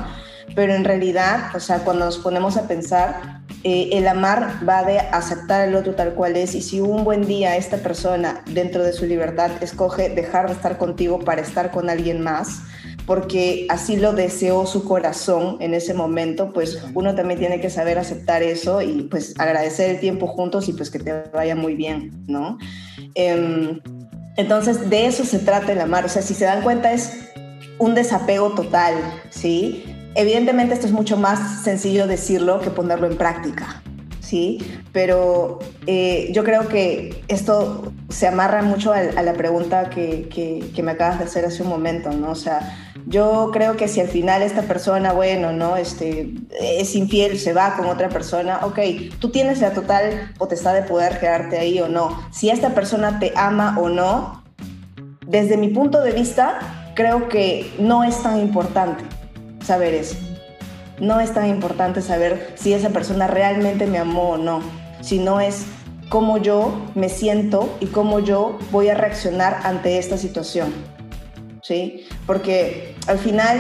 Pero 0.56 0.74
en 0.74 0.84
realidad, 0.84 1.56
o 1.56 1.60
sea, 1.60 1.80
cuando 1.80 2.06
nos 2.06 2.18
ponemos 2.18 2.58
a 2.58 2.68
pensar, 2.68 3.39
eh, 3.64 3.90
el 3.92 4.08
amar 4.08 4.62
va 4.68 4.84
de 4.84 5.00
aceptar 5.00 5.62
al 5.62 5.76
otro 5.76 5.94
tal 5.94 6.14
cual 6.14 6.38
es 6.38 6.56
y 6.56 6.62
si 6.62 6.80
un 6.80 7.04
buen 7.04 7.28
día 7.28 7.58
esta 7.58 7.78
persona 7.78 8.42
dentro 8.46 8.84
de 8.84 8.94
su 8.94 9.06
libertad 9.06 9.52
escoge 9.62 10.10
dejar 10.10 10.48
de 10.48 10.54
estar 10.54 10.78
contigo 10.78 11.20
para 11.20 11.42
estar 11.42 11.70
con 11.70 11.90
alguien 11.90 12.22
más, 12.22 12.62
porque 13.06 13.66
así 13.70 13.98
lo 13.98 14.14
deseó 14.14 14.66
su 14.66 14.86
corazón 14.86 15.58
en 15.60 15.74
ese 15.74 15.94
momento, 15.94 16.54
pues 16.54 16.82
uno 16.94 17.16
también 17.16 17.40
tiene 17.40 17.60
que 17.60 17.70
saber 17.70 18.00
aceptar 18.00 18.44
eso 18.44 18.82
y 18.82 19.04
pues 19.04 19.38
agradecer 19.38 19.90
el 19.90 20.00
tiempo 20.00 20.28
juntos 20.28 20.70
y 20.70 20.74
pues 20.74 20.90
que 20.90 21.00
te 21.00 21.24
vaya 21.34 21.56
muy 21.56 21.76
bien, 21.76 22.12
¿no? 22.28 22.58
Em, 23.16 23.82
entonces 24.38 24.90
de 24.90 25.06
eso 25.06 25.26
se 25.26 25.40
trata 25.40 25.74
el 25.74 25.82
amar, 25.82 26.06
o 26.06 26.10
sea, 26.10 26.22
si 26.22 26.34
se 26.34 26.46
dan 26.46 26.62
cuenta 26.62 26.94
es 26.94 27.12
un 27.78 27.94
desapego 27.94 28.52
total, 28.52 28.94
¿sí? 29.30 29.84
Evidentemente 30.20 30.74
esto 30.74 30.86
es 30.86 30.92
mucho 30.92 31.16
más 31.16 31.64
sencillo 31.64 32.06
decirlo 32.06 32.60
que 32.60 32.72
ponerlo 32.72 33.08
en 33.08 33.16
práctica, 33.16 33.82
¿sí? 34.20 34.58
Pero 34.92 35.60
eh, 35.88 36.30
yo 36.34 36.44
creo 36.44 36.68
que 36.68 37.24
esto 37.30 37.94
se 38.10 38.28
amarra 38.28 38.62
mucho 38.62 38.92
a, 38.92 39.02
la 39.02 39.32
pregunta 39.32 39.90
que, 39.90 40.28
que, 40.76 40.84
me 40.84 40.92
acabas 40.92 41.20
de 41.20 41.24
hacer 41.24 41.46
hace 41.46 41.64
un 41.64 41.70
momento, 41.70 42.12
¿no? 42.12 42.32
O 42.32 42.36
sea, 42.36 42.78
yo 43.08 43.50
creo 43.54 43.78
que 43.78 43.88
si 43.88 44.02
al 44.02 44.10
final 44.10 44.42
esta 44.42 44.64
persona, 44.64 45.14
bueno, 45.14 45.54
¿no? 45.54 45.78
Este, 45.78 46.34
es 46.60 46.98
infiel, 46.98 47.40
se 47.40 47.54
va 47.54 47.78
con 47.78 47.86
otra 47.86 48.10
persona, 48.10 48.60
ok, 48.66 48.78
tú 49.20 49.30
tienes 49.30 49.62
la 49.62 49.72
total 49.72 50.34
potestad 50.38 50.74
de 50.74 50.82
poder 50.82 51.18
quedarte 51.22 51.60
ahí 51.60 51.80
o 51.80 51.88
no. 51.88 52.28
Si 52.34 52.50
esta 52.50 52.76
persona 52.76 53.20
te 53.20 53.32
ama 53.38 53.78
o 53.80 53.88
no, 53.88 54.44
desde 55.26 55.56
mi 55.56 55.70
punto 55.70 56.02
de 56.02 56.12
vista, 56.12 56.60
creo 56.94 57.30
que 57.30 57.72
no 57.80 58.04
es 58.04 58.22
tan 58.22 58.38
importante 58.42 59.19
saber 59.70 59.94
eso. 59.94 60.16
No 61.00 61.20
es 61.20 61.32
tan 61.32 61.46
importante 61.46 62.02
saber 62.02 62.54
si 62.56 62.74
esa 62.74 62.90
persona 62.90 63.28
realmente 63.28 63.86
me 63.86 64.00
amó 64.00 64.32
o 64.32 64.38
no, 64.38 64.62
sino 65.00 65.40
es 65.40 65.66
cómo 66.10 66.40
yo 66.40 66.74
me 66.96 67.08
siento 67.08 67.70
y 67.80 67.86
cómo 67.86 68.20
yo 68.20 68.58
voy 68.72 68.90
a 68.90 68.96
reaccionar 68.96 69.60
ante 69.64 70.00
esta 70.00 70.18
situación. 70.18 70.74
¿Sí? 71.62 72.08
Porque 72.26 72.96
al 73.06 73.20
final 73.20 73.60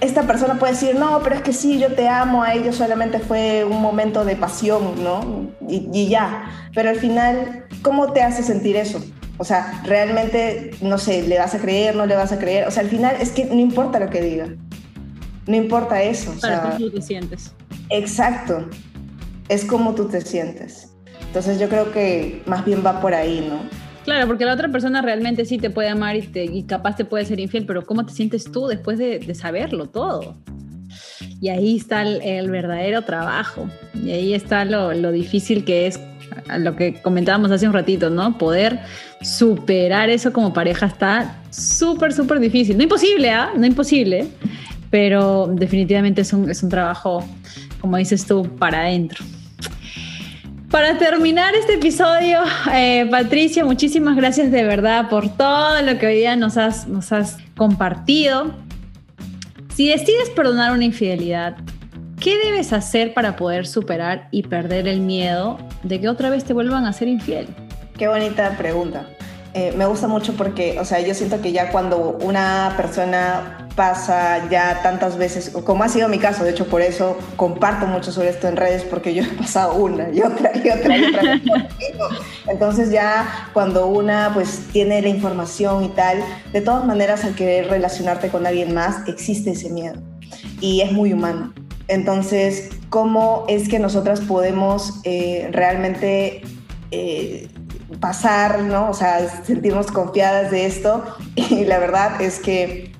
esta 0.00 0.22
persona 0.22 0.58
puede 0.58 0.72
decir, 0.72 0.94
no, 0.96 1.20
pero 1.22 1.36
es 1.36 1.42
que 1.42 1.52
sí, 1.52 1.78
yo 1.78 1.94
te 1.94 2.08
amo, 2.08 2.42
a 2.42 2.54
ellos 2.54 2.76
solamente 2.76 3.18
fue 3.18 3.66
un 3.66 3.82
momento 3.82 4.24
de 4.24 4.34
pasión, 4.34 5.04
¿no? 5.04 5.50
Y, 5.68 6.08
ya. 6.08 6.70
Pero 6.74 6.88
al 6.88 6.96
final, 6.96 7.66
¿cómo 7.82 8.12
te 8.12 8.22
hace 8.22 8.42
sentir 8.42 8.76
eso? 8.76 9.04
O 9.36 9.44
sea, 9.44 9.82
realmente, 9.84 10.70
no 10.80 10.96
sé, 10.96 11.22
¿le 11.22 11.38
vas 11.38 11.54
a 11.54 11.58
creer, 11.58 11.96
no 11.96 12.06
le 12.06 12.14
vas 12.14 12.32
a 12.32 12.38
creer? 12.38 12.66
O 12.66 12.70
sea, 12.70 12.82
al 12.82 12.88
final 12.88 13.16
es 13.20 13.30
que 13.30 13.44
no 13.44 13.58
importa 13.58 13.98
lo 13.98 14.08
que 14.08 14.22
diga. 14.22 14.46
No 15.46 15.56
importa 15.56 16.02
eso. 16.02 16.34
Para 16.40 16.76
tú 16.76 16.90
te 16.90 17.02
sientes. 17.02 17.52
Exacto. 17.88 18.68
Es 19.48 19.64
como 19.64 19.94
tú 19.94 20.08
te 20.08 20.20
sientes. 20.20 20.92
Entonces 21.26 21.60
yo 21.60 21.68
creo 21.68 21.92
que 21.92 22.42
más 22.46 22.64
bien 22.64 22.82
va 22.84 23.00
por 23.00 23.14
ahí, 23.14 23.46
¿no? 23.48 23.60
Claro, 24.04 24.26
porque 24.26 24.44
la 24.44 24.54
otra 24.54 24.68
persona 24.68 25.02
realmente 25.02 25.44
sí 25.44 25.58
te 25.58 25.70
puede 25.70 25.88
amar 25.88 26.16
y, 26.16 26.22
te, 26.22 26.44
y 26.44 26.64
capaz 26.64 26.96
te 26.96 27.04
puede 27.04 27.24
ser 27.24 27.38
infiel, 27.38 27.66
pero 27.66 27.84
¿cómo 27.84 28.04
te 28.04 28.12
sientes 28.12 28.50
tú 28.50 28.66
después 28.66 28.98
de, 28.98 29.34
saberlo 29.34 29.86
todo? 29.86 30.36
Y 31.40 31.48
ahí 31.50 31.76
está 31.76 32.02
el, 32.02 32.50
verdadero 32.50 33.02
trabajo. 33.02 33.68
Y 33.94 34.10
ahí 34.10 34.34
está 34.34 34.64
lo, 34.64 35.12
difícil 35.12 35.64
que 35.64 35.86
es, 35.86 36.00
lo 36.58 36.74
que 36.76 37.00
comentábamos 37.02 37.50
hace 37.50 37.66
un 37.66 37.74
ratito, 37.74 38.10
¿no? 38.10 38.38
Poder 38.38 38.80
superar 39.20 40.08
eso 40.08 40.32
como 40.32 40.52
pareja 40.52 40.86
está 40.86 41.36
súper, 41.50 42.12
súper 42.12 42.40
difícil. 42.40 42.76
No 42.76 42.82
imposible, 42.82 43.30
¿ah? 43.30 43.52
No 43.56 43.66
imposible, 43.66 44.28
pero 44.90 45.46
definitivamente 45.46 46.22
es 46.22 46.32
un, 46.32 46.50
es 46.50 46.62
un 46.62 46.68
trabajo, 46.68 47.24
como 47.80 47.96
dices 47.96 48.26
tú, 48.26 48.44
para 48.58 48.80
adentro. 48.80 49.24
Para 50.70 50.98
terminar 50.98 51.54
este 51.56 51.74
episodio, 51.74 52.40
eh, 52.72 53.06
Patricia, 53.10 53.64
muchísimas 53.64 54.16
gracias 54.16 54.52
de 54.52 54.62
verdad 54.62 55.08
por 55.08 55.28
todo 55.28 55.82
lo 55.82 55.98
que 55.98 56.06
hoy 56.06 56.14
día 56.14 56.36
nos 56.36 56.56
has, 56.56 56.86
nos 56.86 57.10
has 57.10 57.38
compartido. 57.56 58.54
Si 59.74 59.88
decides 59.88 60.30
perdonar 60.30 60.72
una 60.72 60.84
infidelidad, 60.84 61.56
¿qué 62.20 62.38
debes 62.44 62.72
hacer 62.72 63.14
para 63.14 63.34
poder 63.34 63.66
superar 63.66 64.28
y 64.30 64.44
perder 64.44 64.86
el 64.86 65.00
miedo 65.00 65.58
de 65.82 66.00
que 66.00 66.08
otra 66.08 66.30
vez 66.30 66.44
te 66.44 66.52
vuelvan 66.52 66.84
a 66.86 66.92
ser 66.92 67.08
infiel? 67.08 67.48
Qué 67.98 68.06
bonita 68.06 68.56
pregunta. 68.56 69.06
Eh, 69.52 69.72
me 69.76 69.84
gusta 69.86 70.06
mucho 70.06 70.34
porque, 70.34 70.78
o 70.78 70.84
sea, 70.84 71.00
yo 71.00 71.12
siento 71.12 71.40
que 71.40 71.50
ya 71.50 71.72
cuando 71.72 72.18
una 72.22 72.74
persona 72.76 73.66
pasa 73.74 74.48
ya 74.48 74.80
tantas 74.82 75.16
veces, 75.16 75.50
como 75.64 75.82
ha 75.82 75.88
sido 75.88 76.08
mi 76.08 76.18
caso, 76.18 76.44
de 76.44 76.50
hecho 76.50 76.66
por 76.66 76.82
eso 76.82 77.18
comparto 77.36 77.86
mucho 77.86 78.12
sobre 78.12 78.28
esto 78.28 78.46
en 78.46 78.56
redes, 78.56 78.84
porque 78.84 79.12
yo 79.12 79.24
he 79.24 79.26
pasado 79.26 79.74
una 79.74 80.08
y 80.10 80.22
otra 80.22 80.52
y 80.54 80.70
otra 80.70 80.96
y 80.96 81.04
otra. 81.04 81.40
Entonces 82.46 82.90
ya 82.90 83.48
cuando 83.52 83.86
una 83.86 84.30
pues 84.34 84.66
tiene 84.72 85.02
la 85.02 85.08
información 85.08 85.82
y 85.84 85.88
tal, 85.88 86.22
de 86.52 86.60
todas 86.60 86.84
maneras 86.84 87.24
al 87.24 87.34
querer 87.34 87.68
relacionarte 87.68 88.28
con 88.28 88.46
alguien 88.46 88.72
más, 88.72 89.08
existe 89.08 89.50
ese 89.50 89.70
miedo 89.70 90.00
y 90.60 90.82
es 90.82 90.92
muy 90.92 91.12
humano. 91.12 91.52
Entonces, 91.88 92.70
¿cómo 92.88 93.46
es 93.48 93.68
que 93.68 93.80
nosotras 93.80 94.20
podemos 94.20 95.00
eh, 95.02 95.48
realmente... 95.50 96.42
Eh, 96.92 97.48
pasar, 97.98 98.60
¿no? 98.60 98.90
O 98.90 98.94
sea, 98.94 99.28
sentirnos 99.44 99.88
confiadas 99.88 100.50
de 100.50 100.66
esto 100.66 101.04
y 101.34 101.64
la 101.64 101.78
verdad 101.78 102.20
es 102.20 102.38
que 102.38 102.92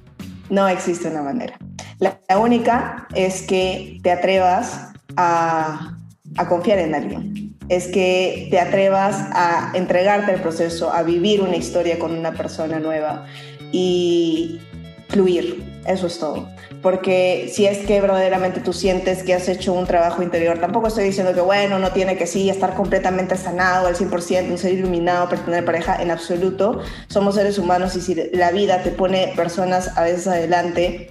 no 0.49 0.69
existe 0.69 1.09
una 1.09 1.23
manera. 1.23 1.59
La, 1.99 2.19
única 2.39 3.07
es 3.15 3.43
que 3.43 3.99
te 4.03 4.11
atrevas 4.11 4.93
a, 5.17 5.99
a 6.37 6.49
confiar 6.49 6.79
en 6.79 6.95
alguien, 6.95 7.57
es 7.69 7.89
que 7.89 8.49
te 8.51 8.59
atrevas 8.59 9.17
a 9.33 9.73
entregarte 9.75 10.33
al 10.33 10.41
proceso, 10.41 10.93
a 10.93 11.03
vivir 11.03 11.43
una 11.43 11.57
historia 11.57 11.99
con 11.99 12.17
una 12.17 12.33
persona 12.33 12.81
nueva 12.81 13.27
y 13.71 14.61
fluir, 15.09 15.70
eso 15.87 16.07
es 16.07 16.19
todo 16.19 16.47
porque 16.83 17.51
si 17.53 17.67
es 17.67 17.79
que 17.79 18.01
verdaderamente 18.01 18.61
tú 18.61 18.73
sientes 18.73 19.23
que 19.23 19.35
has 19.35 19.49
hecho 19.49 19.73
un 19.73 19.87
trabajo 19.87 20.23
interior, 20.23 20.59
tampoco 20.59 20.89
estoy 20.89 21.05
diciendo 21.05 21.35
que, 21.35 21.41
bueno, 21.41 21.79
no 21.79 21.93
tiene 21.93 22.17
que 22.17 22.27
sí 22.27 22.49
estar 22.49 22.75
completamente 22.75 23.37
sanado 23.37 23.87
al 23.87 23.97
100%, 23.97 24.51
un 24.51 24.59
ser 24.59 24.73
iluminado 24.73 25.29
para 25.29 25.45
tener 25.45 25.65
pareja, 25.65 26.01
en 26.01 26.11
absoluto. 26.11 26.81
Somos 27.09 27.35
seres 27.35 27.59
humanos 27.59 27.97
y 27.97 28.01
si 28.01 28.15
la 28.15 28.51
vida 28.51 28.83
te 28.83 28.91
pone 28.91 29.33
personas 29.37 29.97
a 29.99 30.03
veces 30.03 30.27
adelante, 30.27 31.11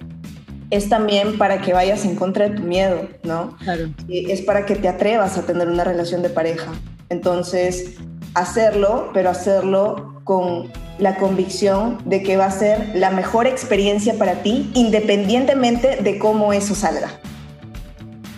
es 0.70 0.88
también 0.88 1.38
para 1.38 1.60
que 1.60 1.72
vayas 1.72 2.04
en 2.04 2.16
contra 2.16 2.48
de 2.48 2.56
tu 2.56 2.62
miedo, 2.62 3.08
¿no? 3.22 3.56
Claro. 3.58 3.90
Es 4.08 4.42
para 4.42 4.66
que 4.66 4.74
te 4.74 4.88
atrevas 4.88 5.38
a 5.38 5.42
tener 5.42 5.68
una 5.68 5.84
relación 5.84 6.22
de 6.22 6.30
pareja. 6.30 6.72
Entonces, 7.10 7.94
hacerlo, 8.34 9.10
pero 9.12 9.30
hacerlo 9.30 10.09
con 10.24 10.70
la 10.98 11.16
convicción 11.16 11.98
de 12.04 12.22
que 12.22 12.36
va 12.36 12.46
a 12.46 12.50
ser 12.50 12.92
la 12.94 13.10
mejor 13.10 13.46
experiencia 13.46 14.14
para 14.14 14.42
ti, 14.42 14.70
independientemente 14.74 15.96
de 16.02 16.18
cómo 16.18 16.52
eso 16.52 16.74
salga. 16.74 17.10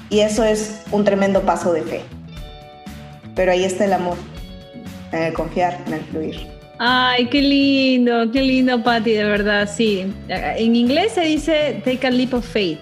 Y 0.09 0.21
eso 0.21 0.45
es 0.45 0.83
un 0.91 1.05
tremendo 1.05 1.43
paso 1.43 1.73
de 1.73 1.83
fe. 1.83 2.01
Pero 3.35 3.53
ahí 3.53 3.65
está 3.65 3.85
el 3.85 3.95
amor, 3.95 4.17
en 5.11 5.23
el 5.23 5.33
confiar, 5.33 5.83
en 5.87 5.95
el 5.95 6.01
fluir. 6.03 6.37
Ay, 6.79 7.27
qué 7.29 7.41
lindo, 7.41 8.31
qué 8.33 8.43
lindo, 8.43 8.83
Patty, 8.83 9.13
de 9.13 9.25
verdad, 9.25 9.69
sí. 9.73 10.13
En 10.29 10.77
inglés 10.77 11.13
se 11.13 11.23
dice 11.23 11.81
take 11.85 12.07
a 12.07 12.11
leap 12.11 12.35
of 12.35 12.45
faith, 12.45 12.81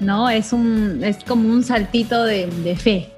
¿no? 0.00 0.28
Es, 0.28 0.52
un, 0.52 1.00
es 1.04 1.22
como 1.24 1.48
un 1.48 1.62
saltito 1.62 2.24
de, 2.24 2.46
de 2.46 2.76
fe 2.76 3.11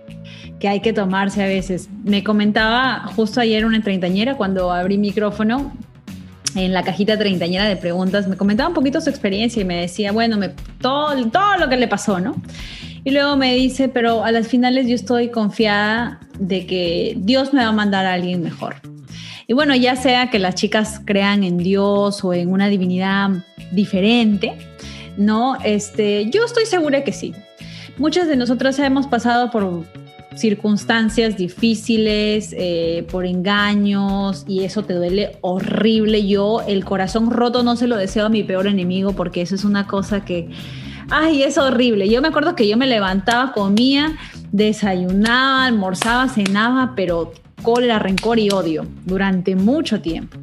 que 0.61 0.69
hay 0.69 0.81
que 0.81 0.93
tomarse 0.93 1.43
a 1.43 1.47
veces. 1.47 1.89
Me 2.05 2.25
comentaba 2.25 3.07
justo 3.17 3.41
ayer 3.41 3.65
una 3.67 3.83
treintañera 3.83 4.37
cuando 4.37 4.73
abrí 4.73 4.99
micrófono 4.99 5.73
en 6.55 6.73
la 6.73 6.83
cajita 6.83 7.19
treintañera 7.19 7.65
de 7.65 7.77
preguntas, 7.77 8.29
me 8.29 8.37
comentaba 8.37 8.69
un 8.69 8.75
poquito 8.75 9.01
su 9.01 9.11
experiencia 9.11 9.61
y 9.61 9.65
me 9.65 9.81
decía, 9.81 10.13
bueno, 10.13 10.39
me, 10.39 10.51
todo, 10.81 11.29
todo 11.29 11.57
lo 11.59 11.69
que 11.69 11.77
le 11.77 11.89
pasó, 11.89 12.21
¿no? 12.21 12.37
Y 13.03 13.11
luego 13.11 13.37
me 13.37 13.55
dice, 13.55 13.89
pero 13.89 14.25
a 14.25 14.33
las 14.33 14.49
finales 14.49 14.87
yo 14.87 14.95
estoy 14.95 15.29
confiada 15.29 16.21
de 16.39 16.67
que 16.67 17.15
Dios 17.19 17.53
me 17.53 17.63
va 17.63 17.69
a 17.69 17.73
mandar 17.73 18.07
a 18.07 18.15
alguien 18.15 18.43
mejor. 18.43 18.77
Y 19.47 19.53
bueno, 19.53 19.75
ya 19.75 19.95
sea 19.95 20.31
que 20.31 20.39
las 20.39 20.55
chicas 20.55 21.03
crean 21.05 21.45
en 21.45 21.59
Dios 21.59 22.25
o 22.25 22.33
en 22.33 22.51
una 22.51 22.69
divinidad 22.69 23.31
diferente, 23.73 24.55
¿no? 25.19 25.59
Este, 25.65 26.31
yo 26.31 26.47
estoy 26.47 26.65
segura 26.65 27.05
que 27.05 27.13
sí. 27.13 27.35
Muchas 27.99 28.27
de 28.27 28.37
nosotros 28.37 28.79
hemos 28.79 29.07
pasado 29.07 29.51
por 29.51 29.85
circunstancias 30.37 31.37
difíciles, 31.37 32.55
eh, 32.57 33.07
por 33.11 33.27
engaños 33.27 34.45
y 34.47 34.65
eso 34.65 34.83
te 34.83 34.95
duele 34.95 35.39
horrible. 35.41 36.27
Yo 36.27 36.61
el 36.67 36.85
corazón 36.85 37.31
roto 37.31 37.63
no 37.63 37.77
se 37.77 37.87
lo 37.87 37.97
deseo 37.97 38.27
a 38.27 38.29
mi 38.29 38.43
peor 38.43 38.67
enemigo 38.67 39.13
porque 39.13 39.43
eso 39.43 39.55
es 39.55 39.65
una 39.65 39.87
cosa 39.87 40.25
que, 40.25 40.51
ay, 41.11 41.43
es 41.43 41.59
horrible. 41.59 42.09
Yo 42.09 42.21
me 42.21 42.29
acuerdo 42.29 42.57
que 42.57 42.69
yo 42.69 42.77
me 42.77 42.87
levantaba, 42.87 43.53
comía, 43.53 44.17
desayunaba, 44.53 45.67
almorzaba, 45.67 46.29
cenaba, 46.29 46.93
pero 46.97 47.33
cólera, 47.63 47.99
rencor 47.99 48.39
y 48.39 48.51
odio 48.51 48.87
durante 49.05 49.57
mucho 49.57 50.01
tiempo. 50.01 50.39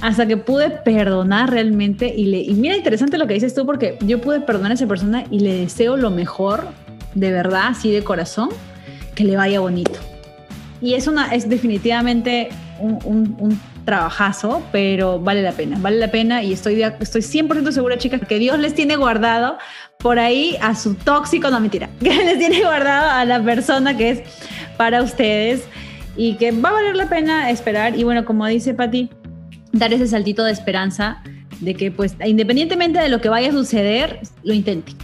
Hasta 0.00 0.26
que 0.26 0.36
pude 0.36 0.70
perdonar 0.70 1.50
realmente 1.50 2.12
y 2.14 2.26
le... 2.26 2.40
Y 2.40 2.52
mira, 2.54 2.76
interesante 2.76 3.16
lo 3.16 3.26
que 3.26 3.34
dices 3.34 3.54
tú 3.54 3.64
porque 3.64 3.98
yo 4.02 4.20
pude 4.20 4.40
perdonar 4.40 4.72
a 4.72 4.74
esa 4.74 4.86
persona 4.86 5.24
y 5.30 5.40
le 5.40 5.54
deseo 5.54 5.96
lo 5.96 6.10
mejor, 6.10 6.68
de 7.14 7.30
verdad, 7.30 7.68
así 7.68 7.90
de 7.90 8.04
corazón, 8.04 8.50
que 9.16 9.24
le 9.24 9.36
vaya 9.36 9.58
bonito. 9.58 9.98
Y 10.80 10.94
es, 10.94 11.08
una, 11.08 11.34
es 11.34 11.48
definitivamente 11.48 12.50
un, 12.78 13.34
un, 13.38 13.60
trabajazo, 13.84 14.64
pero 14.72 15.20
vale 15.20 15.42
la 15.42 15.52
pena, 15.52 15.78
vale 15.80 15.98
la 15.98 16.10
pena 16.10 16.42
y 16.42 16.52
estoy, 16.52 16.82
estoy 16.82 17.20
100% 17.20 17.70
segura, 17.70 17.96
chicas, 17.96 18.20
que 18.28 18.40
Dios 18.40 18.58
les 18.58 18.74
tiene 18.74 18.96
guardado 18.96 19.58
por 19.98 20.18
ahí 20.18 20.56
a 20.60 20.74
su 20.74 20.96
tóxico, 20.96 21.50
no 21.50 21.60
mentira, 21.60 21.88
que 22.00 22.10
les 22.10 22.36
tiene 22.38 22.62
guardado 22.62 23.12
a 23.12 23.24
la 23.24 23.40
persona 23.44 23.96
que 23.96 24.10
es 24.10 24.22
para 24.76 25.02
ustedes 25.02 25.62
y 26.16 26.34
que 26.34 26.50
va 26.50 26.70
a 26.70 26.72
valer 26.72 26.96
la 26.96 27.08
pena 27.08 27.48
esperar. 27.48 27.96
Y 27.96 28.02
bueno, 28.02 28.24
como 28.24 28.44
dice 28.46 28.74
Patti, 28.74 29.08
dar 29.72 29.92
ese 29.92 30.08
saltito 30.08 30.42
de 30.42 30.50
esperanza 30.50 31.22
de 31.60 31.74
que 31.74 31.92
pues 31.92 32.16
independientemente 32.24 32.98
de 32.98 33.08
lo 33.08 33.20
que 33.20 33.28
vaya 33.28 33.50
a 33.50 33.52
suceder, 33.52 34.20
lo 34.42 34.52
intenten. 34.52 34.96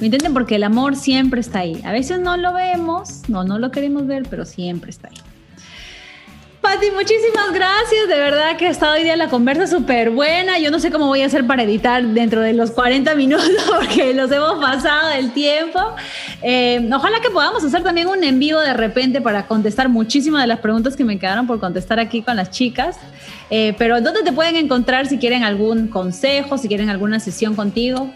Lo 0.00 0.06
intenten 0.06 0.32
porque 0.32 0.56
el 0.56 0.64
amor 0.64 0.96
siempre 0.96 1.40
está 1.40 1.60
ahí. 1.60 1.80
A 1.84 1.92
veces 1.92 2.20
no 2.20 2.36
lo 2.36 2.54
vemos, 2.54 3.22
no, 3.28 3.44
no 3.44 3.58
lo 3.58 3.70
queremos 3.70 4.06
ver, 4.06 4.24
pero 4.28 4.46
siempre 4.46 4.90
está 4.90 5.08
ahí. 5.08 5.16
Pati, 6.60 6.90
muchísimas 6.90 7.52
gracias. 7.54 8.08
De 8.08 8.16
verdad 8.16 8.56
que 8.58 8.66
ha 8.66 8.70
estado 8.70 8.94
hoy 8.94 9.02
día 9.02 9.16
la 9.16 9.28
conversa 9.28 9.66
súper 9.66 10.10
buena. 10.10 10.58
Yo 10.58 10.70
no 10.70 10.78
sé 10.78 10.90
cómo 10.90 11.06
voy 11.06 11.22
a 11.22 11.26
hacer 11.26 11.46
para 11.46 11.62
editar 11.62 12.02
dentro 12.02 12.42
de 12.42 12.52
los 12.52 12.70
40 12.70 13.14
minutos 13.14 13.48
porque 13.78 14.12
los 14.12 14.30
hemos 14.30 14.58
pasado 14.58 15.08
del 15.08 15.32
tiempo. 15.32 15.78
Eh, 16.42 16.86
ojalá 16.94 17.20
que 17.20 17.30
podamos 17.30 17.64
hacer 17.64 17.82
también 17.82 18.08
un 18.08 18.22
en 18.24 18.38
vivo 18.38 18.60
de 18.60 18.74
repente 18.74 19.22
para 19.22 19.46
contestar 19.46 19.88
muchísimas 19.88 20.42
de 20.42 20.48
las 20.48 20.60
preguntas 20.60 20.96
que 20.96 21.04
me 21.04 21.18
quedaron 21.18 21.46
por 21.46 21.60
contestar 21.60 21.98
aquí 21.98 22.20
con 22.20 22.36
las 22.36 22.50
chicas. 22.50 22.98
Eh, 23.48 23.74
pero 23.78 24.00
¿dónde 24.02 24.22
te 24.22 24.32
pueden 24.32 24.56
encontrar 24.56 25.06
si 25.06 25.18
quieren 25.18 25.44
algún 25.44 25.88
consejo, 25.88 26.58
si 26.58 26.68
quieren 26.68 26.90
alguna 26.90 27.20
sesión 27.20 27.54
contigo? 27.54 28.12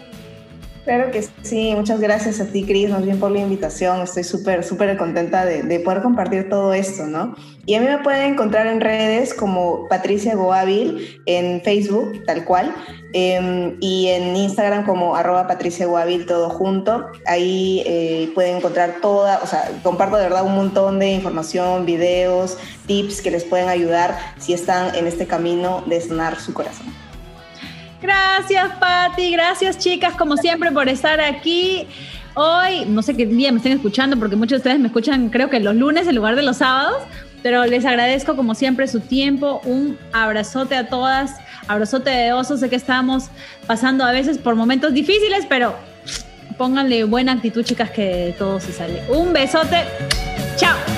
Claro 0.85 1.09
que 1.09 1.27
sí, 1.41 1.73
muchas 1.75 1.99
gracias 1.99 2.39
a 2.39 2.45
ti, 2.45 2.63
Cris, 2.63 2.91
más 2.91 3.03
bien 3.03 3.19
por 3.19 3.31
la 3.31 3.39
invitación. 3.39 4.01
Estoy 4.01 4.23
súper, 4.23 4.63
súper 4.63 4.95
contenta 4.97 5.43
de, 5.43 5.63
de, 5.63 5.79
poder 5.79 6.03
compartir 6.03 6.47
todo 6.47 6.75
esto, 6.75 7.07
¿no? 7.07 7.35
Y 7.65 7.73
a 7.73 7.81
mí 7.81 7.87
me 7.87 7.97
pueden 7.97 8.33
encontrar 8.33 8.67
en 8.67 8.79
redes 8.79 9.33
como 9.33 9.87
Patricia 9.87 10.35
Goavil, 10.35 11.23
en 11.25 11.61
Facebook, 11.63 12.23
tal 12.27 12.45
cual, 12.45 12.75
em, 13.13 13.77
y 13.81 14.09
en 14.09 14.35
Instagram 14.35 14.85
como 14.85 15.15
arroba 15.15 15.47
Patricia 15.47 15.87
Goavil, 15.87 16.27
todo 16.27 16.51
junto. 16.51 17.07
Ahí 17.25 17.81
eh, 17.87 18.31
pueden 18.35 18.57
encontrar 18.57 18.97
toda, 19.01 19.39
o 19.41 19.47
sea, 19.47 19.71
comparto 19.81 20.17
de 20.17 20.23
verdad 20.23 20.45
un 20.45 20.53
montón 20.53 20.99
de 20.99 21.13
información, 21.13 21.87
videos, 21.87 22.59
tips 22.85 23.23
que 23.23 23.31
les 23.31 23.43
pueden 23.43 23.69
ayudar 23.69 24.15
si 24.37 24.53
están 24.53 24.93
en 24.93 25.07
este 25.07 25.25
camino 25.25 25.81
de 25.87 25.99
sanar 25.99 26.39
su 26.39 26.53
corazón. 26.53 27.04
Gracias, 28.01 28.71
Patti. 28.79 29.31
Gracias, 29.31 29.77
chicas, 29.77 30.15
como 30.15 30.37
siempre, 30.37 30.71
por 30.71 30.89
estar 30.89 31.19
aquí. 31.19 31.87
Hoy, 32.33 32.85
no 32.85 33.01
sé 33.01 33.15
qué 33.15 33.25
día 33.25 33.51
me 33.51 33.57
estén 33.57 33.71
escuchando, 33.71 34.17
porque 34.17 34.35
muchos 34.35 34.51
de 34.51 34.57
ustedes 34.57 34.79
me 34.79 34.87
escuchan, 34.87 35.29
creo 35.29 35.49
que 35.49 35.59
los 35.59 35.75
lunes 35.75 36.05
en 36.07 36.15
lugar 36.15 36.35
de 36.35 36.41
los 36.41 36.57
sábados, 36.57 37.03
pero 37.41 37.63
les 37.65 37.85
agradezco 37.85 38.35
como 38.35 38.55
siempre 38.55 38.87
su 38.87 38.99
tiempo. 38.99 39.61
Un 39.63 39.97
abrazote 40.11 40.75
a 40.75 40.89
todas, 40.89 41.35
abrazote 41.67 42.09
de 42.09 42.33
oso. 42.33 42.57
Sé 42.57 42.69
que 42.69 42.75
estamos 42.75 43.29
pasando 43.67 44.03
a 44.03 44.11
veces 44.11 44.37
por 44.37 44.55
momentos 44.55 44.93
difíciles, 44.93 45.45
pero 45.47 45.75
pónganle 46.57 47.03
buena 47.05 47.33
actitud, 47.33 47.63
chicas, 47.63 47.91
que 47.91 48.35
todo 48.37 48.59
se 48.59 48.73
sale. 48.73 49.01
Un 49.09 49.31
besote. 49.31 49.83
Chao. 50.57 50.94